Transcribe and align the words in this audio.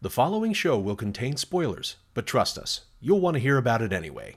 The 0.00 0.10
following 0.10 0.52
show 0.52 0.78
will 0.78 0.94
contain 0.94 1.36
spoilers, 1.36 1.96
but 2.14 2.24
trust 2.24 2.56
us, 2.56 2.82
you'll 3.00 3.18
want 3.18 3.34
to 3.34 3.40
hear 3.40 3.56
about 3.56 3.82
it 3.82 3.92
anyway. 3.92 4.36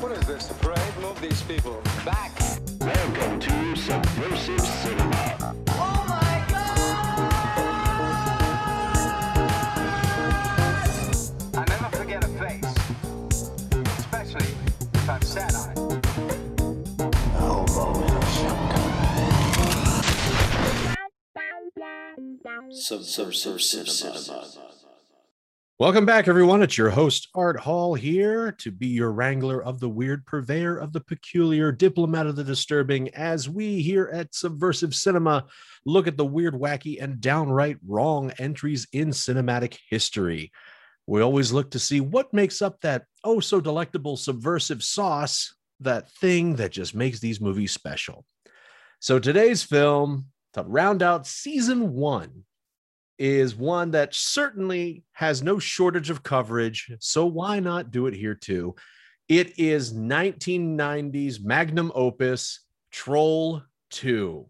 What 0.00 0.10
is 0.10 0.26
this, 0.26 0.52
parade? 0.60 0.80
Move 1.00 1.20
these 1.20 1.40
people 1.42 1.80
back. 2.04 2.32
Welcome 2.80 3.38
to 3.38 3.76
Subversive 3.76 4.60
Cinema. 4.60 5.19
Subversive 22.70 23.88
Cinema. 23.88 24.46
Welcome 25.78 26.04
back, 26.04 26.28
everyone. 26.28 26.62
It's 26.62 26.76
your 26.76 26.90
host, 26.90 27.28
Art 27.34 27.58
Hall, 27.58 27.94
here 27.94 28.52
to 28.52 28.70
be 28.70 28.86
your 28.88 29.12
wrangler 29.12 29.62
of 29.62 29.80
the 29.80 29.88
weird, 29.88 30.26
purveyor 30.26 30.76
of 30.76 30.92
the 30.92 31.00
peculiar, 31.00 31.72
diplomat 31.72 32.26
of 32.26 32.36
the 32.36 32.44
disturbing, 32.44 33.08
as 33.14 33.48
we 33.48 33.82
here 33.82 34.10
at 34.12 34.34
Subversive 34.34 34.94
Cinema 34.94 35.46
look 35.84 36.06
at 36.06 36.16
the 36.16 36.24
weird, 36.24 36.54
wacky, 36.54 37.02
and 37.02 37.20
downright 37.20 37.78
wrong 37.86 38.30
entries 38.38 38.86
in 38.92 39.08
cinematic 39.08 39.78
history. 39.88 40.52
We 41.06 41.22
always 41.22 41.52
look 41.52 41.70
to 41.72 41.78
see 41.78 42.00
what 42.00 42.32
makes 42.32 42.62
up 42.62 42.80
that 42.82 43.04
oh 43.24 43.40
so 43.40 43.60
delectable 43.60 44.16
subversive 44.16 44.82
sauce, 44.82 45.54
that 45.80 46.10
thing 46.12 46.56
that 46.56 46.72
just 46.72 46.94
makes 46.94 47.20
these 47.20 47.40
movies 47.40 47.72
special. 47.72 48.24
So 49.00 49.18
today's 49.18 49.62
film, 49.62 50.26
to 50.52 50.62
round 50.62 51.02
out 51.02 51.26
season 51.26 51.94
one, 51.94 52.44
is 53.20 53.54
one 53.54 53.90
that 53.90 54.14
certainly 54.14 55.04
has 55.12 55.42
no 55.42 55.58
shortage 55.58 56.08
of 56.08 56.22
coverage. 56.22 56.90
So 57.00 57.26
why 57.26 57.60
not 57.60 57.90
do 57.90 58.06
it 58.06 58.14
here 58.14 58.34
too? 58.34 58.74
It 59.28 59.58
is 59.58 59.92
1990s 59.92 61.44
magnum 61.44 61.92
opus 61.94 62.64
Troll 62.90 63.62
2, 63.90 64.48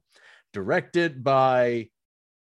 directed 0.52 1.24
by, 1.24 1.88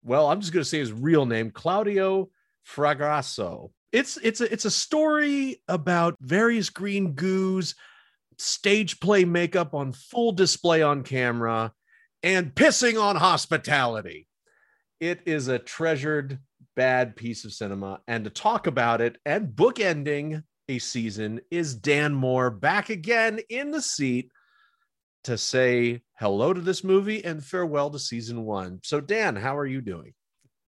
well, 0.02 0.28
I'm 0.28 0.40
just 0.40 0.52
going 0.52 0.64
to 0.64 0.68
say 0.68 0.80
his 0.80 0.92
real 0.92 1.26
name, 1.26 1.52
Claudio 1.52 2.28
Fragasso. 2.68 3.70
It's 3.92 4.16
it's 4.16 4.40
a, 4.40 4.52
it's 4.52 4.64
a 4.64 4.70
story 4.70 5.62
about 5.68 6.16
various 6.20 6.70
green 6.70 7.12
goos, 7.12 7.76
stage 8.36 8.98
play 8.98 9.24
makeup 9.24 9.74
on 9.74 9.92
full 9.92 10.32
display 10.32 10.82
on 10.82 11.04
camera, 11.04 11.72
and 12.24 12.52
pissing 12.52 13.00
on 13.00 13.14
hospitality 13.14 14.26
it 15.00 15.20
is 15.26 15.48
a 15.48 15.58
treasured 15.58 16.38
bad 16.74 17.16
piece 17.16 17.44
of 17.44 17.52
cinema 17.52 18.00
and 18.06 18.24
to 18.24 18.30
talk 18.30 18.66
about 18.66 19.00
it 19.00 19.16
and 19.24 19.48
bookending 19.48 20.42
a 20.68 20.78
season 20.78 21.40
is 21.50 21.74
dan 21.74 22.14
moore 22.14 22.50
back 22.50 22.90
again 22.90 23.40
in 23.48 23.70
the 23.70 23.80
seat 23.80 24.30
to 25.24 25.38
say 25.38 26.02
hello 26.18 26.52
to 26.52 26.60
this 26.60 26.84
movie 26.84 27.24
and 27.24 27.44
farewell 27.44 27.90
to 27.90 27.98
season 27.98 28.44
one 28.44 28.78
so 28.82 29.00
dan 29.00 29.36
how 29.36 29.56
are 29.56 29.66
you 29.66 29.80
doing 29.80 30.12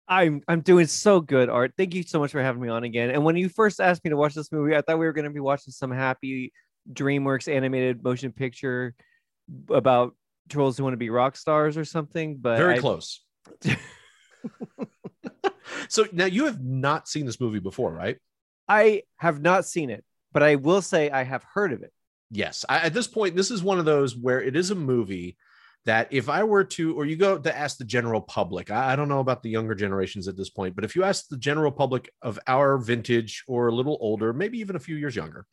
I'm 0.07 0.41
I'm 0.47 0.61
doing 0.61 0.87
so 0.87 1.19
good, 1.19 1.49
Art. 1.49 1.73
Thank 1.77 1.93
you 1.93 2.01
so 2.01 2.19
much 2.19 2.31
for 2.31 2.41
having 2.41 2.61
me 2.61 2.69
on 2.69 2.85
again. 2.85 3.09
And 3.09 3.25
when 3.25 3.35
you 3.35 3.49
first 3.49 3.81
asked 3.81 4.05
me 4.05 4.09
to 4.09 4.15
watch 4.15 4.33
this 4.33 4.51
movie, 4.51 4.73
I 4.73 4.81
thought 4.81 4.99
we 4.99 5.05
were 5.05 5.11
going 5.11 5.25
to 5.25 5.31
be 5.31 5.41
watching 5.41 5.73
some 5.73 5.91
happy 5.91 6.53
DreamWorks 6.93 7.53
animated 7.53 8.01
motion 8.01 8.31
picture 8.31 8.95
about 9.69 10.15
trolls 10.47 10.77
who 10.77 10.85
want 10.85 10.93
to 10.93 10.97
be 10.97 11.09
rock 11.09 11.35
stars 11.35 11.77
or 11.77 11.83
something. 11.83 12.37
But 12.37 12.57
very 12.57 12.75
I- 12.75 12.79
close 12.79 13.21
so 15.89 16.05
now 16.11 16.25
you 16.25 16.45
have 16.45 16.63
not 16.63 17.07
seen 17.07 17.25
this 17.25 17.39
movie 17.39 17.59
before 17.59 17.91
right? 17.91 18.17
I 18.67 19.03
have 19.17 19.41
not 19.41 19.65
seen 19.65 19.89
it, 19.89 20.03
but 20.33 20.43
I 20.43 20.55
will 20.55 20.81
say 20.81 21.09
I 21.09 21.23
have 21.23 21.43
heard 21.53 21.71
of 21.71 21.83
it. 21.83 21.93
yes. 22.31 22.65
I, 22.67 22.79
at 22.79 22.93
this 22.93 23.07
point 23.07 23.35
this 23.35 23.51
is 23.51 23.63
one 23.63 23.79
of 23.79 23.85
those 23.85 24.15
where 24.15 24.41
it 24.41 24.55
is 24.55 24.71
a 24.71 24.75
movie 24.75 25.37
that 25.85 26.09
if 26.11 26.27
i 26.27 26.43
were 26.43 26.65
to 26.65 26.93
or 26.95 27.05
you 27.05 27.15
go 27.15 27.37
to 27.37 27.57
ask 27.57 27.77
the 27.77 27.85
general 27.85 28.19
public 28.19 28.69
I, 28.71 28.91
I 28.91 28.95
don't 28.97 29.07
know 29.07 29.21
about 29.21 29.41
the 29.41 29.49
younger 29.49 29.75
generations 29.75 30.27
at 30.27 30.35
this 30.35 30.49
point 30.49 30.75
but 30.75 30.83
if 30.83 30.95
you 30.95 31.03
ask 31.03 31.27
the 31.29 31.37
general 31.37 31.71
public 31.71 32.11
of 32.21 32.37
our 32.45 32.77
vintage 32.77 33.43
or 33.47 33.67
a 33.67 33.71
little 33.73 33.97
older 34.01 34.33
maybe 34.33 34.59
even 34.59 34.75
a 34.75 34.79
few 34.79 34.97
years 34.97 35.15
younger 35.15 35.45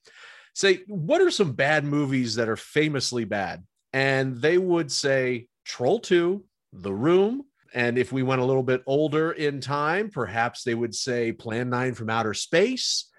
say 0.54 0.80
what 0.86 1.20
are 1.20 1.30
some 1.30 1.52
bad 1.52 1.84
movies 1.84 2.36
that 2.36 2.48
are 2.48 2.56
famously 2.56 3.24
bad? 3.24 3.64
And 3.92 4.36
they 4.36 4.58
would 4.58 4.90
say 4.90 5.48
troll 5.64 6.00
2 6.00 6.44
the 6.72 6.92
room 6.92 7.44
and 7.74 7.98
if 7.98 8.12
we 8.12 8.22
went 8.22 8.40
a 8.40 8.44
little 8.44 8.62
bit 8.62 8.82
older 8.86 9.32
in 9.32 9.60
time 9.60 10.08
perhaps 10.10 10.62
they 10.62 10.74
would 10.74 10.94
say 10.94 11.32
plan 11.32 11.68
9 11.68 11.94
from 11.94 12.10
outer 12.10 12.34
space 12.34 13.10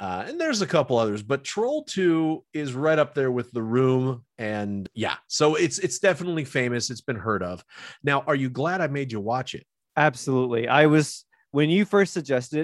uh, 0.00 0.24
and 0.26 0.40
there's 0.40 0.62
a 0.62 0.66
couple 0.66 0.96
others, 0.96 1.22
but 1.22 1.44
Troll 1.44 1.84
2 1.84 2.42
is 2.54 2.72
right 2.72 2.98
up 2.98 3.14
there 3.14 3.30
with 3.30 3.50
The 3.52 3.62
Room. 3.62 4.24
And 4.38 4.88
yeah, 4.94 5.16
so 5.26 5.56
it's 5.56 5.78
it's 5.78 5.98
definitely 5.98 6.46
famous. 6.46 6.88
It's 6.88 7.02
been 7.02 7.16
heard 7.16 7.42
of. 7.42 7.62
Now, 8.02 8.22
are 8.26 8.34
you 8.34 8.48
glad 8.48 8.80
I 8.80 8.86
made 8.86 9.12
you 9.12 9.20
watch 9.20 9.54
it? 9.54 9.66
Absolutely. 9.98 10.68
I 10.68 10.86
was 10.86 11.26
when 11.50 11.68
you 11.68 11.84
first 11.84 12.14
suggested 12.14 12.60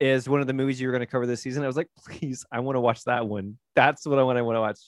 it 0.00 0.04
as 0.04 0.28
one 0.28 0.40
of 0.40 0.48
the 0.48 0.52
movies 0.52 0.80
you 0.80 0.88
were 0.88 0.92
going 0.92 1.00
to 1.00 1.06
cover 1.06 1.26
this 1.26 1.42
season. 1.42 1.62
I 1.62 1.68
was 1.68 1.76
like, 1.76 1.90
please, 2.06 2.44
I 2.50 2.58
want 2.58 2.74
to 2.74 2.80
watch 2.80 3.04
that 3.04 3.28
one. 3.28 3.56
That's 3.76 4.04
what 4.04 4.18
I 4.18 4.24
want. 4.24 4.38
I 4.38 4.42
want 4.42 4.56
to 4.56 4.60
watch. 4.60 4.80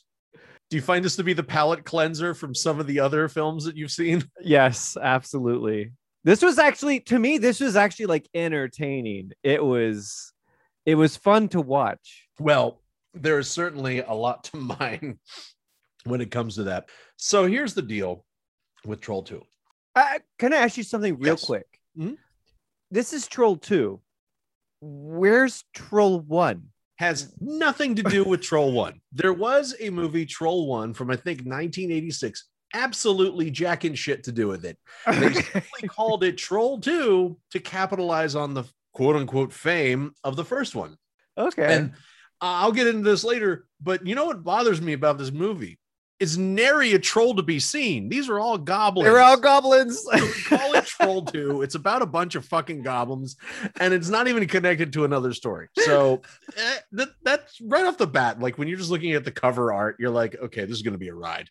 Do 0.71 0.77
you 0.77 0.83
find 0.83 1.05
this 1.05 1.17
to 1.17 1.25
be 1.25 1.33
the 1.33 1.43
palate 1.45 1.85
cleanser 1.85 2.35
from 2.35 2.55
some 2.55 2.81
of 2.81 2.87
the 2.87 2.99
other 3.01 3.29
films 3.29 3.65
that 3.65 3.77
you've 3.77 3.91
seen? 3.93 4.25
Yes, 4.43 4.97
absolutely. 5.01 5.93
This 6.25 6.43
was 6.43 6.59
actually 6.59 7.01
to 7.01 7.19
me, 7.19 7.39
this 7.39 7.61
was 7.61 7.77
actually 7.77 8.07
like 8.07 8.29
entertaining. 8.35 9.31
It 9.45 9.65
was 9.65 10.33
it 10.85 10.95
was 10.97 11.17
fun 11.17 11.49
to 11.51 11.61
watch. 11.61 12.27
Well, 12.41 12.83
there 13.15 13.39
is 13.39 13.49
certainly 13.51 14.01
a 14.01 14.13
lot 14.13 14.45
to 14.45 14.57
mine 14.81 15.19
when 16.05 16.21
it 16.21 16.31
comes 16.31 16.57
to 16.57 16.65
that. 16.65 16.89
So 17.17 17.47
here's 17.47 17.75
the 17.75 17.83
deal 17.83 18.25
with 18.85 19.01
Troll 19.01 19.23
2. 19.23 19.43
I, 19.95 20.19
can 20.39 20.53
I 20.53 20.57
ask 20.59 20.77
you 20.77 20.83
something 20.83 21.17
real 21.19 21.33
Yes. 21.35 21.45
quick? 21.45 21.67
Mhm. 21.99 22.17
This 22.91 23.13
is 23.13 23.27
Troll 23.27 23.57
2. 23.57 24.01
Where's 24.81 25.65
Troll 25.75 26.21
1? 26.21 26.63
Has 26.97 27.35
nothing 27.41 27.95
to 27.95 28.03
do 28.03 28.25
with 28.25 28.41
Troll 28.41 28.73
1. 28.73 29.01
There 29.13 29.33
was 29.33 29.75
a 29.81 29.91
movie, 29.91 30.27
Troll 30.27 30.67
1, 30.67 30.95
from 30.95 31.11
I 31.11 31.17
think 31.17 31.39
1986. 31.41 32.49
Absolutely 32.75 33.51
jacking 33.51 33.95
shit 33.95 34.25
to 34.25 34.33
do 34.33 34.49
with 34.49 34.65
it. 34.65 34.77
They 35.07 35.33
simply 35.33 35.89
called 35.89 36.25
it 36.25 36.37
Troll 36.37 36.81
2 36.81 37.37
to 37.53 37.61
capitalize 37.61 38.35
on 38.35 38.55
the 38.55 38.65
quote 38.93 39.17
unquote 39.17 39.53
fame 39.53 40.13
of 40.25 40.37
the 40.37 40.45
first 40.45 40.75
one. 40.75 40.97
okay. 41.39 41.75
And 41.75 41.93
uh, 42.43 42.61
I'll 42.61 42.73
get 42.73 42.87
into 42.87 43.09
this 43.09 43.25
later, 43.25 43.67
but 43.81 44.07
you 44.07 44.15
know 44.15 44.27
what 44.27 44.45
bothers 44.45 44.83
me 44.83 44.93
about 44.93 45.17
this 45.17 45.33
movie? 45.33 45.79
Is 46.19 46.39
nary 46.39 46.95
a 46.95 46.99
troll 46.99 47.35
to 47.35 47.43
be 47.43 47.61
seen. 47.61 48.09
These 48.09 48.31
are 48.31 48.41
all 48.41 48.57
goblins. 48.57 49.07
They're 49.07 49.21
all 49.21 49.37
goblins. 49.37 50.03
Call 50.47 50.75
it 50.75 50.87
Troll 50.87 51.23
2. 51.23 51.61
It's 51.61 51.75
about 51.75 52.01
a 52.01 52.07
bunch 52.07 52.37
of 52.37 52.47
fucking 52.47 52.83
goblins, 52.83 53.37
and 53.79 53.93
it's 53.93 54.09
not 54.09 54.27
even 54.27 54.47
connected 54.47 54.95
to 54.95 55.05
another 55.05 55.35
story. 55.35 55.69
So 55.77 56.23
eh, 56.57 56.77
that, 56.93 57.11
that's 57.23 57.61
right 57.61 57.85
off 57.85 57.99
the 57.99 58.07
bat. 58.07 58.41
Like 58.41 58.57
when 58.57 58.67
you're 58.67 58.79
just 58.79 58.91
looking 58.91 59.13
at 59.13 59.25
the 59.25 59.31
cover 59.31 59.75
art, 59.75 59.97
you're 59.99 60.11
like, 60.11 60.37
okay, 60.43 60.63
this 60.63 60.77
is 60.77 60.83
going 60.83 60.95
to 60.95 60.99
be 60.99 61.09
a 61.09 61.15
ride. 61.15 61.51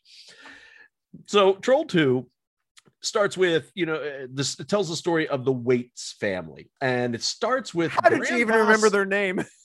So 1.28 1.54
Troll 1.54 1.86
2 1.86 2.28
starts 3.02 3.38
with, 3.38 3.72
you 3.75 3.86
know, 3.86 3.96
eh, 3.96 4.25
this 4.31 4.59
it 4.59 4.68
tells 4.68 4.90
the 4.90 4.96
story 4.96 5.28
of 5.28 5.46
the 5.46 5.52
Waits 5.52 6.16
family, 6.20 6.72
and 6.81 7.14
it 7.14 7.22
starts 7.22 7.72
with 7.72 7.92
How 7.92 8.09
did 8.09 8.28
you 8.30 8.38
even 8.38 8.56
remember 8.56 8.90
their 8.90 9.06
name? 9.06 9.44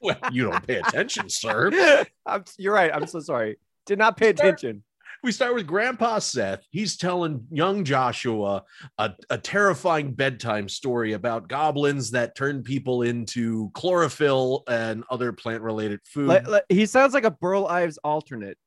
Well, 0.00 0.18
you 0.32 0.44
don't 0.50 0.66
pay 0.66 0.76
attention, 0.76 1.28
sir. 1.28 1.70
I'm, 2.26 2.44
you're 2.56 2.72
right. 2.72 2.90
I'm 2.92 3.06
so 3.06 3.20
sorry. 3.20 3.58
Did 3.86 3.98
not 3.98 4.16
pay 4.16 4.28
attention. 4.30 4.82
we 5.22 5.32
start 5.32 5.54
with 5.54 5.66
grandpa 5.66 6.18
seth. 6.18 6.64
He's 6.70 6.96
telling 6.96 7.46
young 7.50 7.84
joshua 7.84 8.64
a, 8.98 9.12
a 9.30 9.38
terrifying 9.38 10.12
bedtime 10.12 10.68
story 10.68 11.12
about 11.14 11.48
goblins 11.48 12.10
that 12.10 12.36
turn 12.36 12.62
people 12.62 13.02
into 13.02 13.70
chlorophyll 13.74 14.62
and 14.68 15.04
other 15.10 15.32
plant 15.32 15.62
related 15.62 16.00
food. 16.04 16.26
Like- 16.28 16.46
like- 16.48 16.64
he 16.68 16.86
sounds 16.86 17.14
like 17.14 17.24
a 17.24 17.30
Burl 17.30 17.66
Ives 17.66 17.98
alternate. 17.98 18.58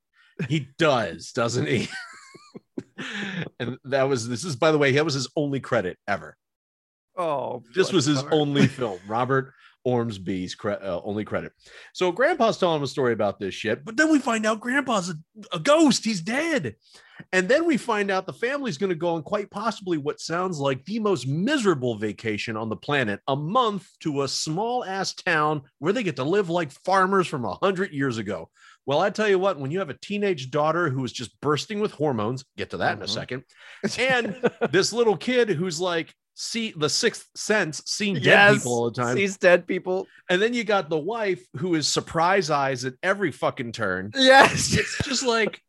he 0.48 0.68
does 0.78 1.32
doesn't 1.32 1.66
he? 1.66 1.88
And 3.58 3.78
that 3.84 4.04
was 4.04 4.28
this 4.28 4.44
is 4.44 4.56
by 4.56 4.72
the 4.72 4.78
way 4.78 4.92
that 4.92 5.04
was 5.04 5.14
his 5.14 5.28
only 5.34 5.60
credit 5.60 5.96
ever. 6.06 6.36
Oh, 7.16 7.62
this 7.74 7.92
was 7.92 8.04
his 8.04 8.22
only 8.30 8.66
film. 8.66 8.98
Robert 9.08 9.52
ormsby's 9.84 10.54
cre- 10.54 10.70
uh, 10.72 11.00
only 11.04 11.24
credit. 11.24 11.52
So 11.92 12.12
grandpa's 12.12 12.58
telling 12.58 12.76
him 12.78 12.82
a 12.82 12.86
story 12.86 13.12
about 13.12 13.38
this 13.40 13.54
shit 13.54 13.84
but 13.84 13.96
then 13.96 14.10
we 14.10 14.18
find 14.18 14.46
out 14.46 14.60
grandpa's 14.60 15.10
a, 15.10 15.14
a 15.56 15.58
ghost. 15.58 16.04
He's 16.04 16.20
dead. 16.20 16.76
And 17.32 17.48
then 17.50 17.66
we 17.66 17.76
find 17.76 18.10
out 18.10 18.24
the 18.24 18.32
family's 18.32 18.78
going 18.78 18.88
to 18.90 18.96
go 18.96 19.14
on 19.14 19.22
quite 19.22 19.50
possibly 19.50 19.98
what 19.98 20.20
sounds 20.20 20.58
like 20.58 20.82
the 20.86 20.98
most 20.98 21.26
miserable 21.26 21.96
vacation 21.96 22.56
on 22.56 22.70
the 22.70 22.76
planet 22.76 23.20
a 23.28 23.36
month 23.36 23.86
to 24.00 24.22
a 24.22 24.28
small 24.28 24.84
ass 24.86 25.12
town 25.12 25.60
where 25.80 25.92
they 25.92 26.02
get 26.02 26.16
to 26.16 26.24
live 26.24 26.48
like 26.48 26.70
farmers 26.84 27.26
from 27.26 27.44
a 27.44 27.54
hundred 27.62 27.92
years 27.92 28.16
ago. 28.18 28.48
Well 28.86 29.00
i 29.00 29.10
tell 29.10 29.28
you 29.28 29.38
what 29.38 29.60
when 29.60 29.70
you 29.70 29.78
have 29.80 29.90
a 29.90 29.98
teenage 30.00 30.50
daughter 30.50 30.88
who 30.88 31.04
is 31.04 31.12
just 31.12 31.38
bursting 31.42 31.80
with 31.80 31.92
hormones 31.92 32.44
get 32.56 32.70
to 32.70 32.78
that 32.78 32.96
in 32.96 33.02
a 33.02 33.06
Mhm. 33.06 33.10
second 33.10 33.44
and 33.98 34.50
this 34.72 34.92
little 34.92 35.16
kid 35.16 35.50
who's 35.50 35.78
like 35.78 36.14
see 36.34 36.72
the 36.76 36.88
sixth 36.88 37.28
sense, 37.34 37.82
seeing 37.86 38.14
dead 38.14 38.24
Yes, 38.24 38.58
people 38.58 38.72
all 38.72 38.90
the 38.90 39.02
time. 39.02 39.16
Sees 39.16 39.36
dead 39.36 39.66
people. 39.66 40.06
And 40.28 40.40
then 40.40 40.54
you 40.54 40.64
got 40.64 40.88
the 40.88 40.98
wife 40.98 41.44
who 41.56 41.74
is 41.74 41.86
surprise 41.86 42.50
eyes 42.50 42.84
at 42.84 42.94
every 43.02 43.32
fucking 43.32 43.72
turn. 43.72 44.12
Yes. 44.14 44.74
It's 44.76 44.98
just 45.04 45.24
like 45.24 45.60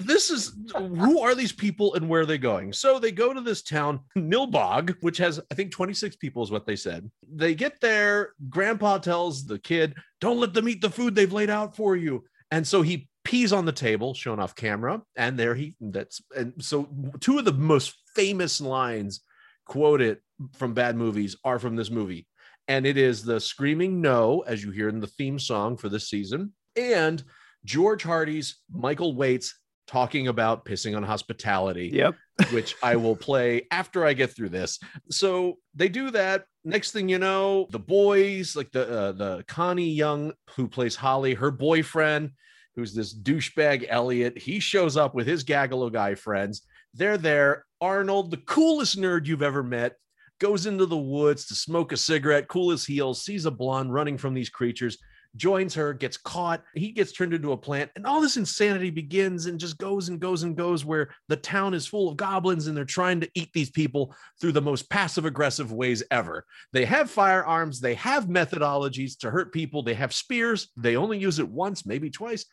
this 0.00 0.30
is 0.30 0.56
who 0.76 1.20
are 1.20 1.34
these 1.34 1.52
people 1.52 1.94
and 1.94 2.08
where 2.08 2.22
are 2.22 2.26
they 2.26 2.38
going? 2.38 2.72
So 2.72 2.98
they 2.98 3.12
go 3.12 3.32
to 3.32 3.40
this 3.40 3.62
town, 3.62 4.00
Nilbog, 4.16 4.96
which 5.00 5.18
has, 5.18 5.40
I 5.50 5.54
think, 5.54 5.70
26 5.72 6.16
people 6.16 6.42
is 6.42 6.50
what 6.50 6.66
they 6.66 6.76
said. 6.76 7.10
They 7.30 7.54
get 7.54 7.80
there. 7.80 8.34
Grandpa 8.48 8.98
tells 8.98 9.46
the 9.46 9.58
kid, 9.58 9.94
Don't 10.20 10.40
let 10.40 10.54
them 10.54 10.68
eat 10.68 10.80
the 10.80 10.90
food 10.90 11.14
they've 11.14 11.32
laid 11.32 11.50
out 11.50 11.76
for 11.76 11.96
you. 11.96 12.24
And 12.50 12.66
so 12.66 12.82
he 12.82 13.08
pees 13.24 13.52
on 13.52 13.64
the 13.64 13.72
table, 13.72 14.14
shown 14.14 14.40
off 14.40 14.54
camera. 14.54 15.02
And 15.16 15.38
there 15.38 15.54
he 15.54 15.74
that's 15.80 16.22
and 16.36 16.52
so 16.58 16.88
two 17.20 17.38
of 17.38 17.44
the 17.44 17.52
most 17.52 17.94
famous 18.14 18.60
lines 18.60 19.20
quoted 19.68 20.18
from 20.54 20.74
bad 20.74 20.96
movies 20.96 21.36
are 21.44 21.60
from 21.60 21.76
this 21.76 21.90
movie. 21.90 22.26
And 22.66 22.84
it 22.86 22.96
is 22.96 23.22
the 23.22 23.38
screaming 23.40 24.00
no, 24.00 24.40
as 24.46 24.62
you 24.64 24.72
hear 24.72 24.88
in 24.88 25.00
the 25.00 25.06
theme 25.06 25.38
song 25.38 25.76
for 25.76 25.88
this 25.88 26.10
season, 26.10 26.52
and 26.76 27.22
George 27.64 28.02
Hardy's 28.02 28.56
Michael 28.70 29.14
Waits 29.14 29.58
talking 29.86 30.28
about 30.28 30.64
pissing 30.66 30.96
on 30.96 31.02
hospitality, 31.02 31.90
Yep. 31.94 32.14
which 32.52 32.76
I 32.82 32.96
will 32.96 33.16
play 33.16 33.66
after 33.70 34.04
I 34.04 34.12
get 34.12 34.34
through 34.36 34.50
this. 34.50 34.78
So 35.10 35.54
they 35.74 35.88
do 35.88 36.10
that. 36.10 36.44
Next 36.64 36.92
thing 36.92 37.08
you 37.08 37.18
know, 37.18 37.66
the 37.70 37.78
boys, 37.78 38.54
like 38.54 38.70
the 38.70 38.88
uh, 38.88 39.12
the 39.12 39.44
Connie 39.48 39.90
Young 39.90 40.32
who 40.54 40.68
plays 40.68 40.94
Holly, 40.94 41.34
her 41.34 41.50
boyfriend, 41.50 42.32
who's 42.76 42.94
this 42.94 43.14
douchebag 43.14 43.86
Elliot, 43.88 44.36
he 44.38 44.60
shows 44.60 44.96
up 44.96 45.14
with 45.14 45.26
his 45.26 45.42
gaggle 45.42 45.82
of 45.82 45.92
guy 45.94 46.14
friends. 46.14 46.62
They're 46.94 47.18
there. 47.18 47.64
Arnold, 47.80 48.30
the 48.30 48.38
coolest 48.38 48.98
nerd 48.98 49.26
you've 49.26 49.42
ever 49.42 49.62
met, 49.62 49.96
goes 50.40 50.66
into 50.66 50.86
the 50.86 50.96
woods 50.96 51.46
to 51.46 51.54
smoke 51.54 51.92
a 51.92 51.96
cigarette, 51.96 52.48
cool 52.48 52.72
as 52.72 52.84
heels, 52.84 53.24
sees 53.24 53.44
a 53.44 53.50
blonde 53.50 53.92
running 53.92 54.18
from 54.18 54.34
these 54.34 54.48
creatures, 54.48 54.98
joins 55.36 55.74
her, 55.74 55.92
gets 55.92 56.16
caught. 56.16 56.62
He 56.74 56.90
gets 56.90 57.12
turned 57.12 57.34
into 57.34 57.52
a 57.52 57.56
plant, 57.56 57.90
and 57.96 58.06
all 58.06 58.20
this 58.20 58.36
insanity 58.36 58.90
begins 58.90 59.46
and 59.46 59.60
just 59.60 59.78
goes 59.78 60.08
and 60.08 60.18
goes 60.18 60.42
and 60.42 60.56
goes. 60.56 60.84
Where 60.84 61.10
the 61.28 61.36
town 61.36 61.74
is 61.74 61.86
full 61.86 62.08
of 62.08 62.16
goblins 62.16 62.66
and 62.66 62.76
they're 62.76 62.84
trying 62.84 63.20
to 63.20 63.30
eat 63.34 63.52
these 63.52 63.70
people 63.70 64.14
through 64.40 64.52
the 64.52 64.62
most 64.62 64.88
passive 64.90 65.24
aggressive 65.24 65.72
ways 65.72 66.02
ever. 66.10 66.44
They 66.72 66.84
have 66.84 67.10
firearms, 67.10 67.80
they 67.80 67.94
have 67.94 68.26
methodologies 68.26 69.18
to 69.18 69.30
hurt 69.30 69.52
people, 69.52 69.82
they 69.82 69.94
have 69.94 70.14
spears, 70.14 70.68
they 70.76 70.96
only 70.96 71.18
use 71.18 71.38
it 71.38 71.48
once, 71.48 71.86
maybe 71.86 72.10
twice. 72.10 72.44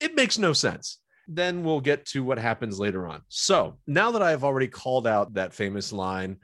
It 0.00 0.14
makes 0.14 0.38
no 0.38 0.52
sense. 0.52 0.98
Then 1.28 1.64
we'll 1.64 1.80
get 1.80 2.06
to 2.06 2.22
what 2.22 2.38
happens 2.38 2.78
later 2.78 3.06
on. 3.06 3.22
So 3.28 3.78
now 3.86 4.12
that 4.12 4.22
I've 4.22 4.44
already 4.44 4.68
called 4.68 5.06
out 5.06 5.34
that 5.34 5.52
famous 5.52 5.92
line, 5.92 6.38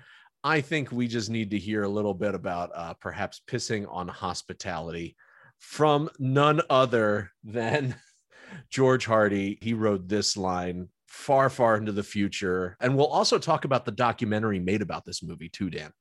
I 0.44 0.60
think 0.60 0.90
we 0.90 1.06
just 1.06 1.30
need 1.30 1.50
to 1.50 1.58
hear 1.58 1.84
a 1.84 1.88
little 1.88 2.14
bit 2.14 2.34
about 2.34 2.70
uh, 2.74 2.94
perhaps 2.94 3.40
pissing 3.48 3.86
on 3.88 4.08
hospitality 4.08 5.16
from 5.60 6.10
none 6.18 6.60
other 6.68 7.30
than 7.44 7.94
George 8.70 9.06
Hardy. 9.06 9.58
He 9.62 9.72
wrote 9.72 10.08
this 10.08 10.36
line 10.36 10.88
far, 11.06 11.48
far 11.48 11.76
into 11.76 11.92
the 11.92 12.02
future. 12.02 12.76
And 12.80 12.96
we'll 12.96 13.06
also 13.06 13.38
talk 13.38 13.64
about 13.64 13.84
the 13.84 13.92
documentary 13.92 14.58
made 14.58 14.82
about 14.82 15.04
this 15.04 15.22
movie, 15.22 15.48
too, 15.48 15.70
Dan. 15.70 15.92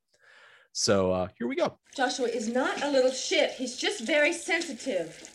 So 0.74 1.12
uh, 1.12 1.28
here 1.38 1.48
we 1.48 1.56
go. 1.56 1.78
Joshua 1.96 2.28
is 2.28 2.48
not 2.48 2.82
a 2.82 2.90
little 2.90 3.12
shit. 3.12 3.52
He's 3.52 3.78
just 3.78 4.06
very 4.06 4.34
sensitive. 4.34 5.30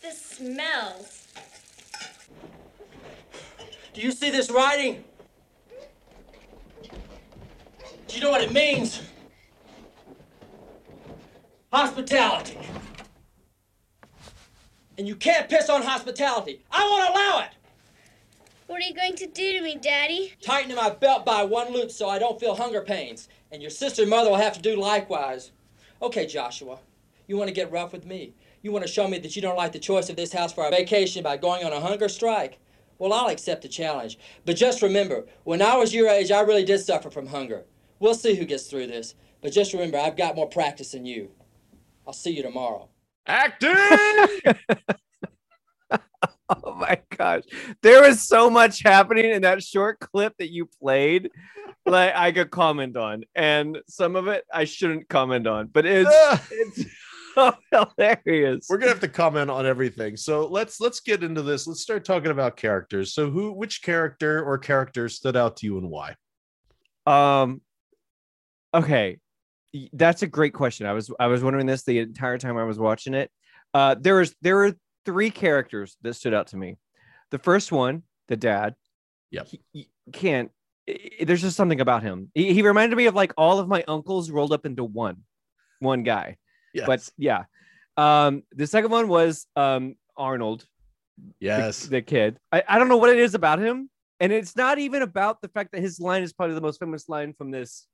This 0.00 0.20
smells. 0.20 1.21
Do 3.94 4.00
you 4.00 4.10
see 4.12 4.30
this 4.30 4.50
writing? 4.50 5.04
Do 6.82 8.16
you 8.16 8.20
know 8.22 8.30
what 8.30 8.42
it 8.42 8.52
means? 8.52 9.02
Hospitality. 11.72 12.58
And 14.98 15.06
you 15.08 15.16
can't 15.16 15.48
piss 15.48 15.68
on 15.68 15.82
hospitality. 15.82 16.62
I 16.70 16.82
won't 16.84 17.10
allow 17.10 17.44
it. 17.44 17.50
What 18.66 18.80
are 18.80 18.84
you 18.84 18.94
going 18.94 19.16
to 19.16 19.26
do 19.26 19.52
to 19.52 19.62
me, 19.62 19.76
Daddy? 19.76 20.32
Tightening 20.42 20.76
my 20.76 20.90
belt 20.90 21.26
by 21.26 21.44
one 21.44 21.72
loop 21.72 21.90
so 21.90 22.08
I 22.08 22.18
don't 22.18 22.40
feel 22.40 22.54
hunger 22.54 22.80
pains. 22.80 23.28
And 23.50 23.60
your 23.60 23.70
sister 23.70 24.02
and 24.02 24.10
mother 24.10 24.30
will 24.30 24.36
have 24.36 24.54
to 24.54 24.62
do 24.62 24.76
likewise. 24.76 25.52
Okay, 26.00 26.26
Joshua, 26.26 26.78
you 27.26 27.36
want 27.36 27.48
to 27.48 27.54
get 27.54 27.70
rough 27.70 27.92
with 27.92 28.06
me. 28.06 28.32
You 28.62 28.72
want 28.72 28.86
to 28.86 28.90
show 28.90 29.08
me 29.08 29.18
that 29.18 29.36
you 29.36 29.42
don't 29.42 29.56
like 29.56 29.72
the 29.72 29.78
choice 29.78 30.08
of 30.08 30.16
this 30.16 30.32
house 30.32 30.52
for 30.52 30.64
our 30.64 30.70
vacation 30.70 31.22
by 31.22 31.36
going 31.36 31.64
on 31.64 31.72
a 31.72 31.80
hunger 31.80 32.08
strike. 32.08 32.58
Well, 33.02 33.12
I'll 33.12 33.30
accept 33.30 33.62
the 33.62 33.68
challenge. 33.68 34.16
But 34.44 34.54
just 34.54 34.80
remember, 34.80 35.24
when 35.42 35.60
I 35.60 35.74
was 35.76 35.92
your 35.92 36.08
age, 36.08 36.30
I 36.30 36.42
really 36.42 36.64
did 36.64 36.78
suffer 36.78 37.10
from 37.10 37.26
hunger. 37.26 37.64
We'll 37.98 38.14
see 38.14 38.36
who 38.36 38.44
gets 38.44 38.68
through 38.68 38.86
this. 38.86 39.16
But 39.40 39.50
just 39.50 39.72
remember, 39.72 39.98
I've 39.98 40.16
got 40.16 40.36
more 40.36 40.48
practice 40.48 40.92
than 40.92 41.04
you. 41.04 41.32
I'll 42.06 42.12
see 42.12 42.30
you 42.30 42.44
tomorrow. 42.44 42.90
Acting! 43.26 43.74
Oh 46.64 46.74
my 46.74 47.00
gosh. 47.16 47.44
There 47.82 48.02
was 48.02 48.20
so 48.20 48.50
much 48.50 48.82
happening 48.82 49.30
in 49.30 49.42
that 49.42 49.62
short 49.62 49.98
clip 50.00 50.34
that 50.38 50.50
you 50.50 50.66
played. 50.66 51.30
Like 51.86 52.14
I 52.14 52.30
could 52.30 52.50
comment 52.50 52.96
on, 52.96 53.24
and 53.34 53.78
some 53.88 54.16
of 54.16 54.28
it 54.28 54.44
I 54.52 54.64
shouldn't 54.64 55.08
comment 55.08 55.46
on, 55.46 55.68
but 55.68 55.86
it's 55.86 56.10
it's 56.50 56.84
so 57.34 57.56
hilarious. 57.96 58.66
We're 58.68 58.78
gonna 58.78 58.90
have 58.92 59.00
to 59.00 59.08
comment 59.08 59.50
on 59.50 59.66
everything. 59.66 60.16
So 60.16 60.46
let's 60.46 60.80
let's 60.80 61.00
get 61.00 61.22
into 61.22 61.42
this. 61.42 61.66
Let's 61.66 61.82
start 61.82 62.04
talking 62.04 62.30
about 62.30 62.56
characters. 62.56 63.14
So 63.14 63.30
who 63.30 63.52
which 63.52 63.82
character 63.82 64.42
or 64.44 64.58
characters 64.58 65.16
stood 65.16 65.36
out 65.36 65.56
to 65.58 65.66
you 65.66 65.78
and 65.78 65.90
why? 65.90 66.14
Um 67.06 67.60
okay. 68.74 69.18
That's 69.92 70.22
a 70.22 70.26
great 70.26 70.54
question. 70.54 70.86
I 70.86 70.92
was 70.92 71.10
I 71.18 71.26
was 71.26 71.42
wondering 71.42 71.66
this 71.66 71.84
the 71.84 71.98
entire 71.98 72.38
time 72.38 72.56
I 72.56 72.64
was 72.64 72.78
watching 72.78 73.14
it. 73.14 73.30
Uh 73.74 73.96
there 73.98 74.16
was 74.16 74.34
there 74.42 74.56
were 74.56 74.74
three 75.04 75.30
characters 75.30 75.96
that 76.02 76.14
stood 76.14 76.34
out 76.34 76.48
to 76.48 76.56
me. 76.56 76.76
The 77.30 77.38
first 77.38 77.72
one, 77.72 78.02
the 78.28 78.36
dad. 78.36 78.74
Yeah. 79.30 79.44
He, 79.44 79.60
he 79.72 79.88
can't 80.12 80.50
there's 81.20 81.42
just 81.42 81.56
something 81.56 81.80
about 81.80 82.02
him. 82.02 82.30
He, 82.34 82.54
he 82.54 82.62
reminded 82.62 82.96
me 82.96 83.06
of 83.06 83.14
like 83.14 83.32
all 83.36 83.60
of 83.60 83.68
my 83.68 83.84
uncles 83.86 84.30
rolled 84.30 84.52
up 84.52 84.66
into 84.66 84.84
one 84.84 85.18
one 85.78 86.02
guy. 86.02 86.36
Yes. 86.72 86.86
But 86.86 87.08
yeah. 87.16 87.44
Um 87.96 88.42
the 88.52 88.66
second 88.66 88.90
one 88.90 89.08
was 89.08 89.46
um 89.56 89.96
Arnold 90.16 90.66
yes. 91.40 91.86
the, 91.86 92.02
kid. 92.02 92.38
I, 92.50 92.62
I 92.68 92.78
don't 92.78 92.88
know 92.88 92.96
what 92.96 93.10
it 93.10 93.18
is 93.18 93.34
about 93.34 93.58
him, 93.58 93.90
and 94.20 94.32
it's 94.32 94.56
not 94.56 94.78
even 94.78 95.02
about 95.02 95.40
the 95.40 95.48
fact 95.48 95.72
that 95.72 95.80
his 95.80 96.00
line 96.00 96.22
is 96.22 96.32
probably 96.32 96.54
the 96.54 96.60
most 96.60 96.80
famous 96.80 97.08
line 97.08 97.34
from 97.34 97.50
this 97.50 97.86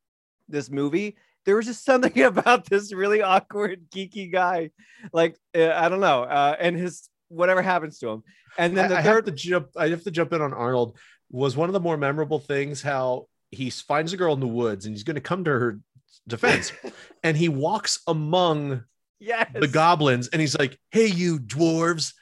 this 0.49 0.71
movie. 0.71 1.17
There 1.45 1.57
was 1.57 1.67
just 1.67 1.85
something 1.85 2.21
about 2.23 2.67
this 2.67 2.93
really 2.93 3.23
awkward, 3.23 3.91
geeky 3.91 4.31
guy. 4.31 4.71
Like 5.13 5.37
uh, 5.57 5.73
I 5.75 5.89
don't 5.89 6.01
know, 6.01 6.23
uh, 6.23 6.57
and 6.59 6.77
his 6.77 7.09
whatever 7.29 7.63
happens 7.63 7.99
to 7.99 8.09
him. 8.09 8.23
And 8.57 8.77
then 8.77 8.87
I, 8.87 8.89
the 8.89 8.99
I 8.99 9.01
have 9.01 9.15
third, 9.17 9.27
to 9.27 9.33
jump. 9.33 9.69
I 9.77 9.89
have 9.89 10.05
to 10.05 10.11
jump 10.11 10.33
in 10.33 10.43
on 10.43 10.53
Arnold. 10.53 10.99
Was 11.31 11.57
one 11.57 11.69
of 11.69 11.75
the 11.75 11.81
more 11.81 11.99
memorable 11.99 12.39
things 12.39 12.81
how 12.81 13.27
he 13.51 13.71
finds 13.71 14.13
a 14.13 14.17
girl 14.17 14.35
in 14.35 14.41
the 14.41 14.47
woods 14.47 14.85
and 14.85 14.95
he's 14.95 15.05
going 15.05 15.15
to 15.15 15.21
come 15.21 15.45
to 15.45 15.51
her 15.51 15.81
defense, 16.27 16.73
and 17.23 17.37
he 17.37 17.49
walks 17.49 18.01
among 18.07 18.85
yes, 19.19 19.51
the 19.55 19.69
goblins 19.69 20.29
and 20.29 20.41
he's 20.41 20.59
like, 20.59 20.79
"Hey, 20.91 21.07
you 21.07 21.39
dwarves." 21.39 22.15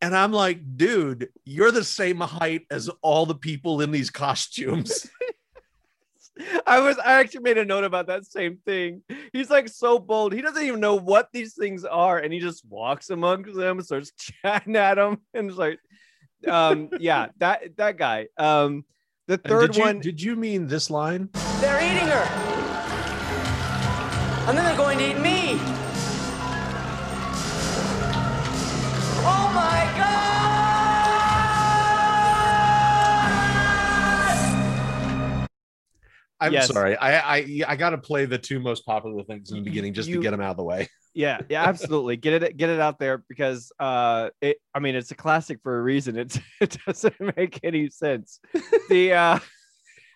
And 0.00 0.16
I'm 0.16 0.32
like, 0.32 0.76
dude, 0.76 1.28
you're 1.44 1.70
the 1.70 1.84
same 1.84 2.18
height 2.18 2.66
as 2.72 2.90
all 3.02 3.24
the 3.24 3.36
people 3.36 3.80
in 3.82 3.92
these 3.92 4.10
costumes. 4.10 5.08
I 6.66 6.80
was 6.80 6.98
I 6.98 7.20
actually 7.20 7.42
made 7.42 7.58
a 7.58 7.64
note 7.64 7.84
about 7.84 8.06
that 8.06 8.26
same 8.26 8.58
thing. 8.64 9.02
He's 9.32 9.50
like 9.50 9.68
so 9.68 9.98
bold. 9.98 10.32
He 10.32 10.40
doesn't 10.40 10.62
even 10.62 10.80
know 10.80 10.96
what 10.96 11.28
these 11.32 11.54
things 11.54 11.84
are, 11.84 12.18
and 12.18 12.32
he 12.32 12.40
just 12.40 12.64
walks 12.68 13.10
amongst 13.10 13.54
them, 13.54 13.80
starts 13.82 14.12
chatting 14.42 14.76
at 14.76 14.94
them, 14.94 15.18
and 15.34 15.50
it's 15.50 15.58
like, 15.58 15.78
um, 16.48 16.88
yeah, 16.98 17.28
that 17.38 17.76
that 17.76 17.96
guy. 17.96 18.28
Um, 18.38 18.84
the 19.28 19.38
third 19.38 19.72
did 19.72 19.76
you, 19.76 19.84
one, 19.84 20.00
Did 20.00 20.20
you 20.20 20.34
mean 20.34 20.66
this 20.66 20.90
line? 20.90 21.28
They're 21.60 21.80
eating 21.80 22.08
her. 22.08 22.61
And 24.48 24.58
then 24.58 24.64
they're 24.64 24.76
going 24.76 24.98
to 24.98 25.10
eat 25.10 25.18
me. 25.18 25.58
Oh 29.24 29.52
my 29.54 29.82
God! 34.52 35.48
I'm 36.40 36.52
Yes. 36.52 36.68
sorry. 36.68 36.96
I 36.96 37.36
I 37.36 37.60
I 37.68 37.76
got 37.76 37.90
to 37.90 37.98
play 37.98 38.24
the 38.24 38.38
two 38.38 38.58
most 38.58 38.84
popular 38.84 39.22
things 39.22 39.52
in 39.52 39.58
the 39.58 39.62
beginning 39.62 39.94
just 39.94 40.08
You- 40.08 40.16
to 40.16 40.22
get 40.22 40.32
them 40.32 40.40
out 40.40 40.50
of 40.50 40.56
the 40.56 40.64
way. 40.64 40.88
yeah, 41.14 41.40
yeah, 41.48 41.62
absolutely. 41.64 42.16
Get 42.16 42.42
it, 42.42 42.56
get 42.56 42.68
it 42.68 42.80
out 42.80 42.98
there 42.98 43.18
because, 43.28 43.70
uh, 43.78 44.30
it. 44.40 44.56
I 44.74 44.80
mean, 44.80 44.96
it's 44.96 45.12
a 45.12 45.14
classic 45.14 45.60
for 45.62 45.78
a 45.78 45.82
reason. 45.82 46.18
It 46.18 46.36
it 46.60 46.76
doesn't 46.84 47.14
make 47.36 47.60
any 47.62 47.90
sense. 47.90 48.40
The 48.88 49.12
uh, 49.12 49.38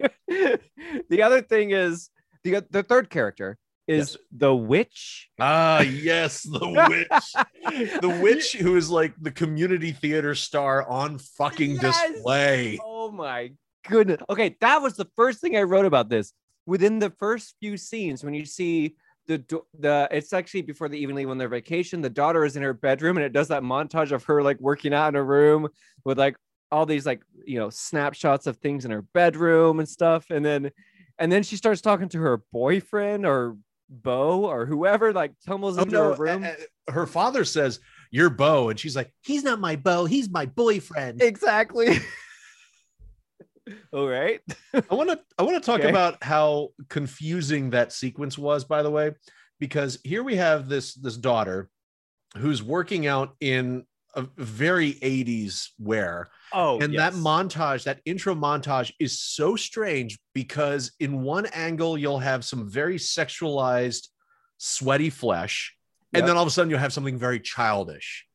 the 0.29 1.23
other 1.23 1.43
thing 1.43 1.71
is 1.71 2.11
the 2.43 2.65
the 2.71 2.83
third 2.83 3.09
character 3.09 3.57
is 3.87 4.17
the 4.33 4.55
witch. 4.55 5.29
Ah, 5.39 5.81
yes, 5.81 6.43
the 6.43 6.69
witch. 6.89 7.99
the 8.01 8.19
witch 8.23 8.53
who 8.55 8.77
is 8.77 8.91
like 8.91 9.15
the 9.21 9.31
community 9.31 9.93
theater 9.93 10.35
star 10.35 10.89
on 10.89 11.19
fucking 11.19 11.73
Yes! 11.73 12.13
display. 12.13 12.79
Oh 12.85 13.11
my 13.11 13.53
goodness. 13.89 14.21
Okay, 14.29 14.57
that 14.61 14.83
was 14.83 14.97
the 14.97 15.09
first 15.17 15.41
thing 15.41 15.57
I 15.57 15.63
wrote 15.63 15.87
about 15.87 16.09
this. 16.09 16.33
within 16.67 16.99
the 16.99 17.11
first 17.11 17.55
few 17.61 17.77
scenes 17.77 18.25
when 18.25 18.35
you 18.35 18.45
see 18.45 18.97
the 19.29 19.39
the 19.79 20.09
it's 20.11 20.33
actually 20.33 20.63
before 20.63 20.89
they 20.89 20.97
even 20.99 21.15
leave 21.17 21.31
on 21.31 21.39
their 21.39 21.49
vacation. 21.49 22.01
The 22.01 22.11
daughter 22.11 22.45
is 22.45 22.57
in 22.57 22.63
her 22.63 22.73
bedroom, 22.75 23.17
and 23.17 23.25
it 23.27 23.33
does 23.33 23.49
that 23.49 23.63
montage 23.63 24.11
of 24.13 24.25
her 24.25 24.43
like 24.43 24.59
working 24.61 24.93
out 24.95 25.09
in 25.09 25.15
her 25.15 25.25
room 25.25 25.69
with 26.05 26.19
like 26.19 26.37
all 26.73 26.87
these 26.87 27.07
like 27.07 27.23
you 27.45 27.59
know 27.59 27.71
snapshots 27.71 28.47
of 28.47 28.57
things 28.57 28.85
in 28.85 28.91
her 28.91 29.03
bedroom 29.03 29.79
and 29.81 29.89
stuff, 29.89 30.31
and 30.31 30.45
then 30.45 30.71
and 31.19 31.31
then 31.31 31.43
she 31.43 31.57
starts 31.57 31.81
talking 31.81 32.09
to 32.11 32.19
her 32.19 32.43
boyfriend 32.53 33.25
or 33.27 33.57
Bo 33.89 34.45
or 34.47 34.67
whoever 34.67 35.13
like 35.13 35.33
tumbles 35.47 35.79
Oh, 35.79 35.83
into 35.83 35.93
no, 35.93 36.03
her 36.15 36.15
room. 36.15 36.45
uh, 36.45 36.49
uh, 36.89 36.93
her 36.93 37.07
father 37.07 37.45
says, 37.45 37.81
You're 38.11 38.31
Bo. 38.31 38.69
And 38.71 38.79
she's 38.79 38.97
like, 38.97 39.13
He's 39.23 39.45
not 39.45 39.61
my 39.61 39.77
Bo. 39.77 40.05
He's 40.07 40.29
my 40.29 40.47
boyfriend. 40.47 41.23
exactly. 41.23 41.99
All 43.93 44.07
right. 44.09 44.41
I 44.75 44.95
want 44.95 45.11
to 45.11 45.21
I 45.39 45.43
want 45.43 45.55
to 45.57 45.67
talk 45.67 45.81
Okay. 45.81 45.89
about 45.91 46.23
how 46.23 46.69
confusing 46.89 47.71
that 47.71 47.93
sequence 47.93 48.39
was, 48.39 48.65
by 48.65 48.83
the 48.83 48.91
way, 48.91 49.13
because 49.59 49.99
here 50.05 50.23
we 50.23 50.37
have 50.37 50.69
this 50.69 50.95
this 50.95 51.17
daughter 51.17 51.69
who's 52.37 52.63
working 52.63 53.07
out 53.07 53.35
in 53.41 53.85
a 54.17 54.27
very 54.37 54.95
80s 54.95 55.69
wear. 55.79 56.29
Oh, 56.53 56.81
and 56.81 56.99
that 56.99 57.13
montage, 57.13 57.85
that 57.85 58.01
intro 58.05 58.35
montage 58.35 58.93
is 58.99 59.21
so 59.21 59.57
strange 59.57 60.19
because 60.33 60.93
in 60.99 61.23
one 61.23 61.47
angle 61.47 61.99
you'll 61.99 62.19
have 62.19 62.45
some 62.45 62.69
very 62.69 62.97
sexualized, 62.97 64.09
sweaty 64.57 65.11
flesh, 65.11 65.77
and 66.13 66.27
then 66.27 66.37
all 66.37 66.43
of 66.43 66.49
a 66.49 66.51
sudden 66.51 66.71
you'll 66.71 66.79
have 66.79 66.93
something 66.93 67.19
very 67.19 67.39
childish. 67.41 68.27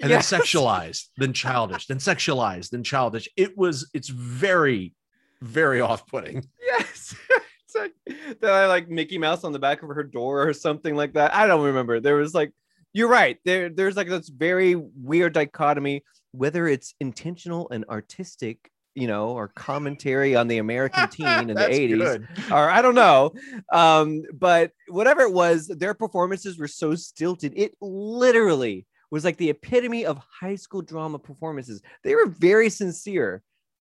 And 0.00 0.10
Yes. 0.10 0.30
then 0.30 0.40
sexualized, 0.42 1.08
then 1.16 1.32
childish, 1.32 1.86
then 1.86 1.98
sexualized, 1.98 2.70
then 2.70 2.84
childish. 2.84 3.28
It 3.36 3.56
was, 3.56 3.90
it's 3.92 4.08
very, 4.08 4.94
very 5.42 5.80
off-putting. 5.80 6.46
Yes. 6.64 7.14
it's 7.64 7.74
like 7.74 7.92
that 8.40 8.52
I 8.52 8.66
like 8.66 8.88
Mickey 8.88 9.18
Mouse 9.18 9.42
on 9.44 9.52
the 9.52 9.58
back 9.58 9.82
of 9.82 9.88
her 9.88 10.04
door 10.04 10.46
or 10.46 10.52
something 10.52 10.94
like 10.94 11.14
that. 11.14 11.34
I 11.34 11.46
don't 11.46 11.64
remember. 11.64 11.98
There 12.00 12.16
was 12.16 12.34
like 12.34 12.52
you're 12.94 13.08
right. 13.08 13.38
There 13.44 13.68
there's 13.68 13.96
like 13.96 14.08
this 14.08 14.28
very 14.30 14.76
weird 14.76 15.34
dichotomy, 15.34 16.04
whether 16.32 16.66
it's 16.66 16.94
intentional 17.00 17.68
and 17.70 17.84
artistic, 17.90 18.70
you 18.94 19.08
know, 19.08 19.30
or 19.30 19.48
commentary 19.48 20.36
on 20.36 20.48
the 20.48 20.58
American 20.58 21.08
teen 21.10 21.26
in 21.26 21.48
the 21.48 21.54
80s. 21.54 21.98
good. 21.98 22.28
Or 22.50 22.70
I 22.70 22.80
don't 22.80 22.94
know. 22.94 23.34
Um, 23.72 24.22
but 24.32 24.70
whatever 24.88 25.22
it 25.22 25.32
was, 25.32 25.66
their 25.66 25.92
performances 25.92 26.56
were 26.56 26.68
so 26.68 26.94
stilted. 26.94 27.52
It 27.56 27.74
literally 27.80 28.86
was 29.10 29.24
like 29.24 29.36
the 29.36 29.50
epitome 29.50 30.06
of 30.06 30.18
high 30.40 30.56
school 30.56 30.82
drama 30.82 31.18
performances. 31.18 31.82
They 32.04 32.14
were 32.14 32.26
very 32.26 32.70
sincere. 32.70 33.42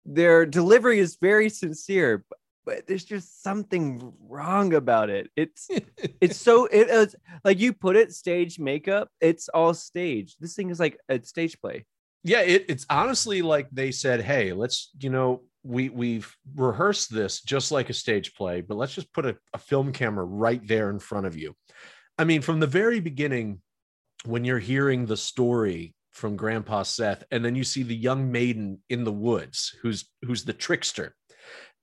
Their 0.06 0.46
delivery 0.46 1.00
is 1.00 1.18
very 1.22 1.50
sincere, 1.50 2.24
but, 2.66 2.88
there's 2.88 3.06
just 3.06 3.44
something 3.44 4.14
wrong 4.28 4.74
about 4.74 5.10
it. 5.10 5.30
It's 5.36 5.70
it's 6.22 6.38
so 6.38 6.66
it 6.66 6.90
is 6.90 7.16
like 7.44 7.60
you 7.60 7.74
put 7.74 7.96
it 7.96 8.14
stage 8.14 8.60
makeup. 8.60 9.10
It's 9.22 9.50
all 9.50 9.74
stage. 9.74 10.36
This 10.40 10.56
thing 10.56 10.70
is 10.70 10.80
like 10.80 10.98
a 11.10 11.22
stage 11.24 11.60
play. 11.62 11.86
yeah 12.26 12.42
it, 12.42 12.66
it's 12.68 12.86
honestly 12.90 13.42
like 13.42 13.70
they 13.72 13.92
said 13.92 14.20
hey 14.22 14.52
let's 14.52 14.90
you 15.00 15.10
know 15.10 15.42
we 15.64 15.90
we've 15.90 16.36
rehearsed 16.56 17.14
this 17.14 17.42
just 17.42 17.72
like 17.72 17.90
a 17.90 17.94
stage 17.94 18.34
play 18.36 18.62
but 18.62 18.76
let's 18.78 18.94
just 18.94 19.12
put 19.14 19.26
a, 19.26 19.38
a 19.54 19.58
film 19.58 19.92
camera 19.94 20.26
right 20.26 20.66
there 20.68 20.90
in 20.90 21.00
front 21.00 21.26
of 21.26 21.38
you 21.38 21.56
i 22.18 22.24
mean 22.24 22.42
from 22.42 22.60
the 22.60 22.68
very 22.68 23.00
beginning 23.00 23.62
when 24.26 24.44
you're 24.44 24.60
hearing 24.60 25.06
the 25.06 25.18
story 25.18 25.94
from 26.12 26.36
grandpa 26.36 26.84
seth 26.84 27.24
and 27.32 27.46
then 27.46 27.56
you 27.56 27.64
see 27.64 27.84
the 27.84 27.96
young 27.96 28.32
maiden 28.32 28.80
in 28.90 29.04
the 29.04 29.12
woods 29.12 29.76
who's 29.82 30.10
who's 30.24 30.44
the 30.44 30.54
trickster 30.54 31.16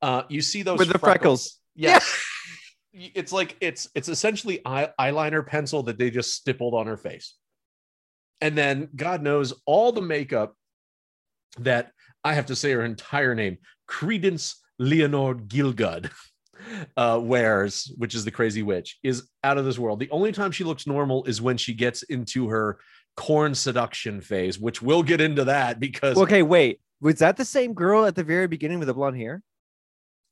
uh 0.02 0.22
you 0.28 0.42
see 0.42 0.62
those 0.62 0.78
With 0.78 0.92
the 0.92 0.98
freckles. 0.98 1.58
yes 1.74 2.22
it's 2.92 3.32
like 3.32 3.56
it's 3.60 3.88
it's 3.94 4.08
essentially 4.08 4.60
eye, 4.66 4.90
eyeliner 5.00 5.46
pencil 5.46 5.82
that 5.84 5.96
they 5.98 6.10
just 6.10 6.34
stippled 6.34 6.74
on 6.74 6.86
her 6.86 6.96
face 6.98 7.34
and 8.42 8.58
then 8.58 8.88
God 8.94 9.22
knows 9.22 9.54
all 9.66 9.92
the 9.92 10.02
makeup 10.02 10.56
that 11.60 11.92
I 12.24 12.34
have 12.34 12.46
to 12.46 12.56
say 12.56 12.72
her 12.72 12.84
entire 12.84 13.34
name, 13.36 13.58
Creedence 13.88 14.56
Leonore 14.80 15.36
Gielgud, 15.36 16.10
uh, 16.96 17.20
wears, 17.22 17.92
which 17.98 18.14
is 18.16 18.24
the 18.24 18.30
crazy 18.32 18.62
witch, 18.62 18.98
is 19.04 19.28
out 19.44 19.58
of 19.58 19.64
this 19.64 19.78
world. 19.78 20.00
The 20.00 20.10
only 20.10 20.32
time 20.32 20.50
she 20.50 20.64
looks 20.64 20.86
normal 20.88 21.24
is 21.24 21.40
when 21.40 21.56
she 21.56 21.72
gets 21.72 22.02
into 22.04 22.48
her 22.48 22.78
corn 23.16 23.54
seduction 23.54 24.20
phase, 24.20 24.58
which 24.58 24.82
we'll 24.82 25.04
get 25.04 25.20
into 25.20 25.44
that 25.44 25.78
because 25.78 26.16
Okay, 26.18 26.42
wait. 26.42 26.80
Was 27.00 27.20
that 27.20 27.36
the 27.36 27.44
same 27.44 27.74
girl 27.74 28.06
at 28.06 28.14
the 28.16 28.24
very 28.24 28.48
beginning 28.48 28.80
with 28.80 28.88
the 28.88 28.94
blonde 28.94 29.16
hair? 29.16 29.42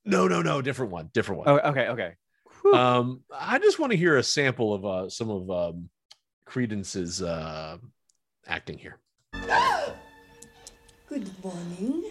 No, 0.04 0.26
no, 0.26 0.42
no, 0.42 0.62
different 0.62 0.92
one, 0.92 1.10
different 1.12 1.40
one. 1.40 1.48
Oh, 1.48 1.58
okay, 1.70 1.88
okay. 1.88 2.14
Whew. 2.62 2.74
Um, 2.74 3.20
I 3.32 3.58
just 3.58 3.78
want 3.78 3.92
to 3.92 3.98
hear 3.98 4.16
a 4.16 4.22
sample 4.22 4.72
of 4.74 4.84
uh, 4.84 5.08
some 5.10 5.30
of 5.30 5.50
um, 5.50 5.90
Creedence's 6.44 7.22
uh, 7.22 7.78
acting 8.46 8.78
here. 8.78 8.98
Good 11.08 11.30
morning. 11.42 12.04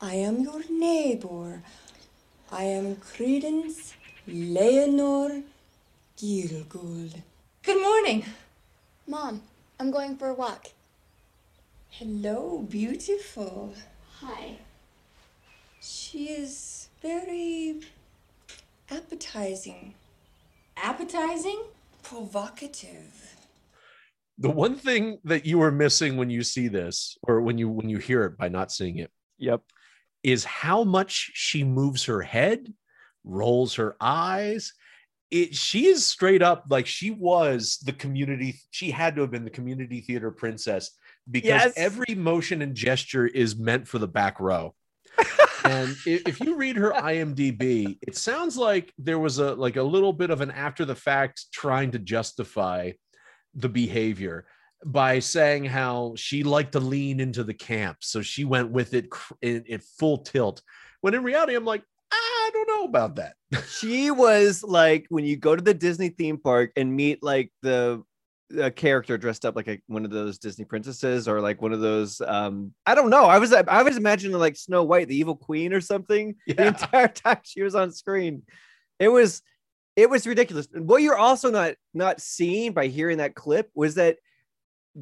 I 0.00 0.14
am 0.14 0.40
your 0.40 0.62
neighbor. 0.70 1.62
I 2.50 2.64
am 2.64 2.96
Creedence 2.96 3.94
Leonore 4.26 5.42
Gielgud. 6.16 7.22
Good 7.62 7.80
morning. 7.80 8.24
Mom, 9.06 9.42
I'm 9.78 9.90
going 9.90 10.16
for 10.16 10.28
a 10.28 10.34
walk. 10.34 10.68
Hello, 11.90 12.66
beautiful. 12.68 13.74
Hi. 14.20 14.58
She 15.80 16.28
is 16.30 16.73
very 17.04 17.80
appetizing, 18.90 19.94
Appetizing? 20.76 21.60
provocative. 22.02 23.36
The 24.38 24.50
one 24.50 24.74
thing 24.74 25.18
that 25.24 25.46
you 25.46 25.62
are 25.62 25.70
missing 25.70 26.16
when 26.16 26.28
you 26.30 26.42
see 26.42 26.68
this, 26.68 27.16
or 27.22 27.40
when 27.42 27.56
you 27.58 27.68
when 27.68 27.88
you 27.88 27.98
hear 27.98 28.24
it 28.24 28.36
by 28.38 28.48
not 28.48 28.72
seeing 28.72 28.98
it, 28.98 29.10
Yep. 29.38 29.60
is 30.22 30.44
how 30.44 30.82
much 30.84 31.30
she 31.34 31.62
moves 31.62 32.04
her 32.06 32.22
head, 32.22 32.72
rolls 33.22 33.74
her 33.74 33.96
eyes. 34.00 34.72
It 35.30 35.54
she 35.54 35.86
is 35.86 36.04
straight 36.06 36.42
up 36.42 36.64
like 36.70 36.86
she 36.86 37.10
was 37.10 37.78
the 37.84 37.92
community. 37.92 38.56
She 38.70 38.90
had 38.90 39.14
to 39.16 39.20
have 39.22 39.30
been 39.30 39.44
the 39.44 39.50
community 39.50 40.00
theater 40.00 40.30
princess 40.30 40.90
because 41.30 41.48
Yes. 41.48 41.72
every 41.76 42.14
motion 42.14 42.60
and 42.62 42.74
gesture 42.74 43.26
is 43.26 43.56
meant 43.56 43.86
for 43.88 43.98
the 43.98 44.08
back 44.08 44.40
row. 44.40 44.74
And 45.64 45.96
if 46.06 46.40
you 46.40 46.56
read 46.56 46.76
her 46.76 46.92
IMDb, 46.92 47.98
it 48.02 48.16
sounds 48.16 48.56
like 48.56 48.92
there 48.98 49.18
was 49.18 49.38
a 49.38 49.54
like 49.54 49.76
a 49.76 49.82
little 49.82 50.12
bit 50.12 50.30
of 50.30 50.40
an 50.40 50.50
after 50.50 50.84
the 50.84 50.94
fact 50.94 51.46
trying 51.52 51.90
to 51.92 51.98
justify 51.98 52.92
the 53.54 53.68
behavior 53.68 54.46
by 54.84 55.18
saying 55.18 55.64
how 55.64 56.12
she 56.16 56.42
liked 56.42 56.72
to 56.72 56.80
lean 56.80 57.18
into 57.20 57.42
the 57.44 57.54
camp, 57.54 57.98
so 58.00 58.20
she 58.20 58.44
went 58.44 58.70
with 58.70 58.94
it 58.94 59.08
in, 59.40 59.64
in 59.66 59.80
full 59.80 60.18
tilt. 60.18 60.60
When 61.00 61.14
in 61.14 61.22
reality, 61.22 61.54
I'm 61.54 61.64
like, 61.64 61.82
I 62.12 62.50
don't 62.52 62.68
know 62.68 62.84
about 62.84 63.16
that. 63.16 63.34
she 63.68 64.10
was 64.10 64.62
like 64.62 65.06
when 65.08 65.24
you 65.24 65.36
go 65.36 65.56
to 65.56 65.62
the 65.62 65.74
Disney 65.74 66.10
theme 66.10 66.38
park 66.38 66.72
and 66.76 66.94
meet 66.94 67.22
like 67.22 67.50
the 67.62 68.02
a 68.58 68.70
character 68.70 69.18
dressed 69.18 69.44
up 69.44 69.56
like 69.56 69.68
a, 69.68 69.80
one 69.86 70.04
of 70.04 70.10
those 70.10 70.38
Disney 70.38 70.64
princesses 70.64 71.28
or 71.28 71.40
like 71.40 71.62
one 71.62 71.72
of 71.72 71.80
those 71.80 72.20
um 72.20 72.72
I 72.86 72.94
don't 72.94 73.10
know. 73.10 73.24
I 73.24 73.38
was 73.38 73.52
I 73.52 73.82
was 73.82 73.96
imagining 73.96 74.38
like 74.38 74.56
Snow 74.56 74.84
White, 74.84 75.08
the 75.08 75.16
evil 75.16 75.36
queen 75.36 75.72
or 75.72 75.80
something 75.80 76.36
the 76.46 76.66
entire 76.68 77.08
time 77.08 77.40
she 77.42 77.62
was 77.62 77.74
on 77.74 77.92
screen. 77.92 78.42
It 78.98 79.08
was 79.08 79.42
it 79.96 80.10
was 80.10 80.26
ridiculous. 80.26 80.68
What 80.72 81.02
you're 81.02 81.16
also 81.16 81.50
not 81.50 81.74
not 81.92 82.20
seeing 82.20 82.72
by 82.72 82.88
hearing 82.88 83.18
that 83.18 83.34
clip 83.34 83.70
was 83.74 83.94
that 83.96 84.16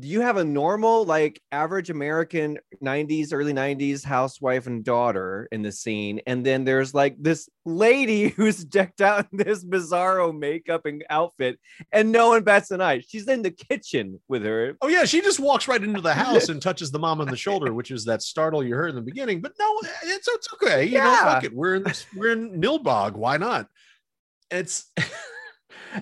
you 0.01 0.23
have 0.23 0.39
a 0.39 0.45
normal 0.45 1.05
like 1.05 1.39
average 1.53 1.91
american 1.91 2.59
90s 2.83 3.29
early 3.33 3.53
90s 3.53 4.03
housewife 4.03 4.67
and 4.67 4.85
daughter 4.85 5.49
in 5.53 5.61
the 5.61 5.71
scene 5.71 6.19
and 6.27 6.47
then 6.47 6.65
there's 6.65 6.95
like 6.95 7.15
this 7.21 7.47
lady 7.67 8.29
who's 8.37 8.65
decked 8.65 9.03
out 9.03 9.27
in 9.31 9.37
this 9.39 9.63
bizarro 9.63 10.35
makeup 10.37 10.87
and 10.87 11.05
outfit 11.11 11.59
and 11.93 12.11
no 12.11 12.31
one 12.31 12.43
bats 12.43 12.71
an 12.71 12.81
eye 12.81 13.03
she's 13.07 13.29
in 13.29 13.43
the 13.43 13.51
kitchen 13.51 14.19
with 14.29 14.43
her 14.45 14.75
Oh 14.81 14.89
yeah, 14.89 15.05
she 15.05 15.21
just 15.21 15.39
walks 15.39 15.69
right 15.69 15.83
into 15.85 16.01
the 16.01 16.15
house 16.25 16.49
and 16.49 16.63
touches 16.63 16.91
the 16.91 16.99
mom 16.99 17.21
on 17.21 17.29
the 17.29 17.37
shoulder, 17.37 17.75
which 17.75 17.91
is 17.91 18.05
that 18.07 18.23
startle 18.23 18.65
you 18.65 18.75
heard 18.75 18.89
in 18.91 18.97
the 18.97 19.03
beginning. 19.03 19.41
But 19.43 19.53
no, 19.59 19.79
it's 20.05 20.27
it's 20.27 20.49
okay. 20.55 20.85
You 20.87 20.99
know, 20.99 21.05
Yeah. 21.05 21.35
fuck 21.35 21.45
it. 21.45 21.55
We're 21.55 21.75
in 21.77 21.85
we're 22.17 22.33
in 22.33 22.61
Nilbog. 22.61 23.13
Why 23.13 23.37
not? 23.37 23.69
It's 24.51 24.91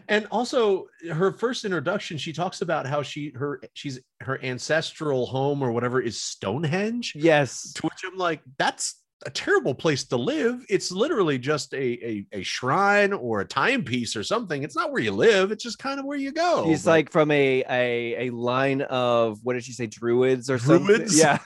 and 0.09 0.27
also 0.31 0.87
her 1.13 1.33
first 1.33 1.65
introduction, 1.65 2.17
she 2.19 2.33
talks 2.33 2.61
about 2.63 2.87
how 2.87 3.03
she 3.03 3.33
her 3.37 3.61
she's 3.75 3.99
her 4.21 4.43
ancestral 4.45 5.27
home 5.27 5.63
or 5.63 5.73
whatever 5.73 6.01
is 6.01 6.21
Stonehenge. 6.21 7.13
yes 7.17 7.73
To 7.75 7.83
which 7.83 8.03
I'm 8.07 8.17
like, 8.19 8.41
that's 8.59 8.97
a 9.27 9.31
terrible 9.31 9.75
place 9.75 10.05
to 10.05 10.17
live. 10.17 10.65
It's 10.71 10.91
literally 10.91 11.39
just 11.39 11.75
a 11.75 11.79
a, 11.83 12.27
a 12.33 12.43
shrine 12.43 13.13
or 13.13 13.41
a 13.41 13.45
timepiece 13.45 14.17
or 14.17 14.23
something. 14.25 14.63
It's 14.63 14.75
not 14.77 14.93
where 14.93 15.03
you 15.03 15.13
live. 15.13 15.53
It's 15.53 15.63
just 15.65 15.79
kind 15.79 16.01
of 16.01 16.07
where 16.07 16.17
you 16.17 16.33
go. 16.33 16.65
she's 16.67 16.85
But- 16.85 16.91
like 16.91 17.13
from 17.13 17.31
a, 17.31 17.65
a 17.69 18.29
a 18.29 18.31
line 18.31 18.81
of 18.83 19.41
what 19.43 19.55
did 19.55 19.65
she 19.65 19.73
say 19.73 19.87
druids 19.87 20.49
or 20.49 20.57
Druids? 20.57 21.19
something 21.19 21.19
yeah 21.19 21.39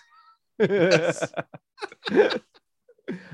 Yes. 0.61 1.33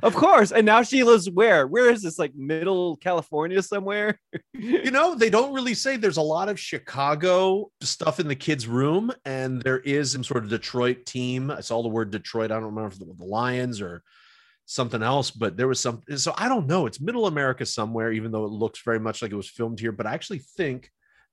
Of 0.03 0.15
course. 0.15 0.50
And 0.53 0.67
now 0.67 0.83
she 0.83 1.05
lives 1.05 1.31
where? 1.31 1.67
Where 1.67 1.91
is 1.91 2.03
this? 2.03 2.19
Like 2.19 2.35
middle 2.35 2.97
California 2.97 3.62
somewhere? 3.62 4.19
You 4.53 4.91
know, 4.91 5.15
they 5.15 5.31
don't 5.31 5.53
really 5.53 5.75
say 5.75 5.97
there's 5.97 6.17
a 6.17 6.23
lot 6.23 6.49
of 6.49 6.59
Chicago 6.59 7.71
stuff 7.81 8.19
in 8.21 8.29
the 8.29 8.35
kids' 8.35 8.67
room, 8.67 9.12
and 9.25 9.62
there 9.62 9.79
is 9.79 10.12
some 10.12 10.25
sort 10.25 10.45
of 10.45 10.50
Detroit 10.50 11.07
team. 11.07 11.50
I 11.50 11.61
saw 11.61 11.83
the 11.83 11.89
word 11.89 12.11
Detroit. 12.11 12.50
I 12.50 12.55
don't 12.55 12.65
remember 12.65 12.89
if 12.89 13.00
it 13.00 13.07
was 13.07 13.17
the 13.17 13.25
Lions 13.25 13.81
or 13.81 14.03
something 14.67 15.03
else, 15.03 15.31
but 15.31 15.57
there 15.57 15.69
was 15.69 15.81
some. 15.81 16.03
So 16.17 16.35
I 16.37 16.49
don't 16.49 16.67
know. 16.67 16.87
It's 16.87 17.00
middle 17.00 17.27
America 17.27 17.65
somewhere, 17.65 18.12
even 18.12 18.33
though 18.33 18.45
it 18.45 18.53
looks 18.53 18.83
very 18.83 19.00
much 19.00 19.23
like 19.23 19.31
it 19.31 19.37
was 19.37 19.49
filmed 19.49 19.79
here. 19.79 19.93
But 19.93 20.07
I 20.07 20.15
actually 20.15 20.41
think 20.57 20.91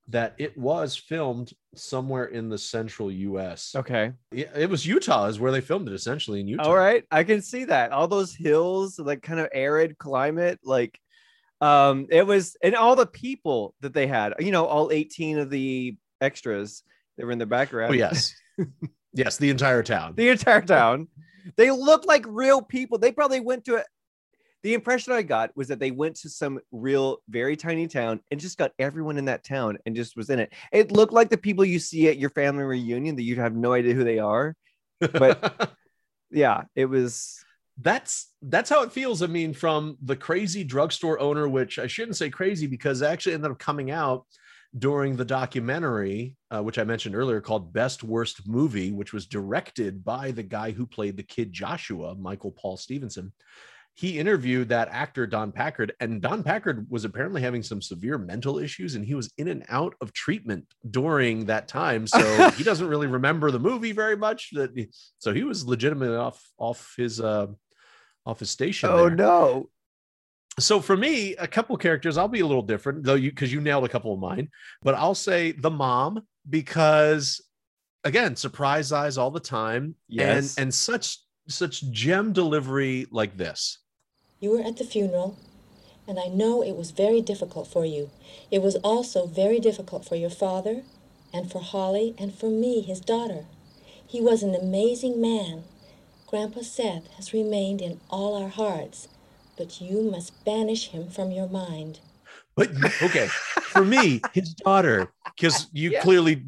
that 0.10 0.36
it 0.38 0.58
was 0.58 0.96
filmed 0.96 1.52
somewhere 1.76 2.26
in 2.26 2.50
the 2.50 2.58
central 2.58 3.12
US. 3.12 3.74
Okay. 3.76 4.14
It, 4.32 4.50
it 4.56 4.70
was 4.70 4.86
Utah, 4.86 5.26
is 5.26 5.40
where 5.40 5.52
they 5.52 5.62
filmed 5.62 5.88
it 5.88 5.94
essentially 5.94 6.40
in 6.40 6.48
Utah. 6.48 6.64
All 6.64 6.76
right. 6.76 7.04
I 7.12 7.24
can 7.24 7.42
see 7.42 7.66
that. 7.66 7.92
All 7.92 8.08
those 8.08 8.34
hills, 8.34 9.00
like 9.00 9.22
kind 9.22 9.40
of 9.40 9.50
arid 9.54 9.98
climate, 9.98 10.60
like 10.64 11.00
um 11.60 12.06
it 12.12 12.26
was 12.26 12.56
and 12.62 12.76
all 12.76 12.96
the 12.96 13.08
people 13.08 13.74
that 13.82 13.94
they 13.94 14.08
had, 14.08 14.36
you 14.40 14.52
know, 14.52 14.66
all 14.66 14.92
18 14.92 15.40
of 15.40 15.50
the 15.50 15.98
extras 16.22 16.84
that 17.18 17.26
were 17.26 17.32
in 17.32 17.40
the 17.40 17.46
background. 17.46 17.92
Oh, 17.92 17.96
yes. 17.96 18.34
yes, 19.14 19.38
the 19.38 19.50
entire 19.50 19.84
town. 19.84 20.14
the 20.16 20.30
entire 20.30 20.62
town. 20.62 21.08
They 21.56 21.72
looked 21.72 22.06
like 22.06 22.26
real 22.28 22.62
people. 22.62 22.98
They 22.98 23.12
probably 23.12 23.40
went 23.40 23.66
to 23.66 23.84
the 24.64 24.74
impression 24.74 25.14
I 25.14 25.22
got 25.22 25.56
was 25.56 25.68
that 25.68 25.80
they 25.80 25.92
went 25.92 26.16
to 26.18 26.30
some 26.30 26.60
real, 26.72 27.20
very 27.30 27.56
tiny 27.56 27.88
town 27.88 28.20
and 28.32 28.40
just 28.40 28.58
got 28.58 28.72
everyone 28.80 29.18
in 29.18 29.26
that 29.26 29.44
town 29.44 29.78
and 29.86 29.96
just 29.96 30.18
was 30.18 30.30
in 30.30 30.40
it. 30.40 30.54
It 30.72 30.92
looked 30.92 31.14
like 31.14 31.30
the 31.30 31.38
people 31.38 31.64
you 31.64 31.80
see 31.80 32.08
at 32.08 32.18
your 32.18 32.32
family 32.32 32.64
reunion 32.64 33.16
that 33.16 33.24
you 33.24 33.36
have 33.38 33.56
no 33.56 33.74
idea 33.74 33.94
who 33.94 34.04
they 34.04 34.20
are. 34.20 34.56
But 35.00 35.72
yeah, 36.32 36.64
it 36.76 36.86
was 36.86 37.44
that's 37.80 38.32
that's 38.42 38.70
how 38.70 38.84
it 38.84 38.92
feels. 38.92 39.22
I 39.22 39.28
mean, 39.28 39.54
from 39.54 39.98
the 40.02 40.16
crazy 40.16 40.64
drugstore 40.64 41.20
owner, 41.20 41.48
which 41.48 41.78
I 41.78 41.88
shouldn't 41.88 42.18
say 42.18 42.30
crazy 42.30 42.68
because 42.68 43.02
it 43.02 43.08
actually 43.08 43.36
ended 43.36 43.52
up 43.52 43.60
coming 43.60 43.92
out 43.92 44.26
during 44.78 45.16
the 45.16 45.26
documentary, 45.26 46.36
uh, 46.52 46.62
which 46.62 46.80
I 46.80 46.84
mentioned 46.84 47.16
earlier, 47.16 47.42
called 47.42 47.74
Best 47.74 48.04
Worst 48.04 48.48
Movie, 48.48 48.92
which 48.92 49.14
was 49.14 49.28
directed 49.28 50.04
by 50.04 50.32
the 50.32 50.44
guy 50.44 50.72
who 50.72 50.86
played 50.86 51.18
the 51.18 51.24
kid 51.24 51.54
Joshua, 51.54 52.16
Michael 52.16 52.52
Paul 52.52 52.78
Stevenson. 52.78 53.32
He 53.98 54.20
interviewed 54.20 54.70
that 54.70 54.90
actor 54.92 55.26
Don 55.26 55.52
Packard, 55.52 55.92
and 56.00 56.22
Don 56.22 56.44
Packard 56.44 56.86
was 56.88 57.04
apparently 57.04 57.42
having 57.42 57.64
some 57.64 57.82
severe 57.82 58.20
mental 58.20 58.60
issues, 58.60 58.94
and 58.94 59.04
he 59.04 59.16
was 59.16 59.34
in 59.40 59.48
and 59.48 59.66
out 59.70 59.96
of 60.02 60.14
treatment 60.14 60.66
during 60.92 61.46
that 61.48 61.68
time. 61.68 62.06
So 62.06 62.50
he 62.58 62.64
doesn't 62.64 62.88
really 62.88 63.08
remember 63.08 63.50
the 63.50 63.58
movie 63.58 63.94
very 63.94 64.16
much. 64.16 64.52
That 64.54 64.88
so 65.18 65.34
he 65.34 65.44
was 65.44 65.66
legitimately 65.66 66.16
off 66.16 66.48
off 66.60 66.94
his 66.96 67.20
uh, 67.20 67.48
off 68.24 68.40
his 68.40 68.52
station. 68.52 68.90
oh 68.92 69.08
there. 69.08 69.16
no. 69.16 69.70
So 70.60 70.80
for 70.80 70.96
me, 70.96 71.36
a 71.36 71.48
couple 71.48 71.76
characters, 71.78 72.20
I'll 72.20 72.28
be 72.28 72.42
a 72.42 72.46
little 72.46 72.62
different, 72.62 73.04
though 73.04 73.16
you 73.16 73.32
because 73.32 73.52
you 73.52 73.62
nailed 73.62 73.86
a 73.86 73.90
couple 73.90 74.14
of 74.14 74.20
mine, 74.20 74.50
but 74.84 74.94
I'll 74.94 75.16
say 75.16 75.54
the 75.54 75.72
mom 75.72 76.22
because 76.48 77.44
again, 78.04 78.36
surprise 78.36 78.92
eyes 78.92 79.18
all 79.18 79.32
the 79.32 79.40
time. 79.40 79.96
Yes. 80.08 80.56
And 80.56 80.66
and 80.66 80.74
such 80.74 81.18
such 81.48 81.90
gem 81.90 82.32
delivery 82.32 83.08
like 83.10 83.36
this. 83.38 83.80
You 84.40 84.52
were 84.52 84.62
at 84.62 84.78
the 84.78 84.84
funeral, 84.84 85.38
and 86.08 86.20
I 86.20 86.28
know 86.28 86.62
it 86.64 86.76
was 86.76 86.92
very 86.92 87.22
difficult 87.22 87.68
for 87.68 87.86
you. 87.86 88.12
It 88.52 88.62
was 88.62 88.76
also 88.78 89.26
very 89.26 89.60
difficult 89.60 90.06
for 90.06 90.16
your 90.16 90.30
father, 90.30 90.84
and 91.34 91.52
for 91.52 91.60
Holly, 91.62 92.16
and 92.18 92.34
for 92.34 92.50
me, 92.50 92.82
his 92.82 93.00
daughter. 93.00 93.46
He 94.06 94.22
was 94.22 94.44
an 94.44 94.56
amazing 94.56 95.20
man. 95.20 95.64
Grandpa 96.28 96.62
Seth 96.62 97.08
has 97.16 97.34
remained 97.34 97.82
in 97.82 98.00
all 98.10 98.36
our 98.42 98.50
hearts, 98.50 99.08
but 99.58 99.82
you 99.82 100.02
must 100.04 100.46
banish 100.46 100.90
him 100.90 101.10
from 101.10 101.32
your 101.32 101.48
mind. 101.48 102.00
But 102.56 102.70
okay, 103.02 103.28
for 103.28 103.84
me, 103.86 104.22
his 104.34 104.54
daughter, 104.54 105.12
because 105.36 105.68
you 105.74 105.92
Yeah. 105.92 106.02
clearly 106.02 106.44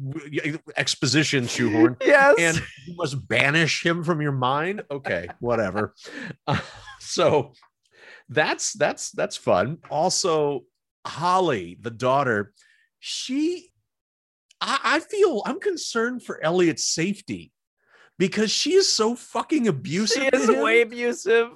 exposition 0.76 1.46
shoehorn, 1.46 1.96
Yes. 2.04 2.34
and 2.38 2.56
you 2.86 2.94
must 2.96 3.26
banish 3.28 3.84
him 3.84 4.04
from 4.04 4.20
your 4.20 4.32
mind. 4.32 4.82
Okay, 4.90 5.28
whatever. 5.40 5.94
Uh, 6.46 6.60
so 7.00 7.52
that's 8.30 8.72
that's 8.72 9.10
that's 9.10 9.36
fun. 9.36 9.78
Also, 9.90 10.64
Holly, 11.06 11.76
the 11.80 11.90
daughter, 11.90 12.52
she, 13.00 13.70
I, 14.60 14.78
I 14.84 15.00
feel 15.00 15.42
I'm 15.44 15.60
concerned 15.60 16.22
for 16.22 16.42
Elliot's 16.42 16.84
safety 16.84 17.52
because 18.18 18.50
she 18.50 18.74
is 18.74 18.90
so 18.90 19.16
fucking 19.16 19.66
abusive. 19.66 20.28
she 20.32 20.36
is 20.36 20.48
way 20.48 20.82
abusive. 20.82 21.48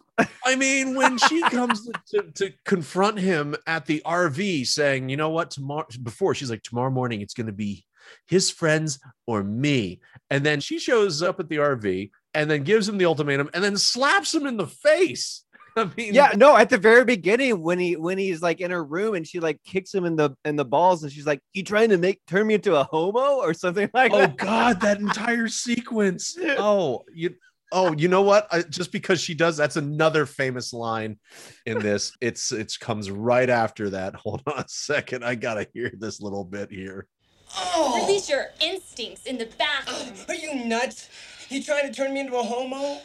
I 0.44 0.56
mean, 0.56 0.96
when 0.96 1.18
she 1.18 1.42
comes 1.50 1.86
to, 1.86 1.92
to, 2.10 2.30
to 2.32 2.52
confront 2.64 3.18
him 3.18 3.54
at 3.66 3.86
the 3.86 4.02
RV, 4.04 4.66
saying, 4.66 5.08
"You 5.08 5.16
know 5.16 5.30
what? 5.30 5.52
Tomorrow, 5.52 5.86
before 6.02 6.34
she's 6.34 6.50
like, 6.50 6.64
tomorrow 6.64 6.90
morning, 6.90 7.20
it's 7.20 7.34
going 7.34 7.46
to 7.46 7.52
be 7.52 7.84
his 8.26 8.50
friends 8.50 8.98
or 9.28 9.44
me," 9.44 10.00
and 10.28 10.44
then 10.44 10.58
she 10.58 10.80
shows 10.80 11.22
up 11.22 11.38
at 11.38 11.48
the 11.48 11.58
RV 11.58 12.10
and 12.34 12.50
then 12.50 12.64
gives 12.64 12.88
him 12.88 12.98
the 12.98 13.04
ultimatum 13.04 13.48
and 13.54 13.62
then 13.62 13.76
slaps 13.76 14.34
him 14.34 14.46
in 14.46 14.56
the 14.56 14.66
face. 14.66 15.43
I 15.76 15.90
mean, 15.96 16.14
Yeah, 16.14 16.32
no, 16.36 16.56
at 16.56 16.70
the 16.70 16.78
very 16.78 17.04
beginning 17.04 17.60
when 17.62 17.78
he 17.78 17.96
when 17.96 18.18
he's 18.18 18.42
like 18.42 18.60
in 18.60 18.70
her 18.70 18.84
room 18.84 19.14
and 19.14 19.26
she 19.26 19.40
like 19.40 19.58
kicks 19.64 19.92
him 19.92 20.04
in 20.04 20.16
the 20.16 20.36
in 20.44 20.56
the 20.56 20.64
balls 20.64 21.02
and 21.02 21.12
she's 21.12 21.26
like, 21.26 21.40
"You 21.52 21.62
trying 21.64 21.90
to 21.90 21.98
make 21.98 22.20
turn 22.26 22.46
me 22.46 22.54
into 22.54 22.76
a 22.76 22.84
homo 22.84 23.36
or 23.36 23.54
something 23.54 23.90
like 23.94 24.12
Oh 24.12 24.18
that?" 24.18 24.36
God, 24.36 24.80
that 24.80 25.00
entire 25.00 25.48
sequence. 25.48 26.36
Oh, 26.58 27.02
you. 27.12 27.34
Oh, 27.72 27.92
you 27.96 28.06
know 28.06 28.22
what? 28.22 28.46
I, 28.52 28.62
just 28.62 28.92
because 28.92 29.20
she 29.20 29.34
does, 29.34 29.56
that's 29.56 29.74
another 29.76 30.26
famous 30.26 30.72
line 30.72 31.18
in 31.66 31.80
this. 31.80 32.12
It's 32.20 32.52
it's 32.52 32.76
comes 32.76 33.10
right 33.10 33.50
after 33.50 33.90
that. 33.90 34.14
Hold 34.14 34.42
on 34.46 34.60
a 34.60 34.64
second. 34.68 35.24
I 35.24 35.34
gotta 35.34 35.66
hear 35.74 35.90
this 35.98 36.20
little 36.20 36.44
bit 36.44 36.70
here. 36.70 37.08
Oh. 37.56 38.00
Release 38.00 38.28
your 38.28 38.46
instincts 38.60 39.26
in 39.26 39.38
the 39.38 39.48
bathroom. 39.58 40.14
Are 40.28 40.34
you 40.34 40.64
nuts? 40.64 41.08
You 41.48 41.62
trying 41.62 41.88
to 41.88 41.92
turn 41.92 42.14
me 42.14 42.20
into 42.20 42.36
a 42.36 42.42
homo? 42.42 43.00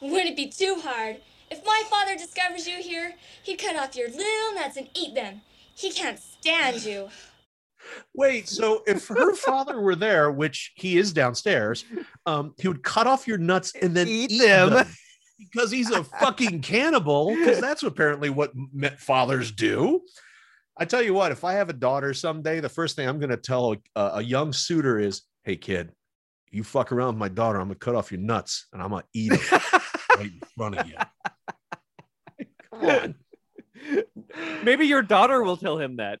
Wouldn't 0.00 0.30
it 0.30 0.36
be 0.36 0.48
too 0.48 0.76
hard? 0.82 1.18
If 1.50 1.64
my 1.66 1.82
father 1.90 2.16
discovers 2.16 2.66
you 2.66 2.76
here, 2.78 3.14
he'd 3.42 3.56
cut 3.56 3.76
off 3.76 3.96
your 3.96 4.08
little 4.08 4.54
nuts 4.54 4.76
and 4.76 4.88
eat 4.94 5.14
them. 5.14 5.40
He 5.74 5.90
can't 5.90 6.18
stand 6.18 6.82
you. 6.82 7.08
Wait, 8.14 8.48
so 8.48 8.82
if 8.86 9.08
her 9.08 9.34
father 9.34 9.80
were 9.80 9.96
there, 9.96 10.30
which 10.30 10.72
he 10.76 10.98
is 10.98 11.12
downstairs, 11.12 11.84
um, 12.26 12.54
he 12.58 12.68
would 12.68 12.82
cut 12.82 13.06
off 13.06 13.26
your 13.26 13.38
nuts 13.38 13.72
and 13.80 13.96
then 13.96 14.06
Eat 14.06 14.30
eat, 14.32 14.38
them. 14.38 14.70
them. 14.70 14.86
because 15.38 15.70
he's 15.70 15.90
a 15.90 16.04
fucking 16.04 16.60
cannibal. 16.60 17.34
Because 17.34 17.60
that's 17.60 17.82
apparently 17.82 18.30
what 18.30 18.52
m- 18.54 18.90
fathers 18.98 19.50
do. 19.50 20.02
I 20.76 20.84
tell 20.84 21.02
you 21.02 21.14
what, 21.14 21.32
if 21.32 21.42
I 21.42 21.54
have 21.54 21.68
a 21.68 21.74
daughter 21.74 22.14
someday, 22.14 22.60
the 22.60 22.68
first 22.68 22.94
thing 22.96 23.08
I'm 23.08 23.18
going 23.18 23.30
to 23.30 23.36
tell 23.36 23.74
a, 23.96 24.00
a 24.14 24.22
young 24.22 24.52
suitor 24.52 24.98
is, 24.98 25.22
"Hey, 25.42 25.56
kid, 25.56 25.92
you 26.50 26.62
fuck 26.62 26.92
around 26.92 27.08
with 27.14 27.16
my 27.18 27.28
daughter, 27.28 27.58
I'm 27.58 27.68
going 27.68 27.78
to 27.78 27.84
cut 27.84 27.94
off 27.96 28.12
your 28.12 28.20
nuts 28.20 28.66
and 28.72 28.82
I'm 28.82 28.90
going 28.90 29.02
to 29.02 29.08
eat 29.18 29.28
them 29.30 29.60
right 30.16 30.32
in 30.32 30.40
front 30.56 30.78
of 30.78 30.86
you." 30.86 30.96
Come 32.72 32.84
on. 32.84 33.14
Maybe 34.62 34.86
your 34.86 35.02
daughter 35.02 35.42
will 35.42 35.56
tell 35.56 35.78
him 35.78 35.96
that. 35.96 36.20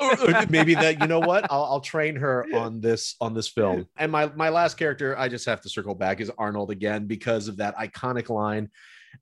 or, 0.00 0.12
or 0.20 0.46
maybe 0.48 0.74
that 0.74 1.00
you 1.00 1.06
know 1.06 1.20
what? 1.20 1.46
I'll, 1.50 1.64
I'll 1.64 1.80
train 1.80 2.16
her 2.16 2.46
on 2.54 2.80
this 2.80 3.16
on 3.20 3.34
this 3.34 3.48
film. 3.48 3.86
And 3.96 4.12
my 4.12 4.26
my 4.34 4.50
last 4.50 4.76
character 4.76 5.16
i 5.18 5.28
just 5.28 5.46
have 5.46 5.62
to 5.62 5.68
circle 5.68 5.94
back 5.94 6.20
is 6.20 6.30
arnold 6.36 6.70
again 6.70 7.06
because 7.06 7.48
of 7.48 7.56
that 7.58 7.76
iconic 7.76 8.28
line. 8.28 8.70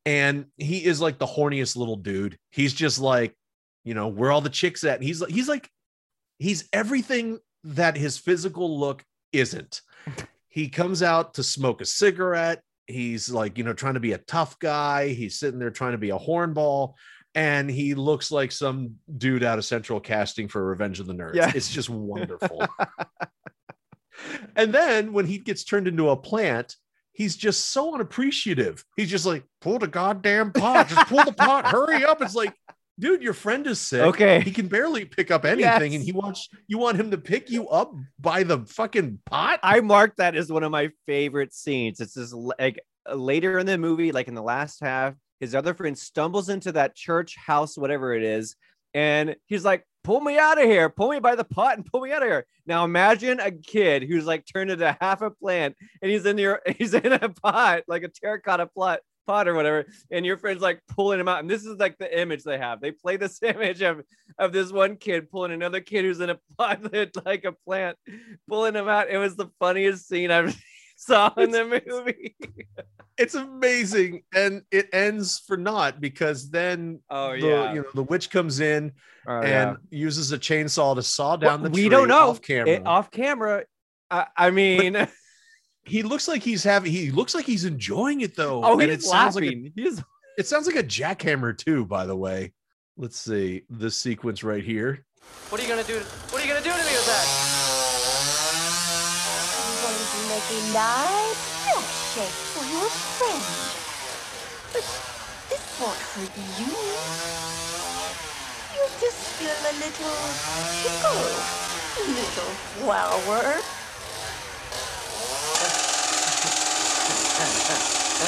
And 0.04 0.46
he 0.56 0.84
is 0.84 1.00
like 1.00 1.18
the 1.18 1.26
horniest 1.26 1.76
little 1.76 1.96
dude. 1.96 2.38
He's 2.50 2.74
just 2.74 2.98
like 2.98 3.34
you 3.84 3.94
know 3.94 4.08
where 4.08 4.32
all 4.32 4.40
the 4.40 4.50
chicks 4.50 4.82
at? 4.84 4.96
And 4.96 5.04
he's 5.04 5.20
like 5.20 5.30
he's 5.30 5.48
like 5.48 5.70
he's 6.38 6.68
everything 6.72 7.38
that 7.64 7.96
his 7.96 8.18
physical 8.18 8.78
look 8.78 9.04
isn't. 9.32 9.80
He 10.48 10.68
comes 10.68 11.02
out 11.02 11.34
to 11.34 11.42
smoke 11.42 11.80
a 11.80 11.86
cigarette 11.86 12.62
he's 12.86 13.30
like 13.30 13.56
you 13.56 13.64
know 13.64 13.72
trying 13.72 13.94
to 13.94 14.00
be 14.00 14.12
a 14.12 14.18
tough 14.18 14.58
guy 14.58 15.08
he's 15.08 15.38
sitting 15.38 15.58
there 15.58 15.70
trying 15.70 15.92
to 15.92 15.98
be 15.98 16.10
a 16.10 16.18
hornball 16.18 16.94
and 17.34 17.70
he 17.70 17.94
looks 17.94 18.30
like 18.30 18.52
some 18.52 18.94
dude 19.16 19.42
out 19.42 19.58
of 19.58 19.64
central 19.64 20.00
casting 20.00 20.46
for 20.46 20.64
revenge 20.64 21.00
of 21.00 21.06
the 21.06 21.12
nerds. 21.12 21.34
Yeah. 21.34 21.50
it's 21.54 21.68
just 21.70 21.90
wonderful. 21.90 22.66
And 24.56 24.72
then 24.72 25.12
when 25.12 25.26
he 25.26 25.38
gets 25.38 25.64
turned 25.64 25.88
into 25.88 26.08
a 26.08 26.16
plant 26.16 26.76
he's 27.14 27.36
just 27.36 27.70
so 27.70 27.94
unappreciative. 27.94 28.84
He's 28.96 29.08
just 29.08 29.24
like 29.24 29.44
pull 29.60 29.78
the 29.78 29.86
goddamn 29.86 30.52
pot. 30.52 30.88
Just 30.88 31.08
pull 31.08 31.24
the 31.24 31.32
pot. 31.32 31.66
Hurry 31.66 32.04
up. 32.04 32.20
It's 32.20 32.34
like 32.34 32.54
dude 32.98 33.22
your 33.22 33.32
friend 33.34 33.66
is 33.66 33.80
sick 33.80 34.00
Okay. 34.02 34.40
he 34.40 34.50
can 34.50 34.68
barely 34.68 35.04
pick 35.04 35.30
up 35.30 35.44
anything 35.44 35.92
Yes. 35.92 35.94
and 35.94 36.02
he 36.04 36.12
wants 36.12 36.48
you 36.68 36.78
want 36.78 36.98
him 36.98 37.10
to 37.10 37.18
pick 37.18 37.50
you 37.50 37.68
up 37.68 37.92
by 38.20 38.42
the 38.42 38.58
fucking 38.66 39.18
pot 39.26 39.58
I 39.62 39.80
marked 39.80 40.18
that 40.18 40.36
as 40.36 40.50
one 40.52 40.62
of 40.62 40.70
my 40.70 40.90
favorite 41.06 41.52
scenes. 41.52 42.00
It's 42.00 42.14
this 42.14 42.32
like 42.32 42.80
later 43.12 43.58
in 43.58 43.66
the 43.66 43.76
movie, 43.78 44.12
like 44.12 44.28
in 44.28 44.34
the 44.34 44.42
last 44.42 44.80
half, 44.80 45.14
his 45.40 45.54
other 45.54 45.74
friend 45.74 45.96
stumbles 45.98 46.48
into 46.48 46.72
that 46.72 46.94
church 46.94 47.36
house, 47.36 47.76
whatever 47.76 48.14
it 48.14 48.22
is, 48.22 48.56
and 48.94 49.36
he's 49.46 49.64
like, 49.64 49.84
"Pull 50.04 50.20
me 50.20 50.38
out 50.38 50.58
of 50.58 50.64
here! 50.64 50.88
Pull 50.88 51.10
me 51.10 51.18
by 51.20 51.34
the 51.34 51.44
pot 51.44 51.76
and 51.76 51.84
pull 51.84 52.00
me 52.00 52.12
out 52.12 52.22
of 52.22 52.28
here!" 52.28 52.46
Now 52.66 52.84
imagine 52.84 53.40
a 53.40 53.50
kid 53.50 54.04
who's 54.04 54.24
like 54.24 54.46
turned 54.46 54.70
into 54.70 54.96
half 55.00 55.20
a 55.20 55.30
plant, 55.30 55.76
and 56.00 56.10
he's 56.10 56.24
in 56.24 56.38
your 56.38 56.62
he's 56.78 56.94
in 56.94 57.12
a 57.12 57.28
pot 57.28 57.82
like 57.88 58.04
a 58.04 58.08
terracotta 58.08 58.68
pot 58.68 59.00
pot 59.26 59.48
or 59.48 59.54
whatever, 59.54 59.86
and 60.10 60.24
your 60.26 60.36
friend's 60.36 60.62
like 60.62 60.80
pulling 60.88 61.20
him 61.20 61.28
out. 61.28 61.40
And 61.40 61.50
this 61.50 61.64
is 61.64 61.78
like 61.78 61.98
the 61.98 62.20
image 62.20 62.42
they 62.44 62.58
have. 62.58 62.80
They 62.80 62.90
play 62.92 63.16
this 63.16 63.42
image 63.42 63.82
of 63.82 64.02
of 64.38 64.52
this 64.52 64.72
one 64.72 64.96
kid 64.96 65.30
pulling 65.30 65.52
another 65.52 65.80
kid 65.80 66.04
who's 66.04 66.20
in 66.20 66.30
a 66.30 66.38
pot 66.58 66.80
like 67.24 67.44
a 67.44 67.52
plant, 67.52 67.96
pulling 68.48 68.74
him 68.74 68.88
out. 68.88 69.08
It 69.10 69.18
was 69.18 69.36
the 69.36 69.48
funniest 69.60 70.08
scene 70.08 70.30
I've 70.30 70.56
saw 70.96 71.32
in 71.34 71.50
the 71.50 71.64
movie. 71.86 72.36
It's 73.16 73.36
amazing, 73.36 74.22
and 74.34 74.62
it 74.72 74.88
ends 74.92 75.38
for 75.46 75.56
naught 75.56 76.00
because 76.00 76.50
then 76.50 77.00
Oh 77.08 77.30
the, 77.32 77.46
yeah. 77.46 77.72
you 77.72 77.82
know 77.82 77.88
the 77.94 78.02
witch 78.02 78.30
comes 78.30 78.60
in 78.60 78.92
Oh, 79.26 79.38
and 79.40 79.46
yeah. 79.90 79.98
uses 79.98 80.32
a 80.32 80.38
chainsaw 80.38 80.94
to 80.96 81.02
saw 81.02 81.36
down 81.36 81.62
Well, 81.62 81.70
the 81.70 81.74
we 81.82 81.88
don't 81.88 82.08
know 82.08 82.28
off 82.30 82.42
camera. 82.42 82.68
It- 82.72 82.86
off 82.86 83.10
camera. 83.10 83.64
I, 84.10 84.26
I 84.36 84.50
mean, 84.50 85.08
he 85.86 86.02
looks 86.02 86.28
like 86.28 86.42
he's 86.42 86.64
having 86.64 86.90
he 86.92 87.10
looks 87.10 87.34
like 87.34 87.44
he's 87.44 87.64
enjoying 87.64 88.20
it 88.22 88.36
though. 88.36 88.62
oh, 88.64 88.78
and 88.78 88.90
he's 88.90 89.00
it 89.00 89.02
sounds 89.02 89.34
like 89.34 89.44
a, 89.44 89.46
laughing. 89.48 89.72
he's 89.74 90.02
it 90.38 90.46
sounds 90.46 90.66
like 90.66 90.76
a 90.76 90.82
jackhammer 90.82 91.56
too, 91.56 91.84
by 91.84 92.06
the 92.06 92.16
way. 92.16 92.52
Let's 92.96 93.18
see 93.18 93.62
this 93.68 93.96
sequence 93.96 94.42
right 94.44 94.62
here. 94.64 95.04
What 95.50 95.60
are 95.60 95.64
you 95.64 95.68
gonna 95.68 95.84
do? 95.84 95.98
What 96.30 96.42
are 96.42 96.46
you 96.46 96.52
gonna 96.52 96.64
do 96.64 96.70
to 96.70 96.76
me 96.76 96.92
with 96.94 97.06
that? 97.06 97.26
I'm 99.56 99.74
going 99.82 100.04
to 100.04 100.20
make 100.30 100.48
a 100.50 100.60
nice 100.72 101.42
milkshake 101.66 102.36
for 102.54 102.64
your 102.70 102.88
friend. 103.18 103.42
But 104.72 104.84
this 105.50 105.64
won't 105.80 105.98
hurt 106.14 106.34
you. 106.60 106.72
You'll 108.74 108.94
just 109.00 109.20
feel 109.38 109.54
a 109.54 109.72
little 109.78 110.16
tickle, 110.82 111.24
little 112.14 112.52
flower. 112.78 113.73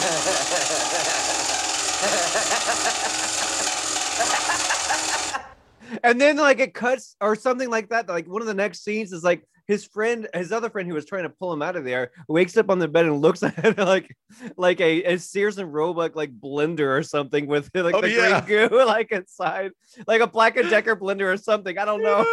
and 6.03 6.21
then 6.21 6.37
like 6.37 6.61
it 6.61 6.75
cuts 6.75 7.17
or 7.21 7.35
something 7.35 7.71
like 7.71 7.89
that. 7.91 8.09
Like 8.09 8.27
one 8.29 8.41
of 8.43 8.47
the 8.47 8.55
next 8.55 8.85
scenes 8.85 9.13
is 9.13 9.25
like 9.25 9.45
his 9.67 9.85
friend, 9.85 10.29
his 10.33 10.53
other 10.53 10.71
friend 10.71 10.89
who 10.89 10.95
was 10.95 11.07
trying 11.07 11.25
to 11.25 11.31
pull 11.31 11.53
him 11.53 11.63
out 11.63 11.77
of 11.77 11.85
there, 11.85 12.13
wakes 12.29 12.57
up 12.57 12.71
on 12.71 12.79
the 12.79 12.89
bed 12.89 13.07
and 13.07 13.21
looks 13.21 13.43
at 13.43 13.59
it 13.65 13.79
like 13.79 14.15
like 14.57 14.81
a, 14.81 15.15
a 15.15 15.19
Sears 15.19 15.59
and 15.59 15.73
Roebuck 15.73 16.15
like 16.17 16.39
blender 16.39 16.97
or 16.97 17.03
something 17.03 17.47
with 17.47 17.71
like 17.75 17.95
Oh, 17.95 18.01
the 18.01 18.11
yeah. 18.11 18.45
green 18.47 18.69
goo 18.69 18.85
like 18.87 19.13
inside, 19.13 19.73
like 20.07 20.21
a 20.21 20.27
Black 20.27 20.57
and 20.57 20.71
Decker 20.71 20.97
blender 20.97 21.33
or 21.33 21.37
something. 21.37 21.79
I 21.79 21.85
don't 21.85 22.03
know. 22.03 22.25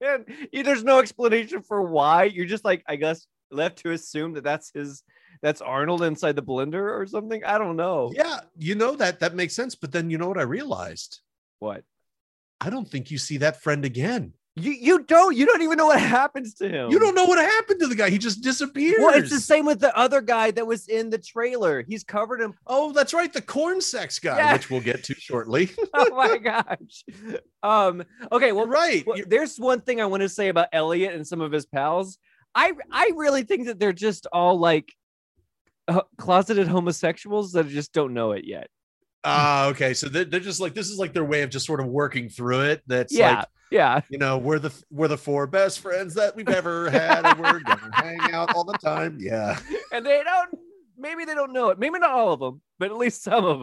And 0.00 0.26
there's 0.52 0.84
no 0.84 0.98
explanation 0.98 1.62
for 1.62 1.82
why. 1.82 2.24
You're 2.24 2.46
just 2.46 2.64
like 2.64 2.82
I 2.86 2.96
guess 2.96 3.26
left 3.50 3.78
to 3.78 3.92
assume 3.92 4.34
that 4.34 4.44
that's 4.44 4.70
his. 4.74 5.02
That's 5.42 5.60
Arnold 5.60 6.02
inside 6.02 6.36
the 6.36 6.42
blender 6.42 6.98
or 6.98 7.06
something. 7.06 7.44
I 7.44 7.58
don't 7.58 7.76
know. 7.76 8.12
Yeah, 8.14 8.40
you 8.58 8.74
know 8.74 8.96
that 8.96 9.20
that 9.20 9.34
makes 9.34 9.54
sense. 9.54 9.74
But 9.74 9.92
then 9.92 10.10
you 10.10 10.18
know 10.18 10.28
what 10.28 10.38
I 10.38 10.42
realized? 10.42 11.20
What? 11.58 11.84
I 12.60 12.70
don't 12.70 12.88
think 12.88 13.10
you 13.10 13.18
see 13.18 13.38
that 13.38 13.62
friend 13.62 13.84
again. 13.84 14.32
You 14.56 14.70
you 14.70 15.02
don't 15.02 15.36
you 15.36 15.46
don't 15.46 15.62
even 15.62 15.76
know 15.76 15.86
what 15.86 16.00
happens 16.00 16.54
to 16.54 16.68
him. 16.68 16.88
You 16.92 17.00
don't 17.00 17.16
know 17.16 17.24
what 17.24 17.38
happened 17.40 17.80
to 17.80 17.88
the 17.88 17.96
guy. 17.96 18.08
He 18.08 18.18
just 18.18 18.40
disappears. 18.40 19.00
Well, 19.00 19.12
it's 19.18 19.30
the 19.30 19.40
same 19.40 19.66
with 19.66 19.80
the 19.80 19.94
other 19.98 20.20
guy 20.20 20.52
that 20.52 20.64
was 20.64 20.86
in 20.86 21.10
the 21.10 21.18
trailer. 21.18 21.82
He's 21.82 22.04
covered 22.04 22.40
in. 22.40 22.54
Oh, 22.64 22.92
that's 22.92 23.12
right, 23.12 23.32
the 23.32 23.42
corn 23.42 23.80
sex 23.80 24.20
guy, 24.20 24.36
Yeah. 24.36 24.52
which 24.52 24.70
we'll 24.70 24.80
get 24.80 25.02
to 25.04 25.14
shortly. 25.14 25.70
Oh 25.92 26.14
my 26.14 26.38
gosh. 26.38 27.04
Um. 27.64 28.04
Okay. 28.30 28.52
Well, 28.52 28.68
right. 28.68 29.04
well, 29.04 29.18
there's 29.26 29.58
one 29.58 29.80
thing 29.80 30.00
I 30.00 30.06
want 30.06 30.22
to 30.22 30.28
say 30.28 30.48
about 30.48 30.68
Elliot 30.72 31.14
and 31.14 31.26
some 31.26 31.40
of 31.40 31.50
his 31.50 31.66
pals. 31.66 32.18
I 32.54 32.72
I 32.92 33.10
really 33.16 33.42
think 33.42 33.66
that 33.66 33.80
they're 33.80 33.92
just 33.92 34.28
all 34.32 34.56
like 34.60 34.92
closeted 36.18 36.68
homosexuals 36.68 37.52
that 37.52 37.68
just 37.68 37.92
don't 37.92 38.14
know 38.14 38.32
it 38.32 38.44
yet. 38.44 38.68
Ah, 39.24 39.66
okay. 39.68 39.94
So 39.94 40.08
they're, 40.08 40.24
they're 40.24 40.40
just 40.40 40.60
like 40.60 40.74
this 40.74 40.90
is 40.90 40.98
like 40.98 41.12
their 41.14 41.24
way 41.24 41.42
of 41.42 41.50
just 41.50 41.66
sort 41.66 41.80
of 41.80 41.86
working 41.86 42.28
through 42.28 42.60
it. 42.62 42.82
That's 42.86 43.12
Yeah. 43.12 43.38
like 43.38 43.48
Yeah. 43.70 44.00
you 44.10 44.18
know 44.18 44.36
we're 44.38 44.58
the 44.58 44.72
we're 44.90 45.08
the 45.08 45.16
four 45.18 45.46
best 45.46 45.80
friends 45.80 46.14
that 46.14 46.36
we've 46.36 46.48
ever 46.48 46.90
had, 46.90 47.24
and 47.24 47.40
we're 47.40 47.60
gonna 47.60 47.90
hang 47.94 48.20
out 48.32 48.54
all 48.54 48.64
the 48.64 48.78
time. 48.78 49.16
Yeah. 49.20 49.58
And 49.92 50.04
they 50.04 50.22
don't. 50.24 50.58
Maybe 50.96 51.24
they 51.24 51.34
don't 51.34 51.52
know 51.52 51.70
it. 51.70 51.78
Maybe 51.78 51.98
not 51.98 52.10
all 52.10 52.32
of 52.34 52.40
them, 52.40 52.60
but 52.78 52.90
at 52.90 52.96
least 52.96 53.22
some 53.22 53.44
of 53.44 53.60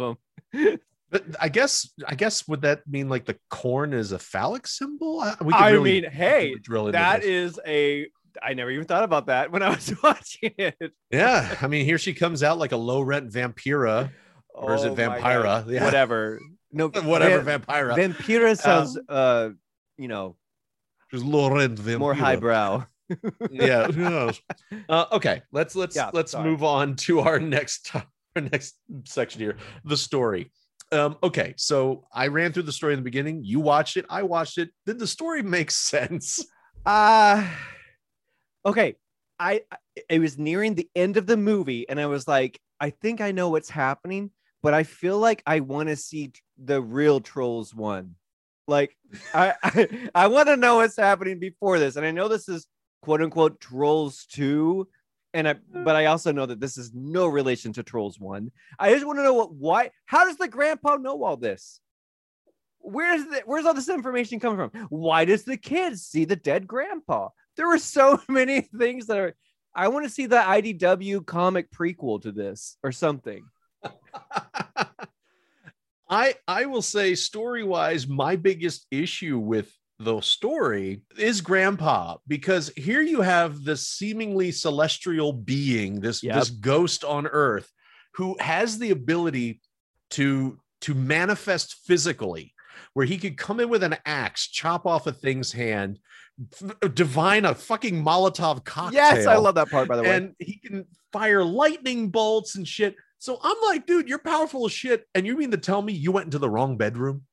them. 0.54 0.80
But 1.12 1.26
I 1.42 1.50
guess 1.50 1.90
I 2.08 2.16
guess 2.16 2.48
would 2.48 2.62
that 2.62 2.88
mean 2.88 3.10
like 3.10 3.26
the 3.26 3.38
corn 3.50 3.92
is 3.94 4.14
a 4.14 4.18
phallic 4.20 4.66
symbol? 4.66 5.20
I- 5.20 5.36
We 5.42 5.52
could 5.52 5.62
I 5.62 5.72
really 5.72 6.02
mean, 6.04 6.10
hey, 6.10 6.56
drill 6.64 6.90
that 6.94 7.26
is 7.26 7.60
a. 7.68 8.08
I 8.42 8.54
never 8.54 8.72
even 8.72 8.86
thought 8.86 9.04
about 9.04 9.28
that 9.28 9.52
when 9.52 9.64
I 9.64 9.70
was 9.70 9.94
watching 10.04 10.54
it. 10.58 10.92
yeah. 11.12 11.56
I 11.62 11.68
mean, 11.68 11.86
here 11.86 11.98
she 11.98 12.14
comes 12.14 12.44
out 12.44 12.58
like 12.58 12.72
a 12.72 12.78
low 12.78 13.02
rent 13.02 13.32
vampira, 13.32 14.12
or 14.50 14.76
is 14.76 14.84
it 14.84 14.90
Oh 14.92 14.96
vampira? 14.96 15.68
Yeah. 15.72 15.84
Whatever. 15.86 16.40
No, 16.72 16.88
whatever 17.04 17.42
Van- 17.42 17.62
vampira. 17.62 17.96
Vampira 17.98 18.58
sounds, 18.58 18.98
uh, 19.10 19.50
you 19.98 20.08
know, 20.08 20.38
Just 21.12 21.26
low 21.26 21.50
rent 21.54 21.78
vampira. 21.80 22.00
more 22.00 22.14
highbrow. 22.14 22.86
yeah 23.52 23.88
who 23.92 24.10
knows 24.10 24.40
uh, 24.88 25.04
okay 25.12 25.42
let's 25.52 25.76
let's 25.76 25.98
Yeah, 25.98 26.12
let's 26.14 26.32
sorry. 26.32 26.50
move 26.50 26.64
on 26.64 26.96
to 27.08 27.20
our 27.20 27.40
next 27.42 27.94
our 27.94 28.42
next 28.42 28.76
section 29.04 29.42
here 29.42 29.58
the 29.84 29.98
story 29.98 30.50
um 30.94 31.18
okay 31.22 31.54
so 31.58 32.06
i 32.14 32.28
ran 32.28 32.54
through 32.54 32.64
the 32.64 32.72
story 32.72 32.94
in 32.94 33.00
the 33.00 33.04
beginning 33.04 33.42
you 33.44 33.60
watched 33.60 33.98
it 33.98 34.06
i 34.10 34.24
watched 34.24 34.58
it 34.58 34.70
did 34.86 34.98
the 34.98 35.08
story 35.08 35.44
make 35.44 35.72
sense 35.72 36.46
Uh 36.86 37.46
okay. 38.66 38.96
I 39.40 39.62
I- 39.72 39.78
it 40.10 40.20
was 40.20 40.38
nearing 40.38 40.76
the 40.76 40.90
end 40.96 41.18
of 41.18 41.26
the 41.28 41.38
movie, 41.38 41.88
and 41.90 42.00
I 42.00 42.06
was 42.08 42.28
like, 42.28 42.60
I 42.80 42.90
think 42.92 43.22
I 43.22 43.32
know 43.32 43.50
what's 43.50 43.70
happening, 43.70 44.32
but 44.64 44.74
I 44.74 44.84
feel 44.84 45.18
like 45.20 45.44
I 45.46 45.60
want 45.62 45.90
to 45.90 45.96
see 45.96 46.32
the 46.58 46.82
real 46.82 47.20
Trolls 47.20 47.74
one. 47.76 48.16
Like, 48.68 48.96
I 49.34 49.54
I, 49.64 50.10
I 50.16 50.28
want 50.28 50.48
to 50.50 50.58
know 50.58 50.78
what's 50.78 50.98
happening 50.98 51.40
before 51.40 51.80
this, 51.80 51.96
and 51.96 52.06
I 52.06 52.12
know 52.12 52.28
this 52.28 52.48
is 52.50 52.68
quote 53.02 53.22
unquote 53.22 53.60
Trolls 53.60 54.26
two, 54.28 54.88
and 55.34 55.48
I 55.48 55.56
but 55.72 55.96
I 55.96 56.06
also 56.06 56.32
know 56.32 56.46
that 56.46 56.60
this 56.60 56.78
is 56.78 56.92
no 56.94 57.28
relation 57.28 57.74
to 57.74 57.84
Trolls 57.84 58.20
one. 58.20 58.52
I 58.80 58.94
just 58.94 59.06
want 59.06 59.20
to 59.20 59.24
know 59.24 59.34
what 59.34 59.54
why. 59.54 59.92
How 60.06 60.26
does 60.26 60.38
the 60.38 60.48
grandpa 60.48 60.98
know 60.98 61.24
all 61.24 61.38
this? 61.38 61.80
Where's 62.80 63.24
the, 63.26 63.44
where's 63.46 63.66
all 63.66 63.74
this 63.76 63.90
information 63.90 64.40
coming 64.40 64.70
from? 64.70 64.88
Why 64.90 65.26
does 65.26 65.44
the 65.44 65.58
kid 65.58 66.00
see 66.00 66.26
the 66.26 66.36
dead 66.36 66.68
grandpa? 66.68 67.30
There 67.62 67.70
were 67.70 67.78
so 67.78 68.20
many 68.28 68.62
things 68.62 69.06
that 69.06 69.20
are. 69.20 69.36
I 69.76 69.90
want 69.90 70.04
to 70.06 70.10
see 70.10 70.26
the 70.26 70.38
IDW 70.38 71.24
comic 71.28 71.70
prequel 71.70 72.20
to 72.24 72.32
this 72.32 72.76
or 72.82 72.92
something. 72.92 73.44
i 76.10 76.36
i 76.48 76.66
will 76.66 76.82
say 76.82 77.16
story 77.16 77.64
wise 77.64 78.08
my 78.08 78.36
biggest 78.36 78.86
issue 78.92 79.40
with 79.40 79.74
the 79.98 80.20
story 80.22 81.02
is 81.18 81.42
grandpa 81.42 82.18
because 82.28 82.70
here 82.76 83.02
you 83.02 83.22
have 83.22 83.64
this 83.64 83.88
seemingly 83.88 84.52
celestial 84.52 85.32
being 85.34 86.00
this 86.00 86.22
Yep. 86.22 86.36
this 86.36 86.50
ghost 86.52 87.04
on 87.04 87.26
earth 87.28 87.72
who 88.16 88.38
has 88.40 88.78
the 88.78 88.92
ability 88.92 89.62
to 90.12 90.60
to 90.82 90.94
manifest 90.94 91.76
physically 91.86 92.54
where 92.94 93.06
he 93.06 93.18
could 93.18 93.38
come 93.38 93.60
in 93.60 93.70
with 93.70 93.84
an 93.84 93.98
axe 94.06 94.48
chop 94.48 94.86
off 94.86 95.08
a 95.08 95.12
thing's 95.12 95.52
hand 95.52 96.00
f- 96.54 96.94
divine 96.94 97.46
a 97.46 97.54
fucking 97.56 98.04
molotov 98.04 98.64
cocktail 98.64 98.94
Yes, 98.94 99.28
I 99.28 99.38
love 99.38 99.56
that 99.56 99.70
part. 99.70 99.88
By 99.88 99.98
the 99.98 100.04
way, 100.04 100.16
and 100.16 100.36
he 100.40 100.58
can 100.58 100.86
fire 101.14 101.44
lightning 101.44 102.10
bolts 102.10 102.56
and 102.56 102.68
shit 102.68 102.96
so 103.18 103.38
i'm 103.44 103.58
like 103.66 103.86
dude 103.86 104.08
you're 104.08 104.18
powerful 104.18 104.66
as 104.66 104.72
shit 104.72 105.06
and 105.14 105.28
you 105.28 105.36
mean 105.38 105.52
to 105.52 105.58
tell 105.58 105.82
me 105.82 105.92
you 105.92 106.12
went 106.12 106.26
into 106.26 106.40
the 106.40 106.50
wrong 106.50 106.78
bedroom 106.78 107.24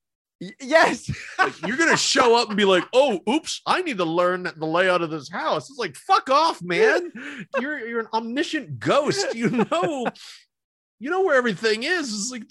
Y- 0.40 0.52
yes, 0.60 1.10
like, 1.38 1.60
you're 1.66 1.76
gonna 1.76 1.96
show 2.14 2.40
up 2.40 2.46
and 2.48 2.56
be 2.56 2.64
like, 2.64 2.84
"Oh, 2.92 3.18
oops, 3.28 3.60
I 3.66 3.82
need 3.82 3.98
to 3.98 4.04
learn 4.04 4.44
the 4.44 4.66
layout 4.66 5.02
of 5.02 5.10
this 5.10 5.28
house." 5.28 5.68
It's 5.68 5.78
like, 5.80 5.96
"Fuck 5.96 6.30
off, 6.30 6.62
man! 6.62 7.10
You're 7.58 7.84
you're 7.86 8.00
an 8.00 8.06
omniscient 8.12 8.78
ghost. 8.78 9.34
You 9.34 9.50
know, 9.50 10.06
you 11.00 11.10
know 11.10 11.24
where 11.24 11.34
everything 11.34 11.82
is." 11.82 12.14
It's 12.14 12.30
like 12.30 12.48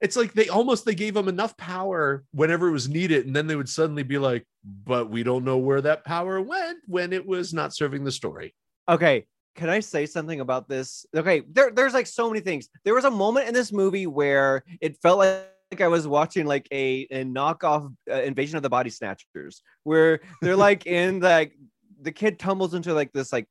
it's 0.00 0.16
like 0.16 0.32
they 0.32 0.48
almost 0.48 0.84
they 0.84 0.94
gave 0.94 1.16
him 1.16 1.28
enough 1.28 1.56
power 1.56 2.24
whenever 2.32 2.68
it 2.68 2.72
was 2.72 2.88
needed, 2.88 3.26
and 3.26 3.34
then 3.34 3.46
they 3.46 3.56
would 3.56 3.68
suddenly 3.68 4.02
be 4.02 4.18
like, 4.18 4.46
"But 4.64 5.10
we 5.10 5.22
don't 5.22 5.44
know 5.44 5.58
where 5.58 5.80
that 5.82 6.04
power 6.04 6.40
went 6.40 6.78
when 6.86 7.12
it 7.12 7.26
was 7.26 7.52
not 7.52 7.74
serving 7.74 8.04
the 8.04 8.12
story." 8.12 8.54
okay. 8.88 9.26
Can 9.56 9.68
I 9.68 9.80
say 9.80 10.06
something 10.06 10.40
about 10.40 10.68
this? 10.68 11.04
Okay, 11.14 11.42
there, 11.50 11.72
there's 11.72 11.92
like 11.92 12.06
so 12.06 12.28
many 12.28 12.40
things. 12.40 12.68
There 12.84 12.94
was 12.94 13.04
a 13.04 13.10
moment 13.10 13.48
in 13.48 13.52
this 13.52 13.72
movie 13.72 14.06
where 14.06 14.62
it 14.80 14.96
felt 15.02 15.18
like 15.18 15.80
I 15.80 15.88
was 15.88 16.06
watching 16.06 16.46
like 16.46 16.68
a, 16.72 17.06
a 17.10 17.24
knockoff 17.24 17.92
uh, 18.10 18.22
Invasion 18.22 18.56
of 18.56 18.62
the 18.62 18.70
Body 18.70 18.90
Snatchers, 18.90 19.62
where 19.82 20.20
they're 20.40 20.56
like 20.56 20.86
in 20.86 21.20
like 21.20 21.52
the 22.00 22.12
kid 22.12 22.38
tumbles 22.38 22.74
into 22.74 22.94
like 22.94 23.12
this 23.12 23.32
like 23.32 23.46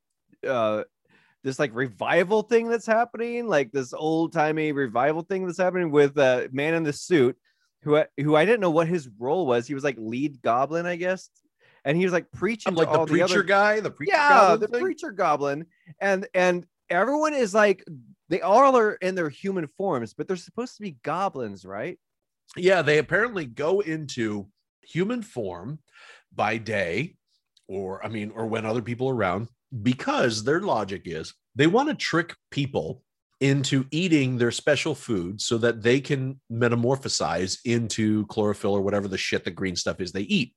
uh 0.46 0.84
this 1.42 1.58
like 1.58 1.74
revival 1.74 2.42
thing 2.42 2.68
that's 2.68 2.86
happening, 2.86 3.48
like 3.48 3.72
this 3.72 3.92
old 3.92 4.32
timey 4.32 4.72
revival 4.72 5.22
thing 5.22 5.46
that's 5.46 5.58
happening 5.58 5.90
with 5.90 6.18
a 6.18 6.48
man 6.52 6.74
in 6.74 6.82
the 6.82 6.92
suit 6.92 7.36
who 7.82 7.96
I, 7.96 8.06
who 8.18 8.36
I 8.36 8.44
didn't 8.44 8.60
know 8.60 8.70
what 8.70 8.88
his 8.88 9.08
role 9.18 9.46
was. 9.46 9.66
He 9.66 9.74
was 9.74 9.84
like 9.84 9.96
lead 9.98 10.42
goblin, 10.42 10.86
I 10.86 10.96
guess, 10.96 11.30
and 11.84 11.96
he 11.96 12.04
was 12.04 12.12
like 12.12 12.30
preaching 12.30 12.72
I'm 12.72 12.76
like 12.76 12.88
to 12.88 12.92
the 12.92 12.98
all 12.98 13.06
preacher 13.06 13.26
the 13.26 13.32
other 13.32 13.42
guy, 13.42 13.80
the 13.80 13.90
preacher 13.90 14.12
yeah, 14.14 14.28
goblin 14.28 14.60
the 14.60 14.68
thing. 14.68 14.80
preacher 14.82 15.10
goblin, 15.10 15.66
and 16.00 16.26
and 16.34 16.66
everyone 16.90 17.34
is 17.34 17.54
like 17.54 17.84
they 18.28 18.40
all 18.42 18.76
are 18.76 18.94
in 18.94 19.14
their 19.14 19.30
human 19.30 19.66
forms, 19.66 20.14
but 20.14 20.28
they're 20.28 20.36
supposed 20.36 20.76
to 20.76 20.82
be 20.82 20.98
goblins, 21.02 21.64
right? 21.64 21.98
Yeah, 22.56 22.82
they 22.82 22.98
apparently 22.98 23.46
go 23.46 23.80
into 23.80 24.48
human 24.82 25.22
form 25.22 25.78
by 26.34 26.58
day, 26.58 27.16
or 27.66 28.04
I 28.04 28.08
mean, 28.08 28.30
or 28.30 28.46
when 28.46 28.66
other 28.66 28.82
people 28.82 29.08
are 29.08 29.14
around, 29.14 29.48
because 29.82 30.44
their 30.44 30.60
logic 30.60 31.02
is 31.04 31.34
they 31.54 31.66
want 31.66 31.88
to 31.88 31.94
trick 31.94 32.34
people 32.50 33.02
into 33.40 33.86
eating 33.90 34.36
their 34.36 34.50
special 34.50 34.94
food 34.94 35.40
so 35.40 35.56
that 35.56 35.82
they 35.82 36.00
can 36.00 36.38
metamorphosize 36.52 37.58
into 37.64 38.26
chlorophyll 38.26 38.74
or 38.74 38.82
whatever 38.82 39.08
the 39.08 39.16
shit 39.16 39.44
the 39.44 39.50
green 39.50 39.74
stuff 39.74 40.00
is 40.00 40.12
they 40.12 40.22
eat. 40.22 40.54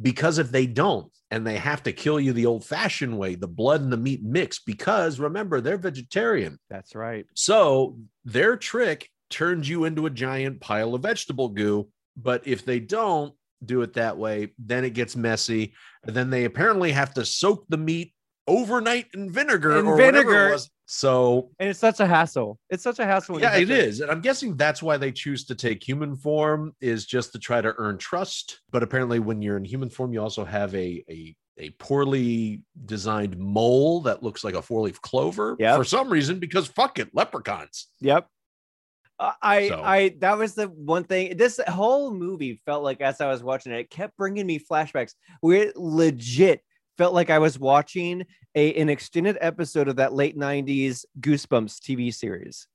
Because 0.00 0.38
if 0.38 0.50
they 0.50 0.66
don't, 0.66 1.10
and 1.30 1.46
they 1.46 1.56
have 1.56 1.82
to 1.82 1.92
kill 1.92 2.20
you 2.20 2.32
the 2.32 2.46
old 2.46 2.64
fashioned 2.64 3.16
way, 3.18 3.34
the 3.34 3.48
blood 3.48 3.82
and 3.82 3.92
the 3.92 3.96
meat 3.96 4.22
mix, 4.22 4.60
because 4.60 5.18
remember, 5.18 5.60
they're 5.60 5.76
vegetarian. 5.76 6.58
That's 6.70 6.94
right. 6.94 7.26
So 7.34 7.98
their 8.24 8.56
trick 8.56 9.08
turns 9.30 9.68
you 9.68 9.84
into 9.84 10.06
a 10.06 10.10
giant 10.10 10.60
pile 10.60 10.94
of 10.94 11.02
vegetable 11.02 11.48
goo. 11.48 11.88
But 12.16 12.46
if 12.46 12.64
they 12.64 12.80
don't 12.80 13.34
do 13.64 13.82
it 13.82 13.94
that 13.94 14.16
way, 14.16 14.54
then 14.58 14.84
it 14.84 14.94
gets 14.94 15.16
messy. 15.16 15.74
And 16.04 16.14
then 16.14 16.30
they 16.30 16.44
apparently 16.44 16.92
have 16.92 17.12
to 17.14 17.24
soak 17.24 17.66
the 17.68 17.76
meat 17.76 18.12
overnight 18.48 19.06
in 19.14 19.30
vinegar 19.30 19.76
In 19.76 19.86
or 19.86 19.92
whatever 19.94 20.12
vinegar. 20.18 20.48
it 20.48 20.52
was. 20.52 20.70
So 20.86 21.50
And 21.60 21.68
it's 21.68 21.78
such 21.78 22.00
a 22.00 22.06
hassle. 22.06 22.58
It's 22.70 22.82
such 22.82 22.98
a 22.98 23.04
hassle. 23.04 23.38
yeah, 23.40 23.56
it 23.56 23.68
is. 23.70 24.00
And 24.00 24.10
I'm 24.10 24.22
guessing 24.22 24.56
that's 24.56 24.82
why 24.82 24.96
they 24.96 25.12
choose 25.12 25.44
to 25.44 25.54
take 25.54 25.86
human 25.86 26.16
form 26.16 26.72
is 26.80 27.04
just 27.04 27.32
to 27.32 27.38
try 27.38 27.60
to 27.60 27.74
earn 27.78 27.98
trust. 27.98 28.60
But 28.70 28.82
apparently, 28.82 29.18
when 29.18 29.42
you're 29.42 29.58
in 29.58 29.64
human 29.64 29.90
form, 29.90 30.12
you 30.14 30.22
also 30.22 30.44
have 30.46 30.74
a 30.74 31.04
a, 31.10 31.36
a 31.58 31.70
poorly 31.78 32.62
designed 32.86 33.36
mole 33.36 34.00
that 34.02 34.22
looks 34.22 34.42
like 34.44 34.54
a 34.54 34.62
four 34.62 34.80
leaf 34.82 35.00
clover 35.02 35.56
Yep. 35.58 35.76
for 35.76 35.84
some 35.84 36.08
reason, 36.10 36.38
because 36.38 36.66
fuck 36.66 36.98
it, 36.98 37.14
leprechauns. 37.14 37.88
Yep. 38.00 38.26
I 39.20 39.32
I- 39.42 39.68
So- 39.68 39.82
I 39.82 40.08
that 40.20 40.38
was 40.38 40.54
the 40.54 40.68
one 40.68 41.04
thing. 41.04 41.36
This 41.36 41.60
whole 41.68 42.12
movie 42.14 42.62
felt 42.64 42.82
like 42.84 43.00
as 43.02 43.20
I 43.20 43.28
was 43.28 43.42
watching 43.42 43.72
it, 43.72 43.80
it 43.80 43.90
kept 43.90 44.16
bringing 44.16 44.46
me 44.46 44.58
flashbacks. 44.58 45.12
Where 45.40 45.64
it 45.64 45.76
legit 45.76 46.62
felt 46.98 47.14
like 47.14 47.30
I 47.30 47.38
was 47.38 47.58
watching 47.58 48.26
a 48.54 48.74
an 48.74 48.88
extended 48.88 49.38
episode 49.40 49.88
of 49.88 49.96
that 49.96 50.12
late 50.12 50.36
'90s 50.36 51.04
Goosebumps 51.20 51.78
TV 51.78 52.12
series. 52.12 52.66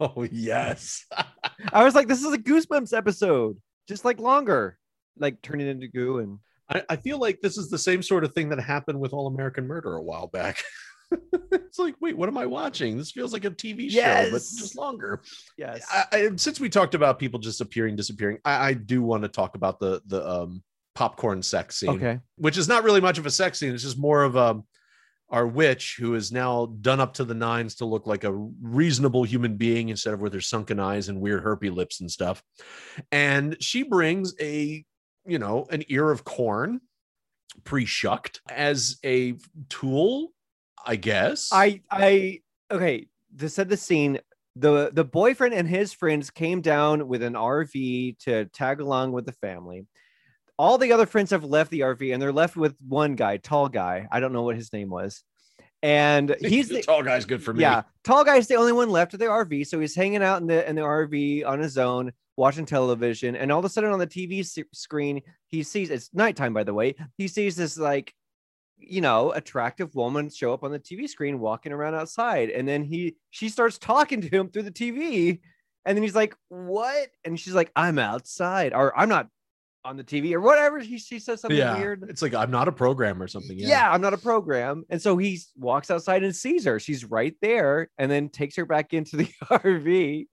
Oh, 0.00 0.26
yes. 0.30 1.06
I 1.72 1.82
was 1.82 1.94
like, 1.94 2.06
this 2.06 2.22
is 2.22 2.32
a 2.32 2.38
Goosebumps 2.38 2.96
episode, 2.96 3.56
just 3.88 4.04
like 4.04 4.20
longer, 4.20 4.78
like 5.18 5.42
turning 5.42 5.66
into 5.66 5.88
goo 5.88 6.18
and 6.18 6.38
I, 6.68 6.82
I 6.90 6.96
feel 6.96 7.18
like 7.18 7.40
this 7.40 7.58
is 7.58 7.68
the 7.68 7.78
same 7.78 8.02
sort 8.02 8.24
of 8.24 8.32
thing 8.32 8.48
that 8.50 8.60
happened 8.60 8.98
with 9.00 9.12
All 9.12 9.26
American 9.26 9.66
Murder 9.66 9.94
a 9.94 10.02
while 10.02 10.26
back. 10.26 10.62
it's 11.52 11.78
like, 11.78 11.94
wait, 12.00 12.16
what 12.16 12.28
am 12.28 12.38
I 12.38 12.46
watching? 12.46 12.96
This 12.96 13.10
feels 13.10 13.32
like 13.32 13.44
a 13.44 13.50
TV 13.50 13.90
show, 13.90 14.30
but 14.30 14.40
just 14.40 14.76
longer. 14.76 15.22
yes, 15.58 15.84
I, 15.90 16.04
I, 16.12 16.30
since 16.36 16.60
we 16.60 16.68
talked 16.68 16.94
about 16.94 17.18
people 17.18 17.40
just 17.40 17.60
appearing, 17.60 17.96
disappearing, 17.96 18.38
I, 18.44 18.68
I 18.68 18.72
do 18.74 19.02
want 19.02 19.22
to 19.22 19.28
talk 19.28 19.54
about 19.54 19.80
the 19.80 20.00
the 20.06 20.26
um, 20.26 20.62
popcorn 20.94 21.42
sex 21.42 21.76
scene, 21.76 21.90
okay, 21.90 22.18
which 22.36 22.58
is 22.58 22.68
not 22.68 22.84
really 22.84 23.00
much 23.00 23.18
of 23.18 23.26
a 23.26 23.30
sex 23.30 23.58
scene. 23.58 23.74
It's 23.74 23.82
just 23.82 23.98
more 23.98 24.22
of 24.22 24.36
a 24.36 24.62
our 25.30 25.46
witch 25.46 25.96
who 25.98 26.14
is 26.14 26.30
now 26.30 26.66
done 26.82 27.00
up 27.00 27.14
to 27.14 27.24
the 27.24 27.34
nines 27.34 27.76
to 27.76 27.86
look 27.86 28.06
like 28.06 28.22
a 28.22 28.32
reasonable 28.32 29.24
human 29.24 29.56
being 29.56 29.88
instead 29.88 30.12
of 30.12 30.20
with 30.20 30.34
her 30.34 30.42
sunken 30.42 30.78
eyes 30.78 31.08
and 31.08 31.20
weird 31.20 31.42
herpy 31.42 31.74
lips 31.74 32.02
and 32.02 32.10
stuff. 32.10 32.42
And 33.10 33.56
she 33.58 33.82
brings 33.82 34.34
a 34.40 34.84
you 35.26 35.38
know 35.38 35.66
an 35.70 35.84
ear 35.88 36.10
of 36.10 36.24
corn 36.24 36.80
pre-shucked 37.64 38.40
as 38.50 38.98
a 39.04 39.34
tool, 39.68 40.32
I 40.84 40.96
guess. 40.96 41.48
I 41.52 41.80
I 41.90 42.40
okay. 42.70 43.08
To 43.38 43.48
said 43.48 43.70
the 43.70 43.76
scene, 43.76 44.18
the 44.56 44.90
the 44.92 45.04
boyfriend 45.04 45.54
and 45.54 45.68
his 45.68 45.92
friends 45.92 46.30
came 46.30 46.60
down 46.60 47.08
with 47.08 47.22
an 47.22 47.34
RV 47.34 48.18
to 48.20 48.44
tag 48.46 48.80
along 48.80 49.12
with 49.12 49.24
the 49.24 49.32
family. 49.32 49.86
All 50.62 50.78
the 50.78 50.92
other 50.92 51.06
friends 51.06 51.32
have 51.32 51.42
left 51.42 51.72
the 51.72 51.80
RV, 51.80 52.12
and 52.12 52.22
they're 52.22 52.32
left 52.32 52.56
with 52.56 52.76
one 52.86 53.16
guy, 53.16 53.36
tall 53.36 53.68
guy. 53.68 54.06
I 54.12 54.20
don't 54.20 54.32
know 54.32 54.42
what 54.42 54.54
his 54.54 54.72
name 54.72 54.90
was, 54.90 55.24
and 55.82 56.36
he's 56.40 56.68
the 56.68 56.76
the 56.76 56.82
tall 56.82 57.02
guy's 57.02 57.24
good 57.24 57.42
for 57.42 57.52
me. 57.52 57.62
yeah, 57.62 57.82
tall 58.04 58.22
guy's 58.22 58.46
the 58.46 58.54
only 58.54 58.70
one 58.70 58.88
left 58.88 59.12
of 59.12 59.18
the 59.18 59.26
RV, 59.26 59.66
so 59.66 59.80
he's 59.80 59.96
hanging 59.96 60.22
out 60.22 60.40
in 60.40 60.46
the 60.46 60.68
in 60.70 60.76
the 60.76 60.82
RV 60.82 61.44
on 61.44 61.58
his 61.58 61.78
own, 61.78 62.12
watching 62.36 62.64
television, 62.64 63.34
and 63.34 63.50
all 63.50 63.58
of 63.58 63.64
a 63.64 63.68
sudden 63.68 63.90
on 63.90 63.98
the 63.98 64.06
TV 64.06 64.46
screen, 64.72 65.20
he 65.48 65.64
sees 65.64 65.90
it's 65.90 66.10
nighttime, 66.14 66.54
by 66.54 66.62
the 66.62 66.72
way. 66.72 66.94
He 67.18 67.26
sees 67.26 67.56
this 67.56 67.76
like, 67.76 68.14
you 68.78 69.00
know, 69.00 69.32
attractive 69.32 69.96
woman 69.96 70.30
show 70.30 70.52
up 70.52 70.62
on 70.62 70.70
the 70.70 70.78
TV 70.78 71.08
screen 71.08 71.40
walking 71.40 71.72
around 71.72 71.96
outside, 71.96 72.50
and 72.50 72.68
then 72.68 72.84
he 72.84 73.16
she 73.30 73.48
starts 73.48 73.78
talking 73.78 74.20
to 74.20 74.28
him 74.28 74.48
through 74.48 74.62
the 74.62 74.70
TV, 74.70 75.40
and 75.84 75.96
then 75.96 76.04
he's 76.04 76.14
like, 76.14 76.36
"What?" 76.50 77.08
And 77.24 77.40
she's 77.40 77.54
like, 77.54 77.72
"I'm 77.74 77.98
outside," 77.98 78.72
or 78.74 78.96
"I'm 78.96 79.08
not 79.08 79.26
on 79.84 79.96
the 79.96 80.04
TV," 80.04 80.32
or 80.32 80.40
whatever. 80.40 80.82
She 80.82 80.98
she 80.98 81.18
says 81.18 81.40
something 81.40 81.58
yeah. 81.58 81.76
weird. 81.76 82.04
It's 82.08 82.22
like 82.22 82.34
I'm 82.34 82.50
not 82.50 82.68
a 82.68 82.72
program 82.72 83.22
or 83.22 83.28
something. 83.28 83.58
Yeah. 83.58 83.90
I'm 83.90 84.00
not 84.00 84.14
a 84.14 84.18
program. 84.18 84.84
And 84.90 85.00
so 85.00 85.16
he 85.16 85.40
walks 85.56 85.90
outside 85.90 86.22
and 86.22 86.34
sees 86.34 86.64
her. 86.64 86.78
She's 86.78 87.04
right 87.04 87.34
there 87.40 87.88
and 87.98 88.10
then 88.10 88.28
takes 88.28 88.56
her 88.56 88.66
back 88.66 88.92
into 88.92 89.16
the 89.16 89.24
RV. 89.44 90.26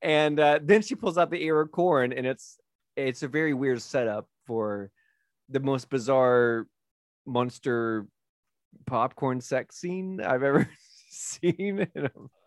And 0.00 0.40
uh, 0.40 0.60
then 0.62 0.82
she 0.82 0.94
pulls 0.94 1.18
out 1.18 1.30
the 1.30 1.42
ear 1.42 1.60
of 1.60 1.70
corn 1.70 2.12
and 2.12 2.26
it's 2.26 2.58
it's 2.96 3.22
a 3.22 3.28
very 3.28 3.54
weird 3.54 3.80
setup 3.80 4.26
for 4.46 4.90
the 5.48 5.60
most 5.60 5.88
bizarre 5.90 6.66
monster 7.26 8.06
popcorn 8.86 9.40
sex 9.40 9.76
scene 9.76 10.20
I've 10.20 10.42
ever 10.42 10.68
seen. 11.10 11.86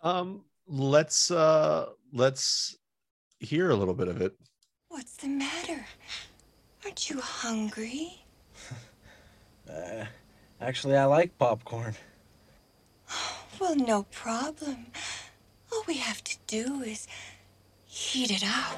Um, 0.03 0.43
let's 0.67 1.29
uh 1.31 1.87
let's 2.13 2.77
hear 3.39 3.69
a 3.69 3.75
little 3.75 3.93
bit 3.93 4.07
of 4.07 4.21
it. 4.21 4.33
What's 4.95 5.17
the 5.17 5.27
matter? 5.27 5.85
Aren't 6.85 7.09
you 7.09 7.19
hungry? 7.19 8.23
Uh, 9.67 10.05
actually, 10.61 10.95
I 10.95 11.05
like 11.05 11.35
popcorn. 11.39 11.95
Well, 13.59 13.75
no 13.75 14.03
problem. 14.11 14.85
All 15.73 15.81
we 15.87 15.95
have 15.95 16.23
to 16.23 16.37
do 16.45 16.83
is 16.83 17.07
heat 17.83 18.29
it 18.29 18.43
up. 18.45 18.77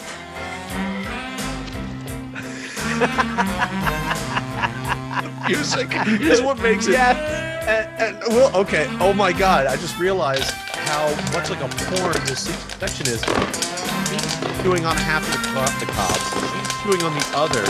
Music 5.50 5.90
is 6.22 6.42
what 6.42 6.58
makes 6.60 6.88
it. 6.88 7.47
And, 7.68 8.02
and 8.02 8.18
well, 8.30 8.56
okay. 8.56 8.88
Oh 9.02 9.14
my 9.14 9.34
god! 9.34 9.66
I 9.68 9.76
just 9.76 10.00
realized 10.00 10.52
how 10.52 11.10
much 11.34 11.50
like 11.50 11.60
a 11.60 11.68
porn 11.68 12.14
this 12.26 12.44
section 12.80 13.08
is. 13.08 13.22
He's 13.24 14.62
chewing 14.64 14.86
on 14.86 14.96
half 14.96 15.22
of 15.28 15.44
the, 15.44 15.86
the 15.86 15.92
cob. 15.92 16.16
She's 16.16 16.82
chewing 16.82 17.04
on 17.04 17.14
the 17.14 17.28
other. 17.36 17.66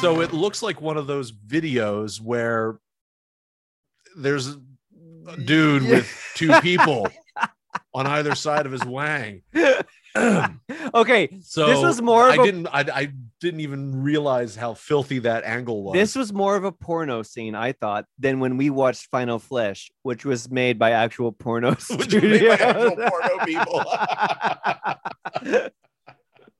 So 0.00 0.20
it 0.20 0.34
looks 0.34 0.62
like 0.62 0.82
one 0.82 0.98
of 0.98 1.06
those 1.06 1.32
videos 1.32 2.20
where 2.20 2.80
there's 4.14 4.48
a 4.48 5.36
dude 5.42 5.84
with 5.84 6.32
two 6.34 6.52
people 6.60 7.08
on 7.94 8.06
either 8.06 8.34
side 8.34 8.66
of 8.66 8.72
his 8.72 8.84
wang. 8.84 9.42
okay. 10.94 11.38
So 11.42 11.66
This 11.68 11.80
was 11.80 12.02
more 12.02 12.28
of 12.28 12.38
I 12.38 12.42
a- 12.42 12.44
didn't 12.44 12.66
I, 12.68 12.80
I 12.92 13.12
didn't 13.40 13.60
even 13.60 14.02
realize 14.02 14.54
how 14.54 14.74
filthy 14.74 15.20
that 15.20 15.44
angle 15.44 15.82
was. 15.82 15.94
This 15.94 16.14
was 16.14 16.32
more 16.32 16.56
of 16.56 16.64
a 16.64 16.72
porno 16.72 17.22
scene, 17.22 17.54
I 17.54 17.72
thought, 17.72 18.04
than 18.18 18.40
when 18.40 18.56
we 18.56 18.70
watched 18.70 19.06
Final 19.06 19.38
Flesh, 19.38 19.90
which 20.02 20.24
was 20.24 20.50
made 20.50 20.78
by 20.78 20.90
actual 20.92 21.32
porno 21.32 21.70
Which 21.90 22.14
was 22.14 22.22
made 22.22 22.46
by 22.46 22.54
actual 22.54 22.96
porno 22.96 23.44
people. 23.46 23.84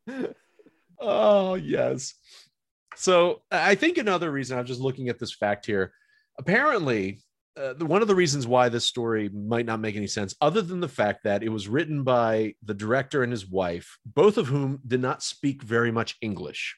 oh 1.00 1.54
yes. 1.54 2.14
So 2.96 3.42
I 3.50 3.74
think 3.74 3.98
another 3.98 4.30
reason 4.30 4.58
I'm 4.58 4.66
just 4.66 4.80
looking 4.80 5.08
at 5.08 5.18
this 5.18 5.34
fact 5.34 5.66
here. 5.66 5.92
Apparently, 6.38 7.20
uh, 7.56 7.74
one 7.74 8.02
of 8.02 8.08
the 8.08 8.14
reasons 8.14 8.46
why 8.46 8.68
this 8.68 8.84
story 8.84 9.28
might 9.28 9.66
not 9.66 9.80
make 9.80 9.96
any 9.96 10.06
sense, 10.06 10.34
other 10.40 10.62
than 10.62 10.80
the 10.80 10.88
fact 10.88 11.24
that 11.24 11.42
it 11.42 11.50
was 11.50 11.68
written 11.68 12.02
by 12.02 12.54
the 12.64 12.74
director 12.74 13.22
and 13.22 13.32
his 13.32 13.46
wife, 13.46 13.98
both 14.06 14.38
of 14.38 14.46
whom 14.46 14.80
did 14.86 15.00
not 15.00 15.22
speak 15.22 15.62
very 15.62 15.90
much 15.90 16.16
English. 16.20 16.76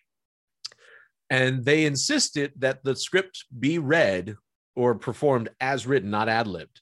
And 1.31 1.65
they 1.65 1.85
insisted 1.85 2.53
that 2.59 2.85
the 2.85 2.97
script 2.97 3.45
be 3.59 3.79
read 3.79 4.37
or 4.77 4.95
performed 4.95 5.49
as 5.61 5.87
written, 5.87 6.11
not 6.11 6.29
ad 6.29 6.47
libbed. 6.47 6.81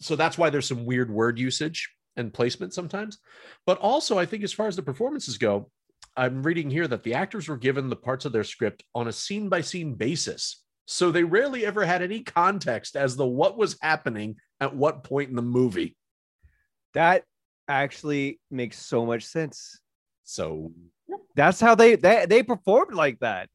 So 0.00 0.16
that's 0.16 0.38
why 0.38 0.50
there's 0.50 0.68
some 0.68 0.86
weird 0.86 1.10
word 1.10 1.38
usage 1.38 1.90
and 2.16 2.32
placement 2.32 2.72
sometimes. 2.72 3.18
But 3.66 3.78
also, 3.78 4.18
I 4.18 4.26
think 4.26 4.44
as 4.44 4.52
far 4.52 4.66
as 4.66 4.76
the 4.76 4.82
performances 4.82 5.36
go, 5.36 5.70
I'm 6.16 6.42
reading 6.42 6.70
here 6.70 6.88
that 6.88 7.02
the 7.02 7.14
actors 7.14 7.48
were 7.48 7.56
given 7.56 7.88
the 7.88 7.96
parts 7.96 8.24
of 8.24 8.32
their 8.32 8.44
script 8.44 8.82
on 8.94 9.08
a 9.08 9.12
scene 9.12 9.48
by 9.48 9.60
scene 9.60 9.94
basis. 9.94 10.64
So 10.92 11.12
they 11.12 11.22
rarely 11.22 11.64
ever 11.64 11.84
had 11.84 12.02
any 12.02 12.20
context 12.20 12.96
as 12.96 13.14
to 13.14 13.24
what 13.24 13.56
was 13.56 13.78
happening 13.80 14.38
at 14.58 14.74
what 14.74 15.04
point 15.04 15.30
in 15.30 15.36
the 15.36 15.40
movie. 15.40 15.96
That 16.94 17.22
actually 17.68 18.40
makes 18.50 18.76
so 18.76 19.06
much 19.06 19.22
sense. 19.22 19.78
So 20.24 20.72
That's 21.36 21.60
how 21.60 21.76
they 21.76 21.94
they, 21.94 22.26
they 22.28 22.42
performed 22.42 22.94
like 22.94 23.20
that. 23.20 23.48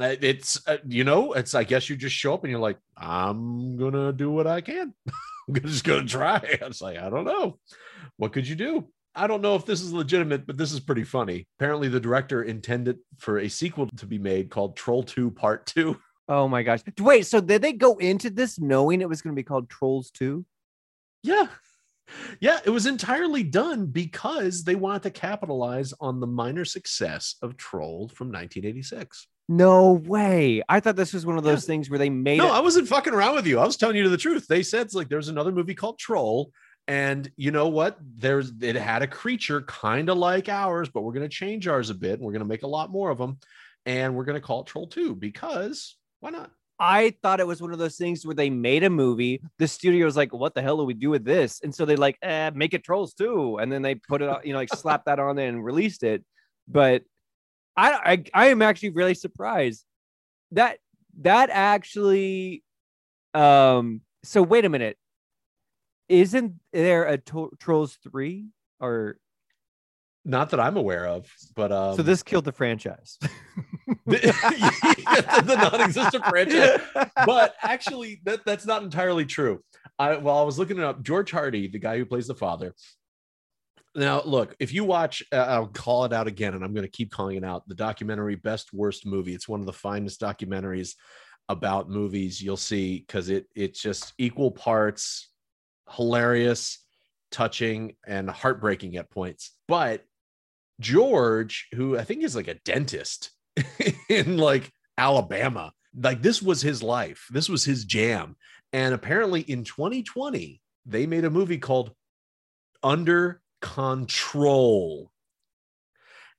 Uh, 0.00 0.14
It's 0.20 0.68
uh, 0.68 0.76
you 0.86 1.02
know, 1.02 1.32
it's 1.32 1.56
I 1.56 1.64
guess 1.64 1.90
you 1.90 1.96
just 1.96 2.14
show 2.14 2.32
up 2.32 2.44
and 2.44 2.50
you're 2.52 2.60
like, 2.60 2.78
I'm 2.96 3.76
gonna 3.76 4.12
do 4.12 4.30
what 4.30 4.46
I 4.46 4.60
can. 4.60 4.94
I'm 5.48 5.60
just 5.60 5.82
gonna 5.82 6.06
try. 6.06 6.38
It's 6.62 6.80
like 6.80 6.96
I 6.96 7.10
don't 7.10 7.24
know, 7.24 7.58
what 8.18 8.32
could 8.32 8.46
you 8.46 8.54
do? 8.54 8.86
I 9.16 9.26
don't 9.26 9.42
know 9.42 9.56
if 9.56 9.66
this 9.66 9.80
is 9.80 9.92
legitimate, 9.92 10.46
but 10.46 10.56
this 10.56 10.70
is 10.70 10.78
pretty 10.78 11.02
funny. 11.02 11.48
Apparently, 11.58 11.88
the 11.88 11.98
director 11.98 12.44
intended 12.44 12.98
for 13.16 13.38
a 13.40 13.48
sequel 13.48 13.88
to 13.96 14.06
be 14.06 14.18
made 14.18 14.48
called 14.48 14.76
Troll 14.76 15.02
2 15.02 15.32
Part 15.32 15.66
2. 15.66 15.98
Oh 16.28 16.46
my 16.48 16.62
gosh. 16.62 16.80
Wait, 17.00 17.26
so 17.26 17.40
did 17.40 17.62
they 17.62 17.72
go 17.72 17.96
into 17.96 18.28
this 18.30 18.58
knowing 18.60 19.00
it 19.00 19.08
was 19.08 19.22
going 19.22 19.34
to 19.34 19.38
be 19.38 19.44
called 19.44 19.70
Trolls 19.70 20.10
2? 20.10 20.44
Yeah. 21.22 21.48
Yeah, 22.40 22.58
it 22.64 22.70
was 22.70 22.86
entirely 22.86 23.42
done 23.42 23.86
because 23.86 24.64
they 24.64 24.74
wanted 24.74 25.02
to 25.04 25.10
capitalize 25.10 25.92
on 26.00 26.20
the 26.20 26.26
minor 26.26 26.64
success 26.64 27.36
of 27.42 27.56
Troll 27.56 28.08
from 28.08 28.28
1986. 28.28 29.26
No 29.50 29.92
way. 29.92 30.62
I 30.68 30.80
thought 30.80 30.96
this 30.96 31.12
was 31.14 31.24
one 31.26 31.38
of 31.38 31.44
those 31.44 31.64
Yeah. 31.64 31.66
things 31.68 31.90
where 31.90 31.98
they 31.98 32.10
made 32.10 32.38
No, 32.38 32.48
it. 32.48 32.52
I 32.52 32.60
wasn't 32.60 32.88
fucking 32.88 33.12
around 33.14 33.34
with 33.34 33.46
you. 33.46 33.58
I 33.58 33.66
was 33.66 33.76
telling 33.76 33.96
you 33.96 34.08
the 34.08 34.16
truth. 34.16 34.46
They 34.46 34.62
said 34.62 34.86
it's 34.86 34.94
like 34.94 35.08
there's 35.08 35.28
another 35.28 35.52
movie 35.52 35.74
called 35.74 35.98
Troll, 35.98 36.50
and 36.86 37.30
you 37.36 37.50
know 37.50 37.68
what? 37.68 37.98
There's 38.00 38.52
it 38.60 38.76
had 38.76 39.02
a 39.02 39.06
creature 39.06 39.62
kind 39.62 40.08
of 40.08 40.16
like 40.18 40.48
ours, 40.48 40.88
but 40.88 41.02
we're 41.02 41.12
gonna 41.14 41.28
change 41.28 41.66
ours 41.68 41.90
a 41.90 41.94
bit, 41.94 42.14
and 42.14 42.22
we're 42.22 42.32
gonna 42.32 42.44
make 42.46 42.62
a 42.62 42.66
lot 42.68 42.90
more 42.90 43.10
of 43.10 43.18
them, 43.18 43.38
and 43.84 44.14
we're 44.14 44.24
gonna 44.24 44.40
call 44.40 44.60
it 44.62 44.66
Troll 44.66 44.86
2 44.86 45.14
because 45.14 45.96
why 46.20 46.30
not? 46.30 46.50
I 46.80 47.14
thought 47.22 47.40
it 47.40 47.46
was 47.46 47.60
one 47.60 47.72
of 47.72 47.78
those 47.78 47.96
things 47.96 48.24
where 48.24 48.36
they 48.36 48.50
made 48.50 48.84
a 48.84 48.90
movie. 48.90 49.42
The 49.58 49.66
studio 49.66 50.04
was 50.04 50.16
like, 50.16 50.32
"What 50.32 50.54
the 50.54 50.62
hell 50.62 50.76
do 50.76 50.84
we 50.84 50.94
do 50.94 51.10
with 51.10 51.24
this?" 51.24 51.60
And 51.62 51.74
so 51.74 51.84
they 51.84 51.96
like, 51.96 52.18
eh, 52.22 52.50
"Make 52.54 52.72
it 52.72 52.84
Trolls 52.84 53.14
too," 53.14 53.58
and 53.58 53.70
then 53.72 53.82
they 53.82 53.96
put 53.96 54.22
it, 54.22 54.44
you 54.44 54.52
know, 54.52 54.58
like 54.58 54.68
slapped 54.68 55.06
that 55.06 55.18
on 55.18 55.38
and 55.38 55.64
released 55.64 56.04
it. 56.04 56.24
But 56.68 57.02
I, 57.76 57.92
I, 57.92 58.24
I 58.44 58.46
am 58.48 58.62
actually 58.62 58.90
really 58.90 59.14
surprised 59.14 59.84
that 60.52 60.78
that 61.22 61.50
actually. 61.50 62.62
Um. 63.34 64.02
So 64.22 64.42
wait 64.42 64.64
a 64.64 64.68
minute. 64.68 64.96
Isn't 66.08 66.54
there 66.72 67.04
a 67.04 67.18
to- 67.18 67.52
Trolls 67.58 67.98
three 68.02 68.46
or 68.80 69.18
Not 70.28 70.50
that 70.50 70.60
I'm 70.60 70.76
aware 70.76 71.06
of, 71.06 71.26
but 71.56 71.72
um 71.72 71.96
so 71.96 72.02
this 72.02 72.22
killed 72.22 72.44
the 72.44 72.52
franchise? 72.52 73.18
the, 74.06 74.18
the 75.44 75.56
non-existent 75.56 76.24
franchise. 76.26 76.80
But 77.24 77.54
actually, 77.62 78.20
that, 78.24 78.44
that's 78.44 78.66
not 78.66 78.82
entirely 78.82 79.24
true. 79.24 79.62
I 79.98 80.16
while 80.16 80.38
I 80.38 80.42
was 80.42 80.58
looking 80.58 80.78
it 80.78 80.84
up, 80.84 81.02
George 81.02 81.30
Hardy, 81.30 81.66
the 81.66 81.78
guy 81.78 81.96
who 81.96 82.04
plays 82.04 82.26
the 82.26 82.34
father. 82.34 82.74
Now, 83.96 84.22
look, 84.22 84.54
if 84.60 84.72
you 84.72 84.84
watch, 84.84 85.24
uh, 85.32 85.36
I'll 85.36 85.66
call 85.66 86.04
it 86.04 86.12
out 86.12 86.28
again, 86.28 86.54
and 86.54 86.62
I'm 86.62 86.74
going 86.74 86.86
to 86.86 86.90
keep 86.90 87.10
calling 87.10 87.38
it 87.38 87.44
out. 87.44 87.66
The 87.66 87.74
documentary 87.74 88.36
"Best 88.36 88.72
Worst 88.72 89.06
Movie." 89.06 89.34
It's 89.34 89.48
one 89.48 89.60
of 89.60 89.66
the 89.66 89.72
finest 89.72 90.20
documentaries 90.20 90.94
about 91.48 91.88
movies 91.88 92.42
you'll 92.42 92.58
see 92.58 92.98
because 92.98 93.30
it 93.30 93.46
it's 93.56 93.80
just 93.80 94.12
equal 94.18 94.50
parts 94.50 95.30
hilarious, 95.90 96.84
touching, 97.30 97.96
and 98.06 98.28
heartbreaking 98.28 98.96
at 98.96 99.10
points. 99.10 99.52
But 99.66 100.04
George, 100.80 101.68
who 101.74 101.98
I 101.98 102.04
think 102.04 102.22
is 102.22 102.36
like 102.36 102.48
a 102.48 102.58
dentist 102.64 103.30
in 104.08 104.36
like 104.36 104.70
Alabama, 104.96 105.72
like 105.96 106.22
this 106.22 106.40
was 106.42 106.62
his 106.62 106.82
life. 106.82 107.26
This 107.30 107.48
was 107.48 107.64
his 107.64 107.84
jam. 107.84 108.36
And 108.72 108.94
apparently 108.94 109.40
in 109.40 109.64
2020, 109.64 110.60
they 110.86 111.06
made 111.06 111.24
a 111.24 111.30
movie 111.30 111.58
called 111.58 111.92
Under 112.82 113.40
Control. 113.60 115.10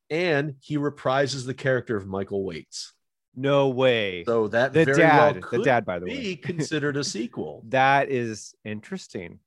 And 0.09 0.55
he 0.61 0.77
reprises 0.77 1.45
the 1.45 1.53
character 1.53 1.95
of 1.95 2.07
Michael 2.07 2.43
Waits. 2.43 2.93
no 3.35 3.69
way. 3.69 4.23
So 4.25 4.47
that 4.49 4.73
the 4.73 4.85
very 4.85 4.97
dad, 4.97 5.41
well 5.41 5.51
the 5.51 5.63
dad, 5.63 5.85
by 5.85 5.99
the 5.99 6.05
be 6.05 6.11
way. 6.11 6.35
considered 6.43 6.97
a 6.97 7.03
sequel. 7.03 7.63
That 7.67 8.09
is 8.09 8.55
interesting. 8.65 9.39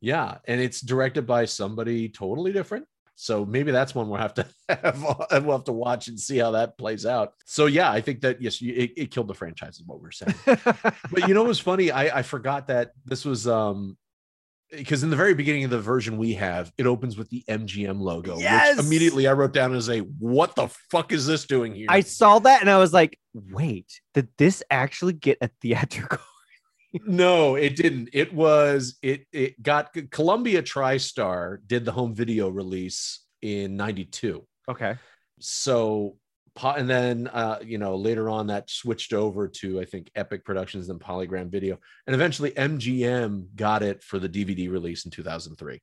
Yeah, 0.00 0.38
and 0.46 0.60
it's 0.60 0.80
directed 0.80 1.26
by 1.26 1.44
somebody 1.44 2.08
totally 2.08 2.52
different. 2.52 2.86
So 3.20 3.44
maybe 3.44 3.72
that's 3.72 3.96
one 3.96 4.08
we'll 4.08 4.20
have 4.20 4.34
to 4.34 4.46
have 4.68 5.44
we'll 5.44 5.56
have 5.56 5.64
to 5.64 5.72
watch 5.72 6.06
and 6.06 6.18
see 6.18 6.38
how 6.38 6.52
that 6.52 6.78
plays 6.78 7.04
out. 7.04 7.32
So 7.46 7.66
yeah, 7.66 7.90
I 7.90 8.00
think 8.00 8.20
that 8.20 8.40
yes, 8.40 8.62
it, 8.62 8.92
it 8.96 9.10
killed 9.10 9.26
the 9.26 9.34
franchise 9.34 9.80
is 9.80 9.82
what 9.84 10.00
we're 10.00 10.12
saying. 10.12 10.36
but 10.46 11.26
you 11.26 11.34
know 11.34 11.42
what's 11.42 11.58
funny? 11.58 11.90
I, 11.90 12.18
I 12.18 12.22
forgot 12.22 12.68
that 12.68 12.92
this 13.04 13.24
was 13.24 13.48
um 13.48 13.98
because 14.70 15.02
in 15.02 15.10
the 15.10 15.16
very 15.16 15.34
beginning 15.34 15.64
of 15.64 15.70
the 15.70 15.80
version 15.80 16.16
we 16.16 16.34
have, 16.34 16.70
it 16.78 16.86
opens 16.86 17.16
with 17.16 17.28
the 17.30 17.42
MGM 17.48 18.00
logo, 18.00 18.38
Yes! 18.38 18.76
which 18.76 18.86
immediately 18.86 19.26
I 19.26 19.32
wrote 19.32 19.52
down 19.52 19.74
as 19.74 19.90
a 19.90 19.98
what 19.98 20.54
the 20.54 20.68
fuck 20.88 21.10
is 21.10 21.26
this 21.26 21.44
doing 21.44 21.74
here? 21.74 21.86
I 21.88 22.02
saw 22.02 22.38
that 22.38 22.60
and 22.60 22.70
I 22.70 22.78
was 22.78 22.92
like, 22.92 23.18
wait, 23.34 24.00
did 24.14 24.28
this 24.38 24.62
actually 24.70 25.14
get 25.14 25.38
a 25.40 25.50
theatrical? 25.60 26.20
No, 26.92 27.54
it 27.54 27.76
didn't. 27.76 28.10
It 28.12 28.32
was 28.32 28.98
it 29.02 29.26
it 29.32 29.62
got 29.62 29.94
Columbia 30.10 30.62
TriStar 30.62 31.58
did 31.66 31.84
the 31.84 31.92
home 31.92 32.14
video 32.14 32.48
release 32.48 33.20
in 33.42 33.76
92. 33.76 34.46
Okay. 34.68 34.96
so 35.40 36.16
and 36.64 36.90
then 36.90 37.28
uh 37.28 37.58
you 37.62 37.78
know 37.78 37.96
later 37.96 38.28
on 38.28 38.48
that 38.48 38.68
switched 38.68 39.12
over 39.12 39.46
to 39.46 39.80
i 39.80 39.84
think 39.84 40.10
epic 40.16 40.44
productions 40.44 40.88
and 40.88 41.00
polygram 41.00 41.48
video 41.48 41.78
and 42.06 42.14
eventually 42.14 42.50
mgm 42.52 43.46
got 43.54 43.82
it 43.82 44.02
for 44.02 44.18
the 44.18 44.28
dvd 44.28 44.70
release 44.70 45.04
in 45.04 45.10
2003 45.10 45.80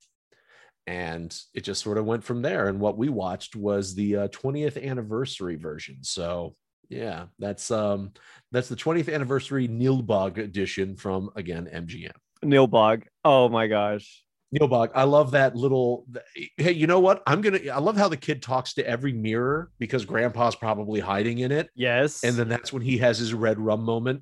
and 0.88 1.40
it 1.54 1.62
just 1.62 1.82
sort 1.82 1.98
of 1.98 2.06
went 2.06 2.24
from 2.24 2.42
there 2.42 2.68
and 2.68 2.80
what 2.80 2.98
we 2.98 3.10
watched 3.10 3.56
was 3.56 3.96
the 3.96 4.18
uh, 4.18 4.28
20th 4.30 4.82
anniversary 4.84 5.56
version 5.56 5.98
so 6.02 6.56
yeah 6.90 7.26
that's 7.40 7.72
um 7.72 8.12
that's 8.52 8.70
the 8.70 8.76
20th 8.76 9.14
anniversary 9.14 9.68
Nilbog 9.68 10.38
edition 10.38 10.96
from 10.96 11.30
again 11.36 11.70
mgm 11.74 12.12
Nilbog. 12.44 13.04
Oh 13.24 13.50
my 13.50 13.68
gosh. 13.68 14.24
Nilbog, 14.54 14.92
I 14.94 15.04
love 15.04 15.32
that 15.32 15.56
little. 15.56 16.06
Hey, 16.58 16.74
you 16.74 16.86
know 16.86 17.00
what? 17.00 17.24
I'm 17.26 17.42
gonna. 17.42 17.60
I 17.74 17.80
love 17.80 17.98
how 17.98 18.08
the 18.08 18.18
kid 18.18 18.42
talks 18.44 18.74
to 18.76 18.88
every 18.88 19.12
mirror 19.14 19.72
because 19.80 20.06
Grandpa's 20.06 20.56
probably 20.56 21.00
hiding 21.00 21.40
in 21.40 21.52
it, 21.52 21.70
Yes. 21.76 22.24
and 22.24 22.36
then 22.36 22.48
that's 22.48 22.72
when 22.72 22.82
he 22.84 23.00
has 23.00 23.18
his 23.18 23.34
red 23.34 23.60
rum 23.60 23.82
moment. 23.84 24.22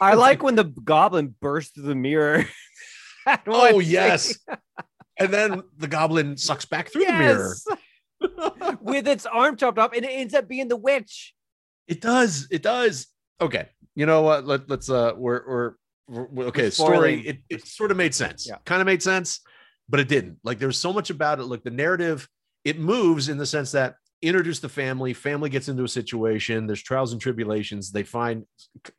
I 0.00 0.14
like 0.26 0.42
when 0.42 0.54
the 0.54 0.64
goblin 0.64 1.34
bursts 1.40 1.72
through 1.72 1.84
the 1.84 1.94
mirror. 1.94 2.44
Oh 3.48 3.80
yes, 3.80 4.38
and 5.18 5.32
then 5.34 5.62
the 5.78 5.88
goblin 5.88 6.36
sucks 6.36 6.64
back 6.64 6.92
through 6.92 7.06
the 7.06 7.12
mirror. 7.12 7.54
With 8.80 9.08
its 9.08 9.26
arm 9.26 9.56
chopped 9.56 9.78
off, 9.78 9.92
and 9.94 10.04
it 10.04 10.10
ends 10.12 10.34
up 10.34 10.46
being 10.46 10.68
the 10.68 10.76
witch. 10.76 11.34
It 11.88 12.00
does. 12.00 12.48
It 12.50 12.62
does. 12.62 13.06
Okay. 13.40 13.68
You 13.94 14.06
know 14.06 14.22
what? 14.22 14.46
Let, 14.46 14.68
let's. 14.68 14.90
Uh, 14.90 15.12
we're 15.16 15.74
we're, 16.08 16.26
we're 16.26 16.46
okay. 16.46 16.70
Story. 16.70 17.20
It, 17.26 17.38
it 17.48 17.66
sort 17.66 17.90
of 17.90 17.96
made 17.96 18.14
sense. 18.14 18.46
Yeah. 18.48 18.56
Kind 18.64 18.80
of 18.80 18.86
made 18.86 19.02
sense, 19.02 19.40
but 19.88 20.00
it 20.00 20.08
didn't. 20.08 20.38
Like 20.44 20.58
there's 20.58 20.78
so 20.78 20.92
much 20.92 21.10
about 21.10 21.40
it. 21.40 21.44
Look, 21.44 21.64
the 21.64 21.70
narrative. 21.70 22.28
It 22.64 22.80
moves 22.80 23.28
in 23.28 23.38
the 23.38 23.46
sense 23.46 23.70
that 23.72 23.94
introduce 24.22 24.58
the 24.58 24.68
family. 24.68 25.12
Family 25.14 25.50
gets 25.50 25.68
into 25.68 25.84
a 25.84 25.88
situation. 25.88 26.66
There's 26.66 26.82
trials 26.82 27.12
and 27.12 27.20
tribulations. 27.20 27.92
They 27.92 28.02
find 28.02 28.44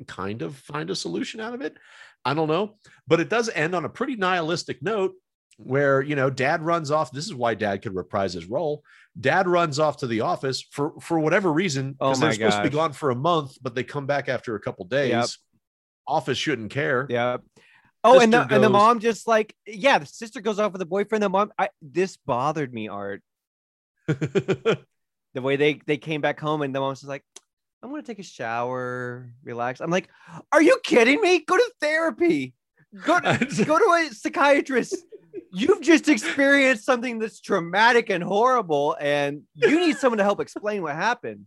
kind 0.08 0.42
of 0.42 0.56
find 0.56 0.90
a 0.90 0.96
solution 0.96 1.42
out 1.42 1.54
of 1.54 1.62
it. 1.62 1.76
I 2.24 2.34
don't 2.34 2.48
know, 2.48 2.76
but 3.08 3.20
it 3.20 3.30
does 3.30 3.50
end 3.50 3.76
on 3.76 3.86
a 3.86 3.90
pretty 3.90 4.16
nihilistic 4.16 4.82
note 4.82 5.14
where 5.58 6.02
you 6.02 6.16
know 6.16 6.30
dad 6.30 6.62
runs 6.62 6.92
off 6.92 7.12
this 7.12 7.26
is 7.26 7.34
why 7.34 7.56
dad 7.56 7.82
could 7.82 7.96
reprise 7.96 8.34
his 8.34 8.46
role 8.46 8.84
dad 9.20 9.48
runs 9.48 9.80
off 9.80 9.98
to 9.98 10.08
the 10.08 10.22
office 10.22 10.62
for 10.72 11.00
for 11.00 11.20
whatever 11.20 11.52
reason 11.52 11.96
Oh 12.00 12.10
because 12.10 12.20
my 12.22 12.28
they're 12.28 12.34
supposed 12.36 12.58
to 12.58 12.64
be 12.64 12.76
gone 12.76 12.94
for 12.94 13.10
a 13.10 13.16
month 13.16 13.58
but 13.62 13.74
they 13.76 13.84
come 13.84 14.06
back 14.06 14.30
after 14.30 14.56
a 14.56 14.60
couple 14.60 14.86
days 14.86 15.10
Yep. 15.10 15.30
office 16.08 16.38
shouldn't 16.38 16.72
care 16.72 17.08
Yeah. 17.10 17.38
Oh, 18.04 18.20
and 18.20 18.32
the, 18.32 18.42
Sister 18.42 18.56
and 18.56 18.64
the 18.64 18.70
mom 18.70 19.00
just 19.00 19.28
like, 19.28 19.54
yeah, 19.66 19.98
the 19.98 20.06
sister 20.06 20.40
goes 20.40 20.60
off 20.60 20.72
with 20.72 20.80
the 20.80 20.86
boyfriend. 20.86 21.24
The 21.24 21.30
mom, 21.30 21.52
I 21.58 21.70
this 21.82 22.16
bothered 22.16 22.74
me, 22.74 22.88
Art. 22.88 23.22
The 24.08 25.42
way 25.42 25.56
they 25.56 25.80
they 25.86 25.98
came 25.98 26.22
back 26.22 26.40
home 26.40 26.64
and 26.64 26.74
the 26.74 26.80
mom's 26.80 27.02
just 27.02 27.10
like, 27.10 27.24
I'm 27.84 27.90
gonna 27.92 28.02
take 28.02 28.18
a 28.18 28.24
shower, 28.24 29.30
relax. 29.44 29.82
I'm 29.82 29.92
like, 29.92 30.10
are 30.52 30.62
you 30.62 30.80
kidding 30.84 31.22
me? 31.22 31.44
Go 31.46 31.58
to 31.58 31.72
therapy. 31.80 32.56
Go 33.04 33.20
to, 33.20 33.64
go 33.66 33.78
to 33.78 34.08
a 34.08 34.14
psychiatrist. 34.14 34.96
You've 35.54 35.82
just 35.82 36.08
experienced 36.10 36.86
something 36.86 37.20
that's 37.20 37.40
traumatic 37.42 38.10
and 38.10 38.24
horrible, 38.24 38.96
and 39.00 39.44
you 39.54 39.80
need 39.80 39.98
someone 40.02 40.18
to 40.18 40.24
help 40.24 40.40
explain 40.40 40.82
what 40.82 40.96
happened. 40.96 41.46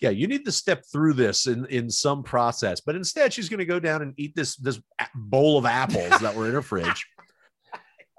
yeah 0.00 0.10
you 0.10 0.28
need 0.28 0.44
to 0.44 0.52
step 0.52 0.84
through 0.92 1.12
this 1.12 1.46
in 1.48 1.66
in 1.66 1.90
some 1.90 2.22
process 2.22 2.80
but 2.80 2.94
instead 2.94 3.32
she's 3.32 3.48
going 3.48 3.58
to 3.58 3.64
go 3.64 3.80
down 3.80 4.02
and 4.02 4.14
eat 4.16 4.32
this 4.36 4.54
this 4.56 4.80
bowl 5.16 5.58
of 5.58 5.66
apples 5.66 6.16
that 6.20 6.34
were 6.34 6.46
in 6.46 6.54
her 6.54 6.62
fridge. 6.62 7.06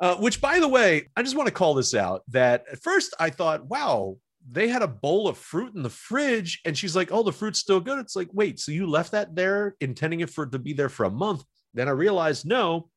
Uh, 0.02 0.18
which 0.18 0.42
by 0.42 0.60
the 0.60 0.68
way 0.68 1.08
i 1.16 1.24
just 1.24 1.38
want 1.38 1.48
to 1.48 1.54
call 1.54 1.74
this 1.74 1.94
out 1.96 2.22
that 2.28 2.66
at 2.70 2.84
first 2.84 3.14
i 3.18 3.30
thought 3.30 3.66
wow 3.68 4.14
they 4.52 4.68
had 4.68 4.82
a 4.82 4.88
bowl 4.88 5.26
of 5.30 5.38
fruit 5.38 5.74
in 5.74 5.84
the 5.84 5.90
fridge 5.90 6.60
and 6.66 6.78
she's 6.78 6.98
like 6.98 7.14
oh 7.14 7.24
the 7.24 7.32
fruit's 7.32 7.60
still 7.60 7.80
good. 7.80 7.98
It's 8.00 8.14
like 8.14 8.28
wait 8.34 8.60
so 8.60 8.74
you 8.74 8.88
left 8.88 9.14
that 9.14 9.34
there 9.38 9.74
intending 9.80 10.20
it 10.20 10.30
for 10.30 10.44
it 10.44 10.52
to 10.52 10.60
be 10.60 10.74
there 10.74 10.90
for 10.90 11.06
a 11.06 11.10
month? 11.10 11.46
Then 11.74 11.88
i 11.88 11.92
realized 11.92 12.46
no 12.46 12.90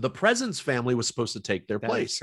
the 0.00 0.10
Presents 0.10 0.60
family 0.60 0.94
was 0.94 1.06
supposed 1.06 1.32
to 1.34 1.40
take 1.40 1.66
their 1.66 1.78
That 1.78 1.86
is 1.90 2.18
place 2.18 2.22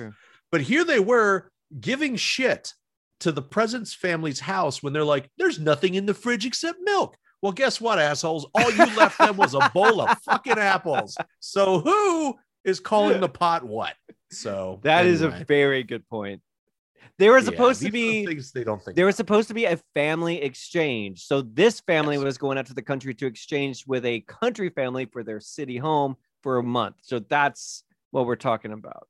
but 0.51 0.61
here 0.61 0.84
they 0.86 0.99
were 0.99 1.49
giving 1.80 2.15
shit 2.15 2.73
to 3.21 3.32
the 3.32 3.41
president's 3.41 3.93
family's 3.93 4.39
house 4.39 4.84
when 4.84 4.93
they're 4.93 5.03
like, 5.03 5.30
there's 5.38 5.59
nothing 5.59 5.95
in 5.95 6.05
the 6.05 6.13
fridge 6.13 6.45
except 6.45 6.80
milk. 6.84 7.17
Well, 7.41 7.51
guess 7.51 7.82
what, 7.82 7.99
assholes? 7.99 8.45
All 8.53 8.71
you 8.71 8.95
left 8.95 9.17
them 9.19 9.38
was 9.38 9.53
a 9.53 9.69
bowl 9.73 10.01
of 10.01 10.17
fucking 10.23 10.57
apples. 10.57 11.17
So 11.39 11.80
who 11.80 12.36
is 12.63 12.80
calling 12.80 13.19
the 13.19 13.30
pot 13.30 13.63
what? 13.63 13.93
So 14.32 14.80
That 14.84 15.05
is 15.05 15.21
anyway. 15.21 15.41
a 15.41 15.45
very 15.45 15.84
good 15.84 16.07
point. 16.07 16.41
They 17.17 17.30
were 17.30 17.39
Yeah, 17.39 17.45
supposed 17.45 17.82
to 17.82 17.91
these 17.91 18.01
are 18.03 18.07
the 18.11 18.21
be 18.21 18.26
things 18.26 18.51
they 18.51 18.63
don't 18.63 18.82
think. 18.84 18.97
there 18.97 19.05
was 19.05 19.15
supposed 19.15 19.47
to 19.47 19.53
be 19.53 19.65
a 19.65 19.78
family 19.93 20.41
exchange. 20.41 21.26
So 21.26 21.41
this 21.41 21.80
family 21.82 22.17
was 22.17 22.38
going 22.38 22.57
out 22.57 22.65
to 22.67 22.73
the 22.73 22.82
country 22.82 23.13
to 23.15 23.26
exchange 23.26 23.86
with 23.88 24.05
a 24.05 24.21
country 24.21 24.69
family 24.69 25.05
for 25.05 25.23
their 25.23 25.39
city 25.39 25.78
home 25.78 26.15
for 26.45 26.59
a 26.59 26.63
month. 26.63 26.97
So 27.01 27.17
that's 27.17 27.83
what 28.11 28.27
we're 28.27 28.35
talking 28.35 28.71
about. 28.71 29.07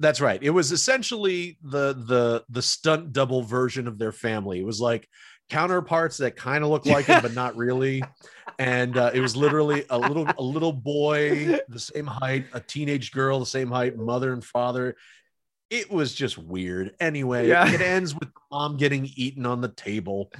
That's 0.00 0.22
right. 0.22 0.42
It 0.42 0.48
was 0.50 0.72
essentially 0.72 1.58
the 1.62 1.92
the 1.92 2.44
the 2.48 2.62
stunt 2.62 3.12
double 3.12 3.42
version 3.42 3.86
of 3.86 3.98
their 3.98 4.10
family. 4.12 4.58
It 4.58 4.64
was 4.64 4.80
like 4.80 5.06
counterparts 5.50 6.16
that 6.18 6.34
kind 6.34 6.64
of 6.64 6.70
look 6.70 6.86
like 6.86 7.04
him, 7.06 7.20
but 7.20 7.34
not 7.34 7.56
really. 7.56 8.02
And 8.58 8.96
uh, 8.96 9.10
it 9.12 9.20
was 9.20 9.36
literally 9.36 9.84
a 9.90 9.98
little 9.98 10.26
a 10.38 10.42
little 10.42 10.72
boy 10.72 11.58
the 11.68 11.78
same 11.78 12.06
height, 12.06 12.46
a 12.54 12.60
teenage 12.60 13.12
girl 13.12 13.38
the 13.38 13.44
same 13.46 13.70
height, 13.70 13.98
mother 13.98 14.32
and 14.32 14.42
father. 14.42 14.96
It 15.68 15.90
was 15.90 16.14
just 16.14 16.38
weird. 16.38 16.94
Anyway, 17.00 17.48
Yeah. 17.48 17.70
it 17.70 17.80
ends 17.82 18.14
with 18.14 18.30
mom 18.50 18.78
getting 18.78 19.10
eaten 19.16 19.44
on 19.44 19.60
the 19.60 19.68
table 19.68 20.30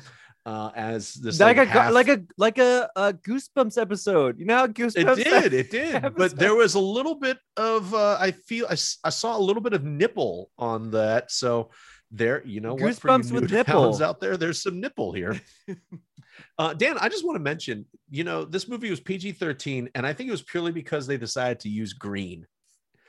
uh, 0.44 0.70
as 0.74 1.14
this 1.14 1.38
like, 1.38 1.56
a 1.56 1.64
half- 1.64 1.92
like 1.92 2.08
a 2.08 2.22
like 2.36 2.58
a, 2.58 2.90
a 2.96 3.12
goosebumps 3.12 3.80
episode. 3.80 4.38
You 4.40 4.46
know 4.46 4.56
how 4.56 4.66
goosebumps 4.66 5.18
it 5.18 5.24
did 5.24 5.52
it 5.54 5.70
did 6.02 6.14
but 6.16 6.36
there 6.36 6.54
was 6.54 6.74
a 6.74 6.80
little 6.80 7.14
bit 7.14 7.38
of 7.56 7.94
uh 7.94 8.16
i 8.20 8.30
feel 8.32 8.66
I, 8.66 8.72
I 9.04 9.10
saw 9.10 9.36
a 9.36 9.42
little 9.48 9.62
bit 9.62 9.72
of 9.72 9.84
nipple 9.84 10.50
on 10.58 10.90
that 10.92 11.30
so 11.30 11.70
there 12.10 12.42
you 12.44 12.60
know 12.60 12.76
for 12.76 12.86
you 12.88 12.92
Goosebumps 12.92 13.30
with 13.32 13.50
nude 13.50 13.66
hounds 13.66 13.98
nipple. 14.00 14.04
out 14.10 14.20
there 14.20 14.36
there's 14.36 14.60
some 14.62 14.80
nipple 14.80 15.12
here 15.12 15.40
uh 16.58 16.74
dan 16.74 16.96
i 16.98 17.08
just 17.08 17.24
want 17.24 17.36
to 17.36 17.40
mention 17.42 17.86
you 18.10 18.24
know 18.24 18.44
this 18.44 18.68
movie 18.68 18.90
was 18.90 19.00
pg-13 19.00 19.88
and 19.94 20.06
i 20.06 20.12
think 20.12 20.28
it 20.28 20.32
was 20.32 20.42
purely 20.42 20.72
because 20.72 21.06
they 21.06 21.16
decided 21.16 21.60
to 21.60 21.68
use 21.68 21.92
green 21.92 22.46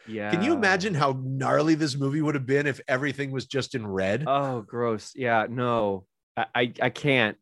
Yeah. 0.08 0.30
can 0.32 0.44
you 0.44 0.54
imagine 0.54 0.94
how 0.94 1.20
gnarly 1.24 1.76
this 1.76 1.96
movie 1.98 2.22
would 2.22 2.36
have 2.36 2.46
been 2.46 2.68
if 2.68 2.80
everything 2.88 3.32
was 3.32 3.46
just 3.46 3.76
in 3.76 3.86
red 3.88 4.24
Oh, 4.28 4.62
gross. 4.62 5.14
Yeah, 5.16 5.48
no. 5.50 6.06
I 6.38 6.74
I, 6.82 6.90
can't. 6.90 7.38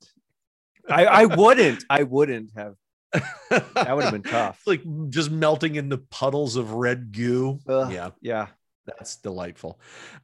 I 0.90 1.06
I 1.06 1.26
wouldn't. 1.26 1.84
I 1.90 2.04
wouldn't 2.04 2.52
have. 2.56 2.76
That 3.50 3.96
would 3.96 4.04
have 4.04 4.14
been 4.14 4.24
tough. 4.32 4.62
like 4.66 4.82
just 5.10 5.32
melting 5.32 5.76
into 5.76 5.98
puddles 5.98 6.56
of 6.56 6.74
red 6.74 7.12
goo 7.12 7.60
Ugh. 7.68 7.92
yeah 7.92 8.12
Yeah. 8.22 8.48
That's 8.86 9.18
delightful. 9.18 9.80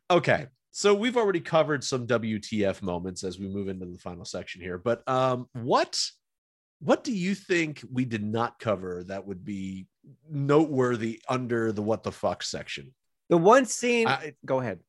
Okay. 0.09 0.47
So 0.72 0.93
we've 0.93 1.18
already 1.18 1.39
covered 1.41 1.84
some 1.84 2.07
WTF 2.07 2.82
moments 2.82 3.24
as 3.24 3.39
we 3.39 3.47
move 3.47 3.68
into 3.68 3.86
the 3.86 3.97
final 3.97 4.26
section 4.26 4.61
here. 4.61 4.78
But 4.78 5.07
um 5.07 5.47
what 5.53 5.99
what 6.80 7.03
do 7.03 7.11
you 7.11 7.36
think 7.36 7.84
we 7.91 8.05
did 8.05 8.24
not 8.24 8.59
cover 8.59 9.03
that 9.07 9.26
would 9.26 9.43
be 9.43 9.88
noteworthy 10.30 11.22
under 11.28 11.72
the 11.72 11.82
what 11.82 12.03
the 12.03 12.11
fuck 12.11 12.43
section? 12.43 12.93
The 13.30 13.38
one 13.38 13.65
scene. 13.65 14.07
I, 14.07 14.34
go 14.45 14.59
ahead. 14.59 14.80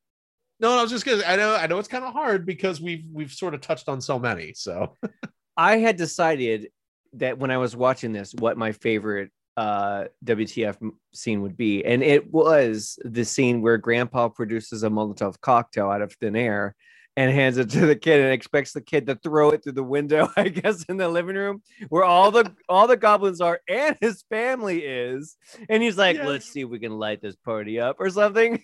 No, 0.60 0.78
I 0.78 0.82
was 0.82 0.90
just 0.90 1.04
gonna 1.04 1.22
I 1.26 1.36
know 1.36 1.54
I 1.54 1.66
know 1.66 1.78
it's 1.78 1.88
kind 1.88 2.04
of 2.04 2.12
hard 2.12 2.44
because 2.44 2.80
we've 2.80 3.04
we've 3.12 3.32
sort 3.32 3.54
of 3.54 3.60
touched 3.60 3.88
on 3.88 4.00
so 4.00 4.18
many. 4.18 4.52
So 4.54 4.96
I 5.56 5.78
had 5.78 5.96
decided 5.96 6.68
that 7.14 7.38
when 7.38 7.50
I 7.50 7.58
was 7.58 7.76
watching 7.76 8.12
this, 8.12 8.34
what 8.34 8.56
my 8.58 8.72
favorite 8.72 9.30
uh, 9.56 10.04
WTF 10.24 10.76
scene 11.12 11.42
would 11.42 11.56
be, 11.56 11.84
and 11.84 12.02
it 12.02 12.32
was 12.32 12.98
the 13.04 13.24
scene 13.24 13.62
where 13.62 13.76
Grandpa 13.76 14.28
produces 14.28 14.82
a 14.82 14.88
Molotov 14.88 15.40
cocktail 15.40 15.90
out 15.90 16.02
of 16.02 16.12
thin 16.14 16.36
air 16.36 16.74
and 17.16 17.32
hands 17.32 17.56
it 17.58 17.68
to 17.70 17.84
the 17.84 17.96
kid 17.96 18.20
and 18.20 18.32
expects 18.32 18.72
the 18.72 18.80
kid 18.80 19.06
to 19.06 19.16
throw 19.16 19.50
it 19.50 19.64
through 19.64 19.72
the 19.72 19.82
window. 19.82 20.28
I 20.36 20.48
guess 20.48 20.84
in 20.84 20.96
the 20.96 21.08
living 21.08 21.34
room 21.34 21.62
where 21.88 22.04
all 22.04 22.30
the 22.30 22.54
all 22.68 22.86
the 22.86 22.96
goblins 22.96 23.40
are 23.40 23.60
and 23.68 23.96
his 24.00 24.22
family 24.28 24.80
is, 24.80 25.36
and 25.68 25.82
he's 25.82 25.98
like, 25.98 26.16
Yes. 26.16 26.26
"Let's 26.26 26.46
see 26.46 26.62
if 26.62 26.68
we 26.68 26.78
can 26.80 26.98
light 26.98 27.22
this 27.22 27.36
party 27.36 27.78
up" 27.80 27.96
or 28.00 28.10
something. 28.10 28.62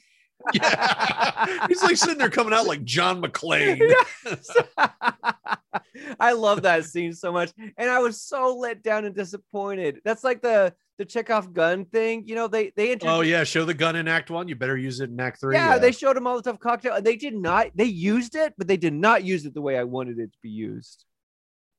Yeah. 0.53 1.67
He's 1.69 1.83
like 1.83 1.97
sitting 1.97 2.19
there 2.19 2.31
coming 2.31 2.53
out 2.53 2.67
like 2.67 2.85
John 2.85 3.23
McClane. 3.23 3.81
I 6.21 6.33
love 6.33 6.63
that 6.63 6.85
scene 6.85 7.13
so 7.13 7.33
much, 7.33 7.53
and 7.77 7.91
I 7.91 7.99
was 8.01 8.21
so 8.21 8.57
let 8.57 8.83
down 8.83 9.05
and 9.05 9.15
disappointed. 9.15 10.01
That's 10.05 10.25
like 10.25 10.43
the 10.43 10.75
the 10.99 11.05
Chekhov 11.05 11.53
gun 11.53 11.85
thing. 11.87 12.25
You 12.27 12.35
know, 12.35 12.49
they 12.49 12.73
they 12.77 12.93
introduced, 12.93 13.17
Oh 13.17 13.21
yeah, 13.23 13.45
show 13.45 13.65
the 13.65 13.75
gun 13.75 13.97
in 13.97 14.09
Act 14.09 14.31
One. 14.31 14.49
You 14.49 14.57
better 14.57 14.77
use 14.77 15.01
it 15.01 15.11
in 15.11 15.19
Act 15.21 15.41
Three. 15.41 15.55
yeah, 15.57 15.79
they 15.79 15.93
showed 15.93 16.17
him 16.17 16.27
all 16.27 16.41
the 16.41 16.53
Molotov 16.53 16.61
cocktail. 16.61 16.95
and 16.95 17.07
They 17.07 17.17
did 17.17 17.35
not. 17.35 17.69
They 17.75 17.85
used 17.85 18.35
it, 18.35 18.55
but 18.59 18.69
they 18.69 18.77
did 18.77 18.95
not 18.95 19.25
use 19.25 19.47
it 19.47 19.55
the 19.55 19.63
way 19.63 19.79
I 19.79 19.85
wanted 19.85 20.19
it 20.19 20.33
to 20.33 20.39
be 20.43 20.51
used. 20.51 21.05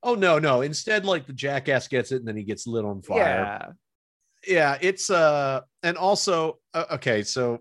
Oh 0.02 0.14
no, 0.14 0.38
no. 0.38 0.60
Instead, 0.60 1.04
like 1.04 1.26
the 1.26 1.32
jackass 1.32 1.88
gets 1.88 2.12
it 2.12 2.16
and 2.16 2.28
then 2.28 2.36
he 2.36 2.44
gets 2.44 2.66
lit 2.66 2.84
on 2.84 3.02
fire. 3.02 3.18
Yeah, 3.18 3.66
Yeah, 4.46 4.78
it's 4.80 5.10
uh 5.10 5.62
and 5.82 5.96
also 5.96 6.58
uh, 6.74 6.84
okay, 6.92 7.22
so 7.22 7.60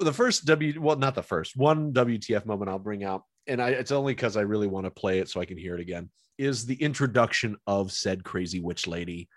the 0.00 0.12
first 0.12 0.46
W 0.46 0.80
well, 0.80 0.96
not 0.96 1.14
the 1.14 1.22
first, 1.22 1.56
one 1.56 1.92
WTF 1.92 2.46
moment 2.46 2.70
I'll 2.70 2.78
bring 2.78 3.04
out, 3.04 3.22
and 3.46 3.60
I 3.60 3.70
it's 3.70 3.92
only 3.92 4.14
because 4.14 4.36
I 4.36 4.42
really 4.42 4.66
want 4.66 4.86
to 4.86 4.90
play 4.90 5.18
it 5.18 5.28
so 5.28 5.40
I 5.40 5.44
can 5.44 5.58
hear 5.58 5.74
it 5.74 5.80
again, 5.80 6.10
is 6.38 6.66
the 6.66 6.76
introduction 6.76 7.56
of 7.66 7.92
said 7.92 8.24
crazy 8.24 8.60
witch 8.60 8.86
lady. 8.86 9.28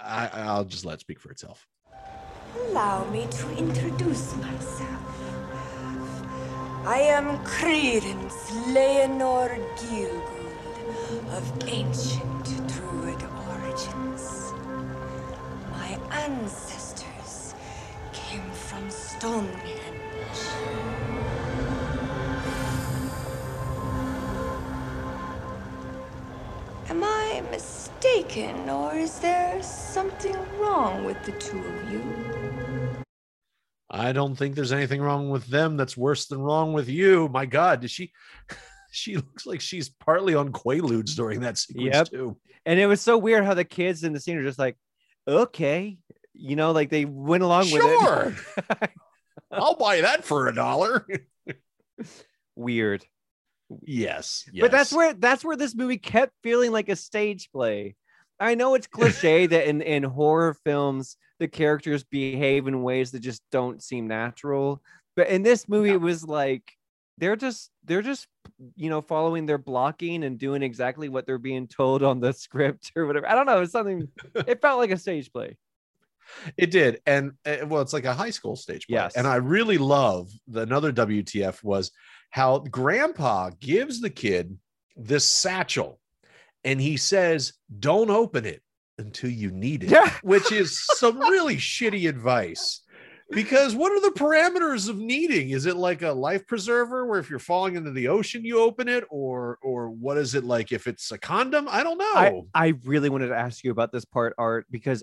I, 0.00 0.28
I'll 0.32 0.64
just 0.64 0.84
let 0.84 0.94
it 0.94 1.00
speak 1.00 1.20
for 1.20 1.30
itself. 1.30 1.66
Allow 2.68 3.08
me 3.10 3.26
to 3.30 3.50
introduce 3.56 4.36
myself. 4.36 5.20
I 6.86 6.98
am 6.98 7.38
Creedence 7.44 8.74
Leonore 8.74 9.58
Gielgud 9.76 10.34
of 11.32 11.68
ancient 11.68 12.44
Druid 12.44 13.22
origins. 13.48 14.52
My 15.70 15.98
ancestors 16.10 16.83
came 18.34 18.50
from 18.50 18.90
Stonehenge. 18.90 19.54
Am 26.88 27.02
I 27.02 27.42
mistaken, 27.50 28.68
or 28.68 28.94
is 28.94 29.18
there 29.20 29.62
something 29.62 30.36
wrong 30.58 31.04
with 31.04 31.22
the 31.24 31.32
two 31.32 31.58
of 31.58 31.92
you? 31.92 32.02
I 33.90 34.12
don't 34.12 34.34
think 34.34 34.56
there's 34.56 34.72
anything 34.72 35.00
wrong 35.00 35.30
with 35.30 35.46
them 35.46 35.76
that's 35.76 35.96
worse 35.96 36.26
than 36.26 36.40
wrong 36.40 36.72
with 36.72 36.88
you. 36.88 37.28
My 37.28 37.46
God, 37.46 37.80
does 37.80 37.92
she 37.92 38.12
she 38.90 39.14
looks 39.16 39.46
like 39.46 39.60
she's 39.60 39.88
partly 39.88 40.34
on 40.34 40.50
Quaaludes 40.50 41.14
during 41.14 41.40
that 41.40 41.58
sequence 41.58 41.94
Yep. 41.94 42.08
too. 42.08 42.36
and 42.66 42.80
it 42.80 42.86
was 42.86 43.00
so 43.00 43.16
weird 43.16 43.44
how 43.44 43.54
the 43.54 43.64
kids 43.64 44.02
in 44.02 44.12
the 44.12 44.20
scene 44.20 44.36
are 44.36 44.42
just 44.42 44.58
like, 44.58 44.76
okay, 45.28 45.98
you 46.34 46.56
know, 46.56 46.72
like 46.72 46.90
they 46.90 47.04
went 47.04 47.42
along 47.42 47.64
Sure. 47.66 48.24
with 48.26 48.38
it. 48.58 48.78
Sure. 48.80 48.88
I'll 49.50 49.76
buy 49.76 50.00
that 50.00 50.24
for 50.24 50.48
a 50.48 50.54
dollar. 50.54 51.06
weird. 52.56 53.04
yes, 53.82 54.48
But 54.60 54.70
that's 54.70 54.92
where 54.92 55.14
that's 55.14 55.44
where 55.44 55.56
this 55.56 55.74
movie 55.74 55.98
kept 55.98 56.32
feeling 56.42 56.72
like 56.72 56.88
a 56.88 56.96
stage 56.96 57.50
play. 57.52 57.96
I 58.40 58.54
know 58.56 58.74
it's 58.74 58.86
cliche 58.86 59.46
that 59.46 59.68
in, 59.68 59.80
in 59.82 60.02
horror 60.02 60.54
films 60.64 61.16
the 61.40 61.48
characters 61.48 62.04
behave 62.04 62.66
in 62.68 62.82
ways 62.82 63.10
that 63.12 63.20
just 63.20 63.42
don't 63.50 63.82
seem 63.82 64.06
natural. 64.06 64.82
But 65.16 65.28
in 65.28 65.42
this 65.42 65.68
movie, 65.68 65.90
it 65.90 66.00
was 66.00 66.24
like 66.24 66.62
they're 67.18 67.36
just 67.36 67.70
they're 67.84 68.02
just 68.02 68.26
you 68.76 68.90
know 68.90 69.00
following 69.00 69.46
their 69.46 69.58
blocking 69.58 70.24
and 70.24 70.38
doing 70.38 70.62
exactly 70.62 71.08
what 71.08 71.26
they're 71.26 71.38
being 71.38 71.68
told 71.68 72.02
on 72.02 72.20
the 72.20 72.32
script 72.44 72.92
or 72.96 73.06
whatever. 73.06 73.28
I 73.28 73.34
don't 73.34 73.46
know. 73.46 73.62
It's 73.62 73.72
something. 73.72 74.08
it 74.34 74.60
felt 74.60 74.78
like 74.78 74.90
a 74.90 74.96
stage 74.96 75.32
play. 75.32 75.56
It 76.56 76.70
did, 76.70 77.00
and 77.06 77.32
uh, 77.46 77.66
well, 77.66 77.82
it's 77.82 77.92
like 77.92 78.04
a 78.04 78.14
high 78.14 78.30
school 78.30 78.56
stage 78.56 78.86
play. 78.86 78.94
Yes. 78.96 79.16
And 79.16 79.26
I 79.26 79.36
really 79.36 79.78
love 79.78 80.30
the 80.46 80.60
another 80.62 80.92
WTF 80.92 81.62
was 81.62 81.90
how 82.30 82.58
Grandpa 82.58 83.50
gives 83.60 84.00
the 84.00 84.10
kid 84.10 84.58
this 84.96 85.24
satchel, 85.24 86.00
and 86.64 86.80
he 86.80 86.96
says, 86.96 87.52
"Don't 87.78 88.10
open 88.10 88.44
it 88.44 88.62
until 88.98 89.30
you 89.30 89.50
need 89.50 89.84
it," 89.84 89.90
Yeah. 89.90 90.12
which 90.22 90.52
is 90.52 90.84
some 90.96 91.18
really 91.18 91.56
shitty 91.56 92.08
advice. 92.08 92.80
Because 93.30 93.74
what 93.74 93.90
are 93.90 94.00
the 94.00 94.18
parameters 94.18 94.88
of 94.88 94.98
needing? 94.98 95.50
Is 95.50 95.64
it 95.64 95.76
like 95.76 96.02
a 96.02 96.12
life 96.12 96.46
preserver 96.46 97.06
where 97.06 97.18
if 97.18 97.30
you're 97.30 97.38
falling 97.38 97.74
into 97.74 97.90
the 97.90 98.08
ocean 98.08 98.44
you 98.44 98.60
open 98.60 98.86
it, 98.86 99.04
or 99.10 99.58
or 99.62 99.88
what 99.90 100.18
is 100.18 100.34
it 100.34 100.44
like 100.44 100.72
if 100.72 100.86
it's 100.86 101.10
a 101.10 101.18
condom? 101.18 101.66
I 101.70 101.82
don't 101.82 101.98
know. 101.98 102.46
I, 102.54 102.66
I 102.66 102.74
really 102.84 103.08
wanted 103.08 103.28
to 103.28 103.36
ask 103.36 103.64
you 103.64 103.70
about 103.70 103.92
this 103.92 104.04
part, 104.04 104.34
Art, 104.36 104.66
because 104.70 105.02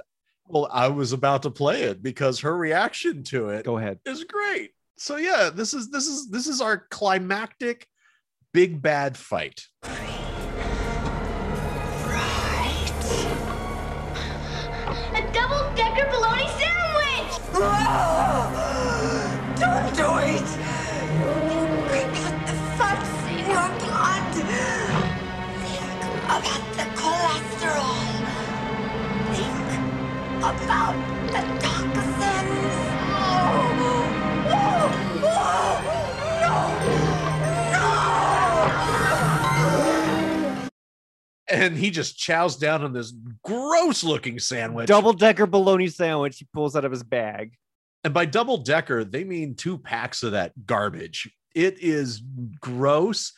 well, 0.52 0.68
I 0.72 0.90
was 0.90 1.14
about 1.14 1.44
to 1.44 1.50
play 1.52 1.84
it 1.84 2.04
because 2.04 2.42
her 2.42 2.56
reaction 2.56 3.24
to 3.26 3.50
it 3.50 3.66
go 3.66 3.78
ahead. 3.78 4.00
is 4.06 4.24
great. 4.26 4.72
So 4.98 5.16
yeah, 5.16 5.50
this 5.54 5.74
is 5.74 5.90
this 5.90 6.08
is 6.08 6.30
this 6.30 6.48
is 6.48 6.62
our 6.62 6.86
climactic 6.92 7.88
big 8.54 8.82
bad 8.82 9.18
fight. 9.18 9.62
A 15.14 15.32
double 15.34 15.76
decker 15.76 16.10
bologna 16.12 16.48
sandwich! 16.48 17.40
Ah! 17.56 18.61
About 30.42 30.96
the 31.28 31.42
toxins? 31.62 32.76
Oh, 33.14 33.78
oh, 34.48 34.58
oh, 34.58 34.90
no, 36.92 37.82
no. 40.58 40.70
And 41.48 41.78
he 41.78 41.92
just 41.92 42.18
chows 42.18 42.58
down 42.58 42.84
on 42.84 42.92
this 42.94 43.14
gross 43.44 44.04
looking 44.04 44.40
sandwich. 44.40 44.88
Double 44.88 45.14
decker 45.14 45.46
bologna 45.46 45.90
sandwich 45.90 46.40
he 46.40 46.48
pulls 46.54 46.76
out 46.76 46.86
of 46.86 46.92
his 46.92 47.04
bag. 47.04 47.54
And 48.04 48.12
by 48.14 48.26
double 48.26 48.58
decker, 48.58 49.04
they 49.04 49.24
mean 49.24 49.54
two 49.54 49.78
packs 49.78 50.24
of 50.24 50.32
that 50.32 50.66
garbage. 50.66 51.30
It 51.54 51.78
is 51.80 52.24
gross. 52.60 53.34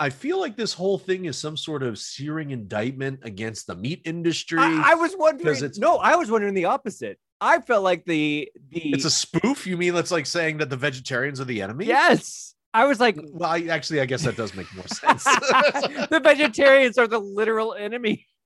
I 0.00 0.10
feel 0.10 0.38
like 0.38 0.56
this 0.56 0.72
whole 0.72 0.98
thing 0.98 1.24
is 1.24 1.36
some 1.36 1.56
sort 1.56 1.82
of 1.82 1.98
searing 1.98 2.50
indictment 2.52 3.20
against 3.24 3.66
the 3.66 3.74
meat 3.74 4.02
industry. 4.04 4.58
I, 4.60 4.92
I 4.92 4.94
was 4.94 5.14
wondering. 5.18 5.56
it's- 5.56 5.78
No, 5.78 5.96
I 5.98 6.14
was 6.16 6.30
wondering 6.30 6.54
the 6.54 6.66
opposite. 6.66 7.18
I 7.40 7.60
felt 7.60 7.84
like 7.84 8.04
the 8.04 8.50
the 8.70 8.90
it's 8.92 9.04
a 9.04 9.10
spoof. 9.10 9.66
You 9.66 9.76
mean 9.76 9.94
that's 9.94 10.10
like 10.10 10.26
saying 10.26 10.58
that 10.58 10.70
the 10.70 10.76
vegetarians 10.76 11.40
are 11.40 11.44
the 11.44 11.62
enemy? 11.62 11.86
yes. 11.86 12.54
I 12.74 12.84
was 12.84 13.00
like, 13.00 13.18
Well, 13.32 13.48
I, 13.48 13.62
actually, 13.70 14.00
I 14.00 14.06
guess 14.06 14.22
that 14.24 14.36
does 14.36 14.54
make 14.54 14.72
more 14.74 14.86
sense. 14.88 15.24
the 16.10 16.20
vegetarians 16.22 16.98
are 16.98 17.06
the 17.08 17.18
literal 17.18 17.74
enemy. 17.74 18.26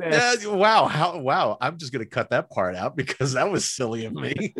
Yeah, 0.00 0.34
wow, 0.46 0.86
how 0.86 1.18
wow! 1.18 1.58
I'm 1.60 1.76
just 1.76 1.92
gonna 1.92 2.06
cut 2.06 2.30
that 2.30 2.48
part 2.48 2.74
out 2.74 2.96
because 2.96 3.34
that 3.34 3.50
was 3.50 3.70
silly 3.70 4.06
of 4.06 4.14
me. 4.14 4.54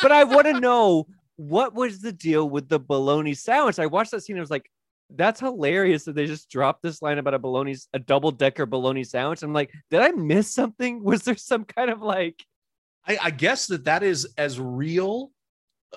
but 0.00 0.12
I 0.12 0.22
want 0.22 0.46
to 0.46 0.60
know 0.60 1.08
what 1.34 1.74
was 1.74 1.98
the 1.98 2.12
deal 2.12 2.48
with 2.48 2.68
the 2.68 2.78
bologna 2.78 3.34
sandwich. 3.34 3.80
I 3.80 3.86
watched 3.86 4.12
that 4.12 4.20
scene. 4.20 4.36
I 4.36 4.40
was 4.40 4.50
like, 4.52 4.70
that's 5.16 5.40
hilarious 5.40 6.04
that 6.04 6.14
they 6.14 6.26
just 6.26 6.50
dropped 6.50 6.82
this 6.82 7.02
line 7.02 7.18
about 7.18 7.34
a 7.34 7.38
bologna, 7.38 7.76
a 7.92 7.98
double 7.98 8.30
decker 8.30 8.66
bologna 8.66 9.04
sandwich. 9.04 9.42
I'm 9.42 9.52
like, 9.52 9.70
did 9.90 10.00
I 10.00 10.10
miss 10.10 10.52
something? 10.52 11.02
Was 11.04 11.22
there 11.22 11.36
some 11.36 11.64
kind 11.64 11.90
of 11.90 12.00
like, 12.02 12.44
I, 13.06 13.18
I 13.22 13.30
guess 13.30 13.66
that 13.66 13.84
that 13.84 14.02
is 14.02 14.28
as 14.38 14.60
real 14.60 15.30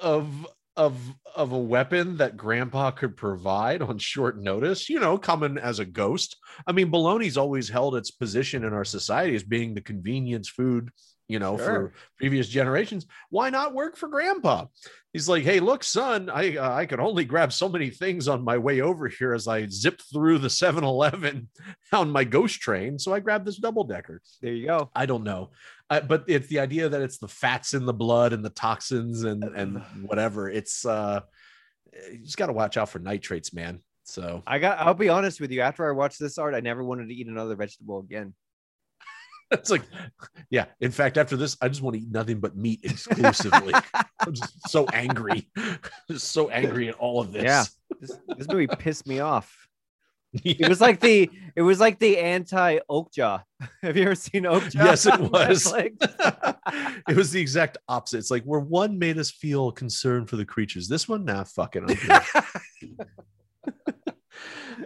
of 0.01 0.47
of 0.77 0.97
of 1.35 1.53
a 1.53 1.57
weapon 1.57 2.17
that 2.17 2.35
grandpa 2.35 2.91
could 2.91 3.15
provide 3.15 3.81
on 3.81 3.97
short 3.97 4.37
notice 4.37 4.89
you 4.89 4.99
know 4.99 5.17
coming 5.17 5.57
as 5.57 5.79
a 5.79 5.85
ghost 5.85 6.35
i 6.67 6.71
mean 6.73 6.89
bologna's 6.89 7.37
always 7.37 7.69
held 7.69 7.95
its 7.95 8.11
position 8.11 8.65
in 8.65 8.73
our 8.73 8.83
society 8.83 9.35
as 9.35 9.43
being 9.43 9.73
the 9.73 9.81
convenience 9.81 10.49
food 10.49 10.89
you 11.27 11.39
know 11.39 11.57
Sure. 11.57 11.65
for 11.65 11.93
previous 12.17 12.47
generations 12.47 13.05
why 13.29 13.49
not 13.49 13.73
work 13.73 13.97
for 13.97 14.07
grandpa 14.07 14.65
he's 15.11 15.27
like 15.27 15.43
hey 15.43 15.59
look 15.59 15.83
son 15.83 16.29
i 16.29 16.55
uh, 16.55 16.73
i 16.73 16.85
could 16.85 16.99
only 16.99 17.25
grab 17.25 17.51
so 17.51 17.67
many 17.67 17.89
things 17.89 18.27
on 18.27 18.43
my 18.43 18.57
way 18.57 18.81
over 18.81 19.07
here 19.07 19.33
as 19.33 19.47
i 19.47 19.65
zip 19.67 19.99
through 20.13 20.37
the 20.37 20.47
7-eleven 20.47 21.49
on 21.93 22.11
my 22.11 22.23
ghost 22.23 22.59
train 22.61 22.99
so 22.99 23.13
i 23.13 23.19
grabbed 23.19 23.45
this 23.45 23.57
double 23.57 23.83
decker 23.83 24.21
there 24.41 24.53
you 24.53 24.67
go. 24.67 24.91
I 24.95 25.05
don't 25.05 25.23
know, 25.23 25.51
uh, 25.89 26.01
but 26.01 26.25
it's 26.27 26.47
the 26.47 26.59
idea 26.59 26.89
that 26.89 27.01
it's 27.01 27.17
the 27.17 27.27
fats 27.27 27.73
in 27.73 27.85
the 27.85 27.93
blood 27.93 28.33
and 28.33 28.43
the 28.43 28.49
toxins 28.49 29.23
and 29.23 29.43
and 29.43 29.81
whatever. 30.05 30.49
It's 30.49 30.85
uh, 30.85 31.21
you 32.11 32.19
just 32.19 32.37
got 32.37 32.47
to 32.47 32.53
watch 32.53 32.77
out 32.77 32.89
for 32.89 32.99
nitrates, 32.99 33.53
man. 33.53 33.79
So 34.03 34.43
I 34.45 34.59
got, 34.59 34.79
I'll 34.79 34.93
be 34.93 35.09
honest 35.09 35.41
with 35.41 35.51
you. 35.51 35.61
After 35.61 35.87
I 35.87 35.91
watched 35.93 36.19
this 36.19 36.37
art, 36.37 36.53
I 36.53 36.59
never 36.59 36.83
wanted 36.83 37.07
to 37.07 37.15
eat 37.15 37.27
another 37.27 37.55
vegetable 37.55 37.99
again. 37.99 38.33
It's 39.51 39.69
like, 39.69 39.83
yeah. 40.49 40.65
In 40.81 40.91
fact, 40.91 41.17
after 41.17 41.37
this, 41.37 41.55
I 41.61 41.67
just 41.67 41.81
want 41.81 41.95
to 41.95 42.01
eat 42.01 42.11
nothing 42.11 42.39
but 42.39 42.55
meat 42.55 42.79
exclusively. 42.83 43.73
I'm 43.93 44.33
just 44.33 44.69
so 44.69 44.85
angry, 44.87 45.49
just 46.09 46.29
so 46.29 46.49
angry 46.49 46.89
at 46.89 46.95
all 46.95 47.21
of 47.21 47.31
this. 47.31 47.43
Yeah. 47.43 47.63
This, 47.99 48.17
this 48.37 48.47
movie 48.47 48.67
pissed 48.67 49.07
me 49.07 49.19
off. 49.19 49.55
It 50.43 50.67
was 50.67 50.81
like 50.81 50.99
the, 50.99 51.29
it 51.55 51.61
was 51.61 51.79
like 51.79 51.97
the 51.97 52.17
anti 52.17 52.79
Okja. 52.89 53.43
Have 53.81 53.95
you 53.95 54.03
ever 54.03 54.15
seen 54.15 54.43
Okja? 54.43 54.73
Yes, 54.73 55.05
it 55.05 55.17
was. 55.31 55.73
It 57.07 57.15
was 57.15 57.31
the 57.31 57.39
exact 57.39 57.77
opposite. 57.87 58.17
It's 58.17 58.31
like 58.31 58.43
where 58.43 58.59
one 58.59 58.99
made 58.99 59.17
us 59.17 59.31
feel 59.31 59.71
concern 59.71 60.25
for 60.25 60.35
the 60.35 60.43
creatures. 60.43 60.89
This 60.89 61.07
one, 61.07 61.23
nah, 61.23 61.45
fuck 61.45 61.77
it. 61.77 61.83
I'm 61.87 61.95
good. 63.65 64.05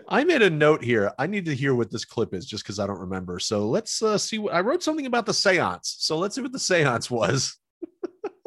I 0.07 0.23
made 0.23 0.41
a 0.41 0.49
note 0.49 0.83
here. 0.83 1.11
I 1.17 1.27
need 1.27 1.45
to 1.45 1.55
hear 1.55 1.75
what 1.75 1.91
this 1.91 2.05
clip 2.05 2.33
is 2.33 2.45
just 2.45 2.63
because 2.63 2.79
I 2.79 2.87
don't 2.87 2.99
remember. 2.99 3.39
So 3.39 3.67
let's 3.67 4.01
uh, 4.01 4.17
see. 4.17 4.37
What, 4.37 4.53
I 4.53 4.61
wrote 4.61 4.83
something 4.83 5.05
about 5.05 5.25
the 5.25 5.33
seance. 5.33 5.95
So 5.99 6.17
let's 6.17 6.35
see 6.35 6.41
what 6.41 6.51
the 6.51 6.59
seance 6.59 7.09
was. 7.11 7.57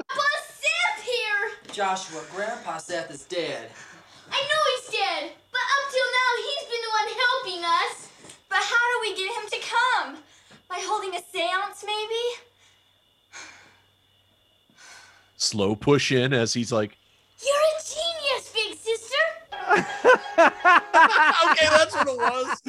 Grandpa 0.09 0.22
Seth 0.46 1.05
here! 1.05 1.72
Joshua, 1.72 2.22
Grandpa 2.34 2.78
Seth 2.78 3.11
is 3.11 3.24
dead. 3.24 3.70
I 4.30 4.40
know 4.40 4.62
he's 4.76 4.98
dead, 4.98 5.32
but 5.50 5.61
up 5.61 5.90
till 5.90 6.11
now 6.20 6.30
he's 6.46 6.68
been 6.70 6.82
the 6.82 6.92
one 7.00 7.11
helping 7.26 7.64
us. 7.64 8.09
But 8.48 8.59
how 8.59 8.84
do 8.92 9.00
we 9.00 9.16
get 9.16 9.34
him 9.34 9.48
to 9.50 9.59
come? 9.68 10.22
By 10.68 10.78
holding 10.80 11.14
a 11.14 11.22
seance, 11.22 11.84
maybe? 11.84 12.24
Slow 15.36 15.74
push 15.74 16.12
in 16.12 16.32
as 16.32 16.55
he's 16.55 16.70
like, 16.70 16.96
You're 17.44 17.55
a 17.55 17.82
genius, 17.82 18.53
big 18.55 18.78
sister! 18.78 19.41
Okay, 19.68 19.84
that's 21.70 21.94
what 21.94 22.08
it 22.08 22.16
was. 22.16 22.60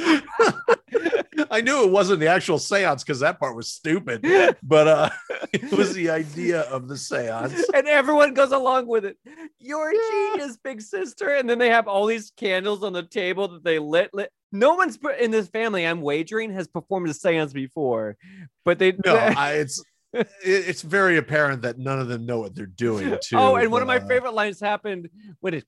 I 1.52 1.62
knew 1.62 1.84
it 1.84 1.92
wasn't 1.92 2.20
the 2.20 2.28
actual 2.28 2.60
seance 2.60 3.04
because 3.04 3.20
that 3.20 3.40
part 3.40 3.56
was 3.56 3.68
stupid, 3.68 4.26
but 4.64 4.88
uh, 4.88 5.10
it 5.54 5.72
was 5.72 5.94
the 5.94 6.10
idea 6.10 6.62
of 6.62 6.88
the 6.88 6.98
seance. 6.98 7.64
and 7.74 7.88
everyone 7.88 8.34
goes 8.34 8.52
along 8.52 8.88
with 8.88 9.06
it. 9.06 9.18
You're 9.60 9.92
a 9.92 9.94
genius, 9.94 10.58
big 10.58 10.82
sister. 10.82 11.30
And 11.30 11.50
then 11.50 11.60
they 11.60 11.70
have 11.70 11.88
all 11.88 12.06
these 12.06 12.32
candles 12.36 12.84
on 12.84 12.94
the 12.94 13.04
table 13.04 13.48
that 13.50 13.64
they 13.64 13.80
lit. 13.80 14.14
lit. 14.14 14.32
No 14.52 14.76
one's 14.76 15.00
in 15.20 15.32
this 15.32 15.48
family, 15.48 15.86
I'm 15.86 16.02
wagering, 16.02 16.54
has 16.54 16.68
performed 16.68 17.10
a 17.10 17.14
seance 17.14 17.54
before, 17.54 18.18
but 18.64 18.78
they 18.78 18.94
No, 19.04 19.16
I, 19.16 19.54
it's 19.54 19.84
it's 20.14 20.84
very 20.84 21.18
apparent 21.18 21.64
that 21.64 21.80
none 21.80 22.00
of 22.00 22.08
them 22.08 22.28
know 22.28 22.40
what 22.40 22.54
they're 22.54 22.68
doing. 22.68 23.18
Too. 23.22 23.36
oh, 23.36 23.56
and 23.56 23.72
one 23.72 23.82
of 23.82 23.88
my 23.88 23.98
uh, 23.98 24.08
favorite 24.08 24.36
lines 24.36 24.60
happened 24.60 25.10
when 25.40 25.56
it 25.56 25.66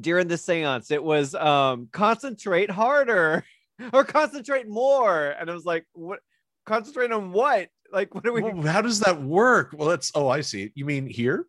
during 0.00 0.28
the 0.28 0.38
seance. 0.38 0.90
It 0.90 1.02
was 1.02 1.34
um 1.34 1.88
concentrate 1.92 2.70
harder 2.70 3.44
or 3.92 4.04
concentrate 4.04 4.68
more. 4.68 5.30
And 5.30 5.50
I 5.50 5.54
was 5.54 5.64
like, 5.64 5.86
what 5.92 6.20
concentrate 6.66 7.12
on 7.12 7.32
what? 7.32 7.68
Like, 7.92 8.14
what 8.14 8.26
are 8.26 8.32
we 8.32 8.42
well, 8.42 8.62
how 8.62 8.82
does 8.82 9.00
that 9.00 9.22
work? 9.22 9.74
Well, 9.76 9.88
that's 9.88 10.12
oh, 10.14 10.28
I 10.28 10.42
see. 10.42 10.70
You 10.74 10.84
mean 10.84 11.06
here? 11.06 11.46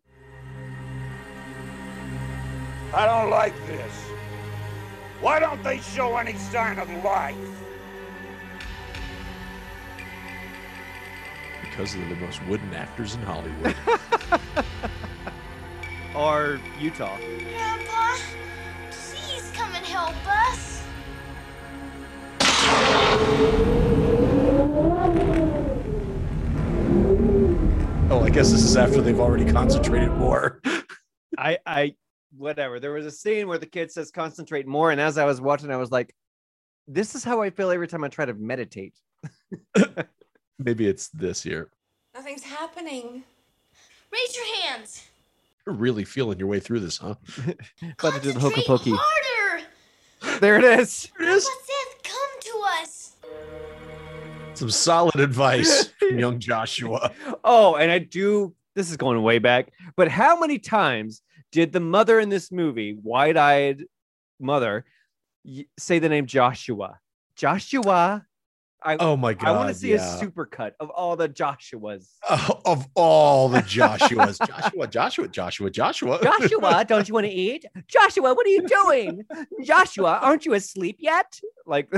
I 2.92 3.06
don't 3.06 3.30
like 3.30 3.54
this. 3.66 3.92
Why 5.20 5.38
don't 5.38 5.62
they 5.62 5.78
show 5.78 6.16
any 6.16 6.34
sign 6.34 6.78
of 6.78 6.88
life? 7.04 7.36
Because 11.60 11.94
they're 11.94 12.08
the 12.08 12.16
most 12.16 12.42
wooden 12.46 12.74
actors 12.74 13.14
in 13.14 13.22
Hollywood. 13.22 13.76
or 16.14 16.60
Utah? 16.78 17.16
Grandpa, 17.16 18.16
please 18.90 19.50
come 19.54 19.72
and 19.74 19.84
help 19.84 20.14
us. 20.26 20.82
oh, 28.10 28.22
I 28.22 28.30
guess 28.30 28.50
this 28.50 28.62
is 28.62 28.76
after 28.76 29.00
they've 29.00 29.20
already 29.20 29.50
concentrated 29.50 30.10
more. 30.12 30.60
I 31.38 31.58
I 31.64 31.94
whatever. 32.36 32.80
There 32.80 32.92
was 32.92 33.06
a 33.06 33.10
scene 33.10 33.48
where 33.48 33.58
the 33.58 33.66
kid 33.66 33.90
says 33.90 34.10
concentrate 34.10 34.66
more, 34.66 34.90
and 34.90 35.00
as 35.00 35.18
I 35.18 35.24
was 35.24 35.40
watching, 35.40 35.70
I 35.70 35.76
was 35.76 35.90
like, 35.90 36.14
this 36.86 37.14
is 37.14 37.24
how 37.24 37.40
I 37.40 37.50
feel 37.50 37.70
every 37.70 37.88
time 37.88 38.04
I 38.04 38.08
try 38.08 38.24
to 38.24 38.34
meditate. 38.34 38.94
Maybe 40.58 40.86
it's 40.88 41.08
this 41.08 41.46
year. 41.46 41.70
Nothing's 42.14 42.42
happening. 42.42 43.22
Raise 44.12 44.36
your 44.36 44.62
hands. 44.62 45.09
You're 45.70 45.78
really 45.78 46.02
feeling 46.04 46.36
your 46.40 46.48
way 46.48 46.58
through 46.58 46.80
this, 46.80 46.98
huh? 46.98 47.14
About 48.00 48.14
to 48.14 48.20
do 48.20 48.32
the 48.32 48.40
hokey 48.40 48.64
Concentrate 48.64 48.66
pokey. 48.66 48.92
harder. 48.96 50.40
There 50.40 50.58
it 50.58 50.64
is. 50.64 51.08
There 51.16 51.28
it 51.28 51.32
is. 51.36 51.44
Grandpa 51.44 51.62
Seth, 51.64 52.02
come 52.02 52.40
to 52.40 52.62
us. 52.82 53.16
Some 54.54 54.68
solid 54.70 55.20
advice 55.20 55.92
from 56.00 56.18
young 56.18 56.40
Joshua. 56.40 57.12
Oh, 57.44 57.76
and 57.76 57.88
I 57.92 57.98
do. 58.00 58.52
This 58.74 58.90
is 58.90 58.96
going 58.96 59.22
way 59.22 59.38
back, 59.38 59.70
but 59.94 60.08
how 60.08 60.40
many 60.40 60.58
times 60.58 61.22
did 61.52 61.72
the 61.72 61.78
mother 61.78 62.18
in 62.18 62.30
this 62.30 62.50
movie, 62.50 62.98
wide-eyed 63.00 63.84
mother, 64.40 64.84
say 65.78 66.00
the 66.00 66.08
name 66.08 66.26
Joshua? 66.26 66.98
Joshua. 67.36 68.26
I 68.82 68.96
Oh 68.98 69.16
my 69.16 69.34
god! 69.34 69.48
I 69.48 69.52
want 69.52 69.68
to 69.68 69.74
see 69.74 69.92
yeah. 69.92 70.16
a 70.16 70.20
supercut 70.20 70.72
of 70.80 70.90
all 70.90 71.16
the 71.16 71.28
Joshuas. 71.28 72.08
Oh, 72.28 72.60
of 72.66 72.86
all 72.94 73.48
the 73.48 73.60
Joshuas, 73.60 74.38
Joshua, 74.46 74.86
Joshua, 74.86 75.28
Joshua, 75.28 75.70
Joshua, 75.70 76.20
Joshua, 76.22 76.84
don't 76.88 77.08
you 77.08 77.14
want 77.14 77.26
to 77.26 77.32
eat? 77.32 77.66
Joshua, 77.88 78.34
what 78.34 78.46
are 78.46 78.50
you 78.50 78.66
doing? 78.66 79.24
Joshua, 79.62 80.18
aren't 80.22 80.46
you 80.46 80.54
asleep 80.54 80.96
yet? 80.98 81.40
Like, 81.66 81.92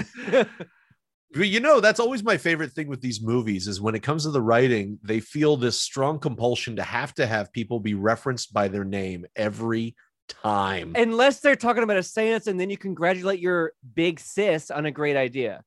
But 1.34 1.48
you 1.48 1.60
know, 1.60 1.80
that's 1.80 2.00
always 2.00 2.22
my 2.22 2.36
favorite 2.36 2.72
thing 2.72 2.88
with 2.88 3.00
these 3.00 3.22
movies 3.22 3.66
is 3.66 3.80
when 3.80 3.94
it 3.94 4.02
comes 4.02 4.24
to 4.24 4.30
the 4.30 4.42
writing, 4.42 4.98
they 5.02 5.20
feel 5.20 5.56
this 5.56 5.80
strong 5.80 6.18
compulsion 6.18 6.76
to 6.76 6.82
have 6.82 7.14
to 7.14 7.26
have 7.26 7.52
people 7.52 7.80
be 7.80 7.94
referenced 7.94 8.52
by 8.52 8.68
their 8.68 8.84
name 8.84 9.24
every 9.34 9.96
time. 10.28 10.92
unless 10.94 11.40
they're 11.40 11.56
talking 11.56 11.82
about 11.82 11.96
a 11.96 12.02
seance, 12.02 12.46
and 12.46 12.60
then 12.60 12.70
you 12.70 12.76
congratulate 12.76 13.40
your 13.40 13.72
big 13.94 14.20
sis 14.20 14.70
on 14.70 14.86
a 14.86 14.90
great 14.90 15.16
idea. 15.16 15.62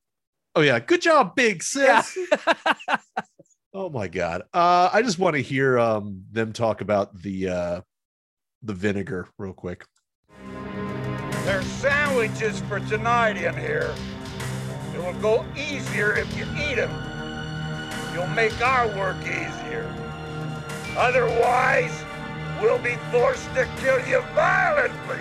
Oh 0.56 0.62
yeah, 0.62 0.80
good 0.80 1.02
job, 1.02 1.36
big 1.36 1.62
sis. 1.64 2.18
Yeah. 2.32 2.98
Oh 3.78 3.90
my 3.90 4.08
god. 4.08 4.44
Uh, 4.54 4.90
I 4.94 5.02
just 5.02 5.20
want 5.20 5.36
to 5.36 5.42
hear 5.42 5.78
um 5.78 6.24
them 6.32 6.54
talk 6.54 6.80
about 6.80 7.14
the 7.22 7.50
uh 7.50 7.82
the 8.64 8.74
vinegar 8.74 9.28
real 9.38 9.52
quick. 9.52 9.86
There's 11.44 11.66
sandwiches 11.66 12.62
for 12.62 12.80
tonight 12.80 13.36
in 13.36 13.54
here. 13.58 13.94
It 14.94 15.00
will 15.00 15.20
go 15.20 15.46
easier 15.58 16.16
if 16.16 16.38
you 16.38 16.46
eat 16.58 16.76
them. 16.76 16.90
You'll 18.14 18.28
make 18.28 18.60
our 18.66 18.88
work 18.96 19.20
easier. 19.24 19.94
Otherwise, 20.98 22.06
we'll 22.62 22.80
be 22.80 22.96
forced 23.12 23.54
to 23.56 23.68
kill 23.82 24.00
you 24.08 24.22
violently. 24.34 25.20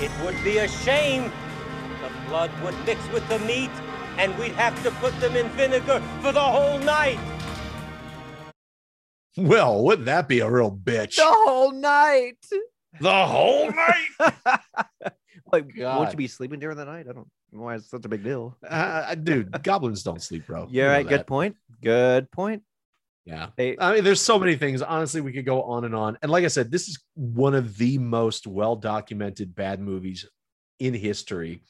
It 0.00 0.10
would 0.24 0.36
be 0.44 0.58
a 0.58 0.68
shame. 0.68 1.24
The 2.02 2.28
blood 2.28 2.50
would 2.62 2.74
mix 2.86 3.00
with 3.08 3.28
the 3.28 3.38
meat, 3.40 3.70
and 4.16 4.36
we'd 4.38 4.52
have 4.52 4.80
to 4.84 4.90
put 4.92 5.18
them 5.20 5.34
in 5.36 5.48
vinegar 5.50 6.00
for 6.22 6.32
the 6.32 6.40
whole 6.40 6.78
night. 6.78 7.18
Well, 9.36 9.82
wouldn't 9.82 10.06
that 10.06 10.28
be 10.28 10.40
a 10.40 10.50
real 10.50 10.70
bitch? 10.70 11.16
The 11.16 11.24
whole 11.24 11.72
night. 11.72 12.44
The 13.00 13.26
whole 13.26 13.70
night. 13.72 14.60
Like, 15.50 15.72
won't 15.78 16.10
you 16.10 16.16
be 16.18 16.26
sleeping 16.26 16.60
during 16.60 16.76
the 16.76 16.84
night? 16.84 17.06
I 17.08 17.12
don't 17.14 17.26
know 17.52 17.62
why 17.62 17.76
it's 17.76 17.88
such 17.88 18.04
a 18.04 18.08
big 18.08 18.22
deal. 18.22 18.54
Uh, 18.68 19.14
dude, 19.14 19.62
goblins 19.62 20.02
don't 20.02 20.22
sleep, 20.22 20.46
bro. 20.46 20.64
You 20.64 20.82
Yeah, 20.82 20.88
know 20.88 20.92
right. 20.92 21.08
Good 21.08 21.26
point. 21.26 21.56
Good 21.82 22.30
point. 22.30 22.62
Yeah. 23.28 23.48
Hey, 23.58 23.76
I 23.78 23.92
mean, 23.92 24.04
there's 24.04 24.22
so 24.22 24.38
many 24.38 24.56
things. 24.56 24.80
Honestly, 24.80 25.20
we 25.20 25.34
could 25.34 25.44
go 25.44 25.62
on 25.62 25.84
and 25.84 25.94
on. 25.94 26.16
And 26.22 26.32
like 26.32 26.44
I 26.44 26.48
said, 26.48 26.70
this 26.70 26.88
is 26.88 26.98
one 27.14 27.54
of 27.54 27.76
the 27.76 27.98
most 27.98 28.46
well 28.46 28.74
documented 28.74 29.54
bad 29.54 29.80
movies 29.80 30.26
in 30.78 30.94
history. 30.94 31.62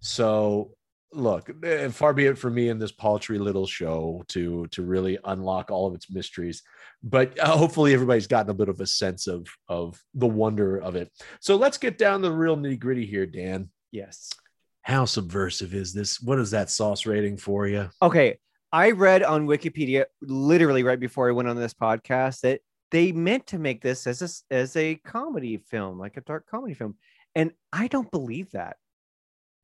So, 0.00 0.72
look, 1.14 1.50
eh, 1.64 1.88
far 1.88 2.12
be 2.12 2.26
it 2.26 2.36
for 2.36 2.50
me 2.50 2.68
in 2.68 2.78
this 2.78 2.92
paltry 2.92 3.38
little 3.38 3.66
show 3.66 4.22
to 4.28 4.66
to 4.72 4.82
really 4.82 5.18
unlock 5.24 5.70
all 5.70 5.86
of 5.86 5.94
its 5.94 6.10
mysteries. 6.10 6.62
But 7.02 7.38
uh, 7.40 7.56
hopefully, 7.56 7.94
everybody's 7.94 8.26
gotten 8.26 8.50
a 8.50 8.54
bit 8.54 8.68
of 8.68 8.82
a 8.82 8.86
sense 8.86 9.26
of 9.26 9.46
of 9.68 9.98
the 10.12 10.26
wonder 10.26 10.76
of 10.76 10.96
it. 10.96 11.10
So 11.40 11.56
let's 11.56 11.78
get 11.78 11.96
down 11.96 12.20
to 12.20 12.28
the 12.28 12.34
real 12.34 12.58
nitty 12.58 12.78
gritty 12.78 13.06
here, 13.06 13.24
Dan. 13.26 13.70
yes. 13.90 14.28
How 14.82 15.04
subversive 15.04 15.74
is 15.74 15.92
this? 15.92 16.20
What 16.20 16.38
is 16.38 16.50
that 16.52 16.70
sauce 16.70 17.06
rating 17.06 17.36
for 17.36 17.66
you? 17.66 17.90
Okay. 18.02 18.38
I 18.72 18.92
read 18.92 19.22
on 19.22 19.46
Wikipedia 19.46 20.04
literally 20.22 20.82
right 20.82 21.00
before 21.00 21.28
I 21.28 21.32
went 21.32 21.48
on 21.48 21.56
this 21.56 21.74
podcast 21.74 22.40
that 22.40 22.60
they 22.90 23.12
meant 23.12 23.48
to 23.48 23.58
make 23.58 23.82
this 23.82 24.06
as 24.06 24.44
a, 24.50 24.54
as 24.54 24.76
a 24.76 24.96
comedy 24.96 25.58
film, 25.58 25.98
like 25.98 26.16
a 26.16 26.22
dark 26.22 26.46
comedy 26.46 26.74
film. 26.74 26.96
And 27.34 27.52
I 27.72 27.88
don't 27.88 28.10
believe 28.10 28.50
that. 28.52 28.76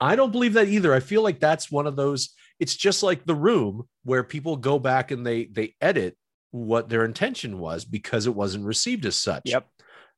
I 0.01 0.17
don't 0.17 0.33
believe 0.33 0.55
that 0.55 0.69
either. 0.69 0.93
I 0.93 1.01
feel 1.01 1.23
like 1.23 1.41
that's 1.41 1.71
one 1.71 1.87
of 1.87 1.97
those. 1.97 2.31
It's 2.61 2.77
just 2.77 3.03
like 3.03 3.25
the 3.25 3.35
room 3.35 3.85
where 4.05 4.23
people 4.23 4.57
go 4.57 4.79
back 4.79 5.11
and 5.11 5.27
they 5.27 5.47
they 5.47 5.75
edit 5.81 6.17
what 6.51 6.89
their 6.89 7.05
intention 7.05 7.59
was 7.59 7.85
because 7.85 8.27
it 8.27 8.35
wasn't 8.35 8.65
received 8.65 9.07
as 9.07 9.17
such. 9.17 9.43
Yep. 9.47 9.67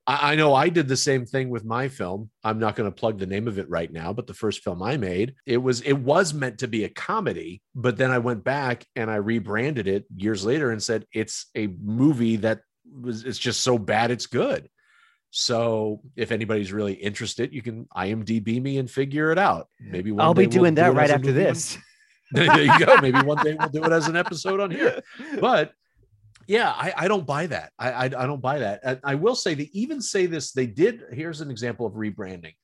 I, 0.08 0.32
I 0.32 0.34
know 0.34 0.54
I 0.54 0.70
did 0.70 0.88
the 0.88 0.96
same 0.96 1.26
thing 1.26 1.50
with 1.50 1.64
my 1.64 1.88
film. 1.88 2.30
I'm 2.42 2.58
not 2.58 2.74
going 2.74 2.90
to 2.90 2.94
plug 2.94 3.18
the 3.18 3.26
name 3.26 3.46
of 3.46 3.58
it 3.58 3.68
right 3.68 3.92
now, 3.92 4.12
but 4.12 4.26
the 4.26 4.34
first 4.34 4.64
film 4.64 4.82
I 4.82 4.96
made, 4.96 5.34
it 5.46 5.58
was 5.58 5.82
it 5.82 5.92
was 5.92 6.34
meant 6.34 6.58
to 6.60 6.68
be 6.68 6.84
a 6.84 6.88
comedy, 6.88 7.62
but 7.74 7.96
then 7.96 8.10
I 8.10 8.18
went 8.18 8.42
back 8.42 8.86
and 8.96 9.10
I 9.10 9.16
rebranded 9.16 9.86
it 9.86 10.06
years 10.16 10.44
later 10.44 10.70
and 10.70 10.82
said 10.82 11.06
it's 11.12 11.46
a 11.54 11.66
movie 11.66 12.36
that 12.36 12.62
was 13.00 13.24
it's 13.24 13.38
just 13.38 13.60
so 13.60 13.78
bad 13.78 14.10
it's 14.10 14.26
good. 14.26 14.68
So 15.30 16.00
if 16.16 16.32
anybody's 16.32 16.72
really 16.72 16.94
interested, 16.94 17.52
you 17.52 17.60
can 17.60 17.86
IMDb 17.94 18.62
me 18.62 18.78
and 18.78 18.90
figure 18.90 19.30
it 19.30 19.38
out. 19.38 19.68
Maybe 19.78 20.10
one 20.10 20.24
I'll 20.24 20.32
be 20.32 20.46
day 20.46 20.56
we'll 20.56 20.64
doing 20.64 20.74
do 20.74 20.82
that 20.82 20.94
right 20.94 21.10
after 21.10 21.28
on- 21.28 21.34
this. 21.34 21.76
there 22.32 22.62
you 22.62 22.78
go. 22.78 22.96
Maybe 22.98 23.20
one 23.20 23.42
day 23.44 23.56
we'll 23.58 23.68
do 23.68 23.84
it 23.84 23.92
as 23.92 24.08
an 24.08 24.16
episode 24.16 24.60
on 24.60 24.70
here. 24.70 25.02
But 25.40 25.72
yeah, 26.48 26.70
I, 26.70 26.94
I 26.96 27.08
don't 27.08 27.26
buy 27.26 27.46
that. 27.46 27.72
I, 27.78 27.92
I 27.92 28.04
I 28.04 28.08
don't 28.08 28.40
buy 28.40 28.58
that. 28.60 28.80
And 28.82 28.98
I 29.04 29.14
will 29.14 29.34
say 29.34 29.54
they 29.54 29.70
even 29.74 30.00
say 30.00 30.24
this. 30.24 30.52
They 30.52 30.66
did. 30.66 31.02
Here's 31.12 31.42
an 31.42 31.50
example 31.50 31.86
of 31.86 31.92
rebranding. 31.92 32.54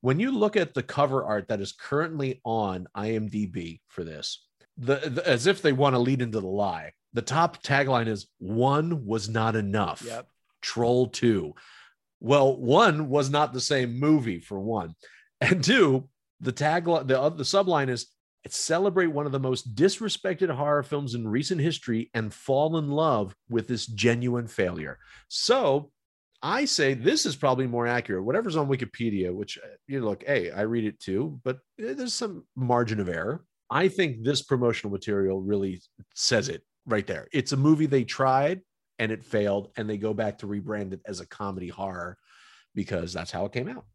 When 0.00 0.18
you 0.18 0.32
look 0.32 0.56
at 0.56 0.72
the 0.72 0.82
cover 0.82 1.24
art 1.24 1.48
that 1.48 1.60
is 1.60 1.72
currently 1.72 2.40
on 2.44 2.88
IMDb 2.96 3.80
for 3.88 4.02
this, 4.02 4.46
the, 4.78 4.96
the 4.96 5.28
as 5.28 5.46
if 5.46 5.60
they 5.60 5.72
want 5.72 5.94
to 5.94 5.98
lead 6.00 6.22
into 6.22 6.40
the 6.40 6.46
lie. 6.46 6.92
The 7.12 7.22
top 7.22 7.62
tagline 7.62 8.08
is 8.08 8.26
"One 8.38 9.04
was 9.04 9.28
not 9.28 9.56
enough." 9.56 10.02
Yep. 10.04 10.26
Troll 10.62 11.08
Two. 11.08 11.54
Well, 12.20 12.56
one 12.56 13.10
was 13.10 13.28
not 13.28 13.52
the 13.52 13.60
same 13.60 14.00
movie 14.00 14.40
for 14.40 14.58
one, 14.58 14.94
and 15.42 15.62
two, 15.62 16.08
the 16.40 16.52
tagline, 16.52 17.06
the 17.06 17.28
the 17.28 17.44
subline 17.44 17.90
is 17.90 18.06
celebrate 18.52 19.06
one 19.06 19.26
of 19.26 19.32
the 19.32 19.40
most 19.40 19.74
disrespected 19.74 20.50
horror 20.50 20.82
films 20.82 21.14
in 21.14 21.26
recent 21.26 21.60
history 21.60 22.10
and 22.14 22.32
fall 22.32 22.76
in 22.76 22.90
love 22.90 23.34
with 23.48 23.66
this 23.66 23.86
genuine 23.86 24.46
failure. 24.46 24.98
So 25.28 25.90
I 26.42 26.66
say 26.66 26.92
this 26.92 27.24
is 27.24 27.36
probably 27.36 27.66
more 27.66 27.86
accurate. 27.86 28.24
Whatever's 28.24 28.56
on 28.56 28.68
Wikipedia, 28.68 29.32
which 29.32 29.58
uh, 29.58 29.68
you 29.86 30.04
look, 30.04 30.24
hey, 30.26 30.50
I 30.50 30.62
read 30.62 30.84
it 30.84 31.00
too, 31.00 31.40
but 31.42 31.56
eh, 31.80 31.94
there's 31.94 32.12
some 32.12 32.44
margin 32.54 33.00
of 33.00 33.08
error. 33.08 33.44
I 33.70 33.88
think 33.88 34.22
this 34.22 34.42
promotional 34.42 34.92
material 34.92 35.40
really 35.40 35.80
says 36.14 36.50
it 36.50 36.62
right 36.86 37.06
there. 37.06 37.28
It's 37.32 37.52
a 37.52 37.56
movie 37.56 37.86
they 37.86 38.04
tried 38.04 38.60
and 38.98 39.10
it 39.10 39.24
failed, 39.24 39.72
and 39.76 39.88
they 39.88 39.96
go 39.96 40.14
back 40.14 40.38
to 40.38 40.46
rebrand 40.46 40.92
it 40.92 41.00
as 41.06 41.20
a 41.20 41.26
comedy 41.26 41.68
horror 41.68 42.16
because 42.74 43.12
that's 43.12 43.30
how 43.30 43.46
it 43.46 43.52
came 43.52 43.68
out. 43.68 43.86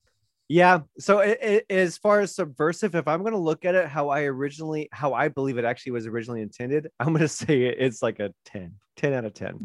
Yeah. 0.49 0.79
So 0.97 1.19
it, 1.19 1.37
it, 1.41 1.65
as 1.69 1.97
far 1.97 2.21
as 2.21 2.35
subversive, 2.35 2.95
if 2.95 3.07
I'm 3.07 3.21
going 3.21 3.33
to 3.33 3.39
look 3.39 3.65
at 3.65 3.75
it 3.75 3.87
how 3.87 4.09
I 4.09 4.23
originally, 4.23 4.89
how 4.91 5.13
I 5.13 5.27
believe 5.27 5.59
it 5.59 5.63
actually 5.63 5.91
was 5.93 6.07
originally 6.07 6.41
intended, 6.41 6.89
I'm 6.99 7.09
going 7.09 7.19
to 7.21 7.27
say 7.27 7.61
it- 7.63 7.77
it's 7.79 8.01
like 8.01 8.19
a 8.19 8.33
10, 8.45 8.73
10 8.97 9.13
out 9.13 9.25
of 9.25 9.33
10. 9.35 9.61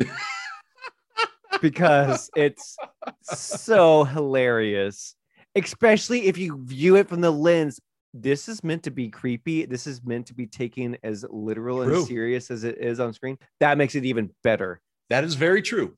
because 1.62 2.30
it's 2.36 2.76
so 3.22 4.04
hilarious, 4.04 5.16
especially 5.56 6.26
if 6.26 6.36
you 6.36 6.62
view 6.64 6.96
it 6.96 7.08
from 7.08 7.22
the 7.22 7.30
lens. 7.32 7.80
This 8.16 8.48
is 8.48 8.62
meant 8.62 8.84
to 8.84 8.92
be 8.92 9.08
creepy. 9.08 9.64
This 9.64 9.88
is 9.88 10.04
meant 10.04 10.26
to 10.26 10.34
be 10.34 10.46
taken 10.46 10.96
as 11.02 11.24
literal 11.28 11.82
True. 11.82 11.98
and 11.98 12.06
serious 12.06 12.48
as 12.50 12.62
it 12.62 12.78
is 12.78 13.00
on 13.00 13.12
screen. 13.12 13.38
That 13.58 13.76
makes 13.76 13.96
it 13.96 14.04
even 14.04 14.30
better. 14.44 14.80
That 15.10 15.24
is 15.24 15.34
very 15.34 15.62
true. 15.62 15.96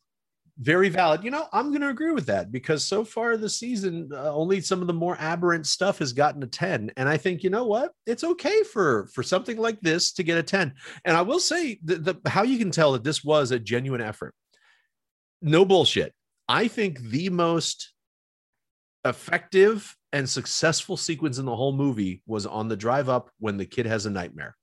Very 0.59 0.89
valid. 0.89 1.23
You 1.23 1.31
know, 1.31 1.49
I'm 1.53 1.69
going 1.69 1.83
to 1.83 1.91
agree 1.91 2.13
with 2.13 2.27
that 2.27 2.51
because 2.51 2.83
so 2.83 3.05
far 3.05 3.37
this 3.37 3.59
season, 3.59 4.09
uh, 4.11 4.33
only 4.33 4.63
some 4.63 4.81
of 4.81 4.87
the 4.87 4.95
more 4.95 5.17
aberrant 5.21 5.67
stuff 5.67 5.99
has 5.99 6.15
gotten 6.15 6.43
a 6.43 6.47
10. 6.47 6.93
And 6.97 7.09
I 7.09 7.19
think, 7.19 7.43
you 7.43 7.51
know 7.51 7.67
what? 7.67 7.93
It's 8.07 8.25
okay 8.25 8.63
for 8.63 9.07
for 9.09 9.23
something 9.23 9.59
like 9.59 9.79
this 9.81 10.13
to 10.13 10.23
get 10.23 10.39
a 10.39 10.43
10. 10.43 10.73
And 11.05 11.17
I 11.17 11.21
will 11.21 11.41
say 11.41 11.79
the, 11.85 11.97
the 11.97 12.31
how 12.31 12.43
you 12.43 12.57
can 12.59 12.71
tell 12.71 12.93
that 12.93 13.05
this 13.05 13.23
was 13.23 13.51
a 13.51 13.59
genuine 13.59 14.01
effort. 14.01 14.35
No 15.43 15.67
bullshit. 15.67 16.15
I 16.49 16.69
think 16.69 17.01
the 17.01 17.29
most 17.29 17.93
effective 19.05 19.95
and 20.13 20.29
successful 20.29 20.97
sequence 20.97 21.37
in 21.37 21.45
the 21.45 21.55
whole 21.55 21.73
movie 21.73 22.23
was 22.27 22.47
on 22.47 22.69
the 22.69 22.77
drive 22.77 23.11
up 23.11 23.31
when 23.39 23.59
the 23.59 23.67
kid 23.67 23.85
has 23.85 24.07
a 24.07 24.11
nightmare. 24.11 24.57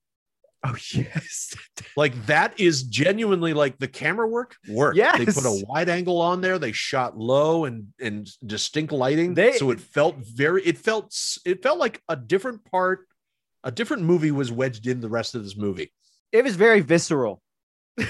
Oh 0.68 0.76
yes. 0.93 1.53
Like 1.97 2.26
that 2.26 2.59
is 2.59 2.84
genuinely 2.84 3.53
like 3.53 3.78
the 3.78 3.88
camera 3.88 4.28
work 4.28 4.55
worked. 4.68 4.97
They 4.97 5.26
put 5.26 5.45
a 5.45 5.64
wide 5.68 5.89
angle 5.89 6.22
on 6.22 6.41
there. 6.41 6.57
They 6.57 6.72
shot 6.72 7.18
low 7.18 7.66
and 7.66 7.88
and 7.99 8.28
distinct 8.45 8.91
lighting. 8.93 9.34
They- 9.34 9.53
so 9.57 9.70
it 9.72 9.80
felt 9.80 10.16
very 10.18 10.64
it 10.66 10.78
felt 10.78 11.14
it 11.45 11.61
felt 11.61 11.78
like 11.80 12.01
a 12.09 12.16
different 12.16 12.64
part, 12.72 13.07
a 13.64 13.72
different 13.72 14.03
movie 14.03 14.32
was 14.32 14.51
wedged 14.51 14.88
in 14.88 15.01
the 15.01 15.09
rest 15.09 15.36
of 15.36 15.43
this 15.43 15.57
movie. 15.57 15.91
It 16.32 16.43
was 16.43 16.55
very 16.55 16.80
visceral. 16.82 17.41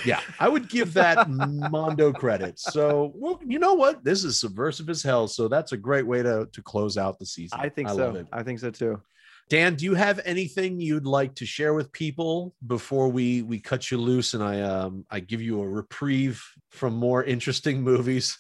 Yeah, 0.06 0.22
I 0.40 0.48
would 0.48 0.70
give 0.70 0.94
that 0.94 1.30
Mondo 1.30 2.14
credit. 2.14 2.58
So, 2.58 3.12
well, 3.16 3.42
you 3.46 3.60
know 3.60 3.74
what? 3.74 4.02
This 4.06 4.24
is 4.24 4.40
subversive 4.40 4.90
as 4.90 5.04
hell. 5.04 5.28
So 5.28 5.50
that's 5.50 5.74
a 5.74 5.78
great 5.78 6.08
way 6.08 6.24
to 6.24 6.48
to 6.54 6.62
close 6.62 6.98
out 6.98 7.20
the 7.20 7.26
season. 7.26 7.60
I 7.60 7.68
think 7.68 7.90
I 7.90 7.96
so. 7.96 7.98
love 8.06 8.16
it. 8.16 8.28
I 8.32 8.44
think 8.44 8.60
so 8.60 8.72
too. 8.72 9.02
Dan, 9.50 9.76
do 9.76 9.86
you 9.86 9.94
have 9.94 10.20
anything 10.26 10.80
you'd 10.80 11.06
like 11.06 11.36
to 11.36 11.46
share 11.46 11.74
with 11.74 11.92
people 11.92 12.56
before 12.66 13.10
we 13.10 13.42
we 13.42 13.60
cut 13.60 13.92
you 13.92 13.98
loose 13.98 14.34
and 14.34 14.44
I 14.44 14.62
um 14.62 15.06
I 15.10 15.20
give 15.20 15.42
you 15.42 15.62
a 15.62 15.68
reprieve 15.68 16.44
from 16.72 16.94
more 16.94 17.24
interesting 17.24 17.82
movies? 17.82 18.40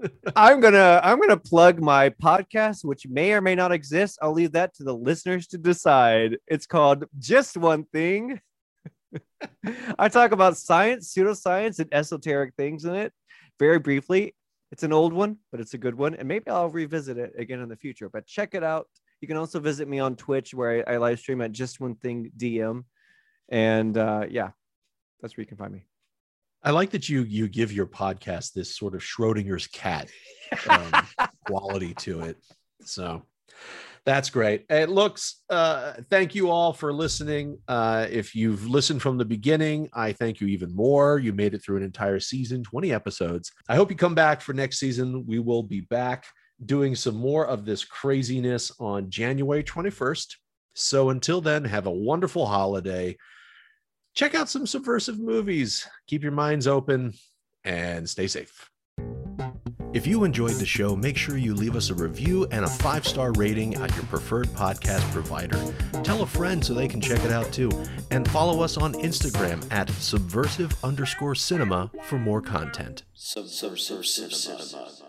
I'm 0.36 0.60
gonna 0.60 1.00
I'm 1.02 1.20
gonna 1.20 1.36
plug 1.36 1.80
my 1.80 2.10
podcast, 2.10 2.84
which 2.84 3.06
may 3.06 3.32
or 3.32 3.40
may 3.40 3.54
not 3.54 3.72
exist. 3.72 4.18
I'll 4.22 4.32
leave 4.32 4.52
that 4.52 4.74
to 4.74 4.84
the 4.84 4.94
listeners 4.94 5.46
to 5.48 5.58
decide. 5.58 6.38
It's 6.46 6.66
called 6.66 7.04
Just 7.18 7.56
One 7.56 7.84
Thing. 7.84 8.40
I 9.98 10.08
talk 10.08 10.32
about 10.32 10.56
science, 10.56 11.12
pseudoscience, 11.12 11.78
and 11.78 11.88
esoteric 11.92 12.54
things 12.56 12.84
in 12.84 12.94
it 12.94 13.12
very 13.58 13.78
briefly. 13.78 14.34
It's 14.70 14.82
an 14.82 14.92
old 14.92 15.12
one, 15.12 15.38
but 15.50 15.60
it's 15.60 15.74
a 15.74 15.78
good 15.78 15.94
one, 15.94 16.14
and 16.14 16.28
maybe 16.28 16.48
I'll 16.48 16.68
revisit 16.68 17.16
it 17.16 17.32
again 17.38 17.60
in 17.60 17.68
the 17.68 17.76
future. 17.76 18.08
But 18.08 18.26
check 18.26 18.54
it 18.54 18.62
out. 18.62 18.86
You 19.20 19.28
can 19.28 19.36
also 19.36 19.58
visit 19.60 19.88
me 19.88 19.98
on 19.98 20.16
Twitch 20.16 20.54
where 20.54 20.88
I, 20.88 20.94
I 20.94 20.96
live 20.98 21.18
stream 21.18 21.40
at 21.40 21.52
Just 21.52 21.80
One 21.80 21.96
Thing 21.96 22.30
DM, 22.36 22.84
and 23.48 23.96
uh, 23.96 24.26
yeah, 24.28 24.50
that's 25.20 25.36
where 25.36 25.42
you 25.42 25.48
can 25.48 25.56
find 25.56 25.72
me. 25.72 25.84
I 26.62 26.70
like 26.70 26.90
that 26.90 27.08
you 27.08 27.22
you 27.22 27.48
give 27.48 27.72
your 27.72 27.86
podcast 27.86 28.52
this 28.52 28.76
sort 28.76 28.94
of 28.94 29.00
Schrodinger's 29.00 29.66
cat 29.66 30.08
um, 30.68 31.06
quality 31.46 31.94
to 31.94 32.20
it. 32.20 32.36
So, 32.82 33.24
That's 34.04 34.30
great. 34.30 34.64
It 34.70 34.88
looks, 34.88 35.42
uh, 35.50 35.94
thank 36.08 36.34
you 36.34 36.50
all 36.50 36.72
for 36.72 36.92
listening. 36.94 37.58
Uh, 37.68 38.06
if 38.10 38.34
you've 38.34 38.66
listened 38.66 39.02
from 39.02 39.18
the 39.18 39.24
beginning, 39.24 39.90
I 39.92 40.12
thank 40.12 40.40
you 40.40 40.46
even 40.46 40.74
more. 40.74 41.18
You 41.18 41.32
made 41.32 41.52
it 41.52 41.62
through 41.62 41.76
an 41.78 41.82
entire 41.82 42.18
season, 42.18 42.62
20 42.62 42.92
episodes. 42.92 43.52
I 43.68 43.76
hope 43.76 43.90
you 43.90 43.96
come 43.96 44.14
back 44.14 44.40
for 44.40 44.54
next 44.54 44.78
season. 44.78 45.26
We 45.26 45.38
will 45.40 45.62
be 45.62 45.82
back 45.82 46.24
doing 46.64 46.94
some 46.94 47.16
more 47.16 47.46
of 47.46 47.64
this 47.64 47.84
craziness 47.84 48.72
on 48.78 49.10
January 49.10 49.62
21st. 49.62 50.36
So 50.74 51.10
until 51.10 51.40
then, 51.40 51.64
have 51.64 51.86
a 51.86 51.90
wonderful 51.90 52.46
holiday. 52.46 53.16
Check 54.14 54.34
out 54.34 54.48
some 54.48 54.66
subversive 54.66 55.18
movies. 55.18 55.86
Keep 56.06 56.22
your 56.22 56.32
minds 56.32 56.66
open 56.66 57.14
and 57.64 58.08
stay 58.08 58.26
safe. 58.26 58.68
If 59.94 60.06
you 60.06 60.24
enjoyed 60.24 60.52
the 60.52 60.66
show, 60.66 60.94
make 60.94 61.16
sure 61.16 61.38
you 61.38 61.54
leave 61.54 61.74
us 61.74 61.88
a 61.88 61.94
review 61.94 62.46
and 62.50 62.64
a 62.64 62.68
five 62.68 63.06
star 63.06 63.32
rating 63.32 63.74
at 63.76 63.94
your 63.96 64.04
preferred 64.04 64.48
podcast 64.48 65.00
provider. 65.12 65.58
Tell 66.02 66.22
a 66.22 66.26
friend 66.26 66.62
so 66.62 66.74
they 66.74 66.88
can 66.88 67.00
check 67.00 67.24
it 67.24 67.32
out 67.32 67.50
too. 67.52 67.70
And 68.10 68.30
follow 68.30 68.62
us 68.62 68.76
on 68.76 68.92
Instagram 68.94 69.66
at 69.72 69.88
subversive 69.90 70.76
underscore 70.84 71.34
cinema 71.34 71.90
for 72.02 72.18
more 72.18 72.42
content. 72.42 73.04
Subversive 73.14 74.04
cinema. 74.04 75.07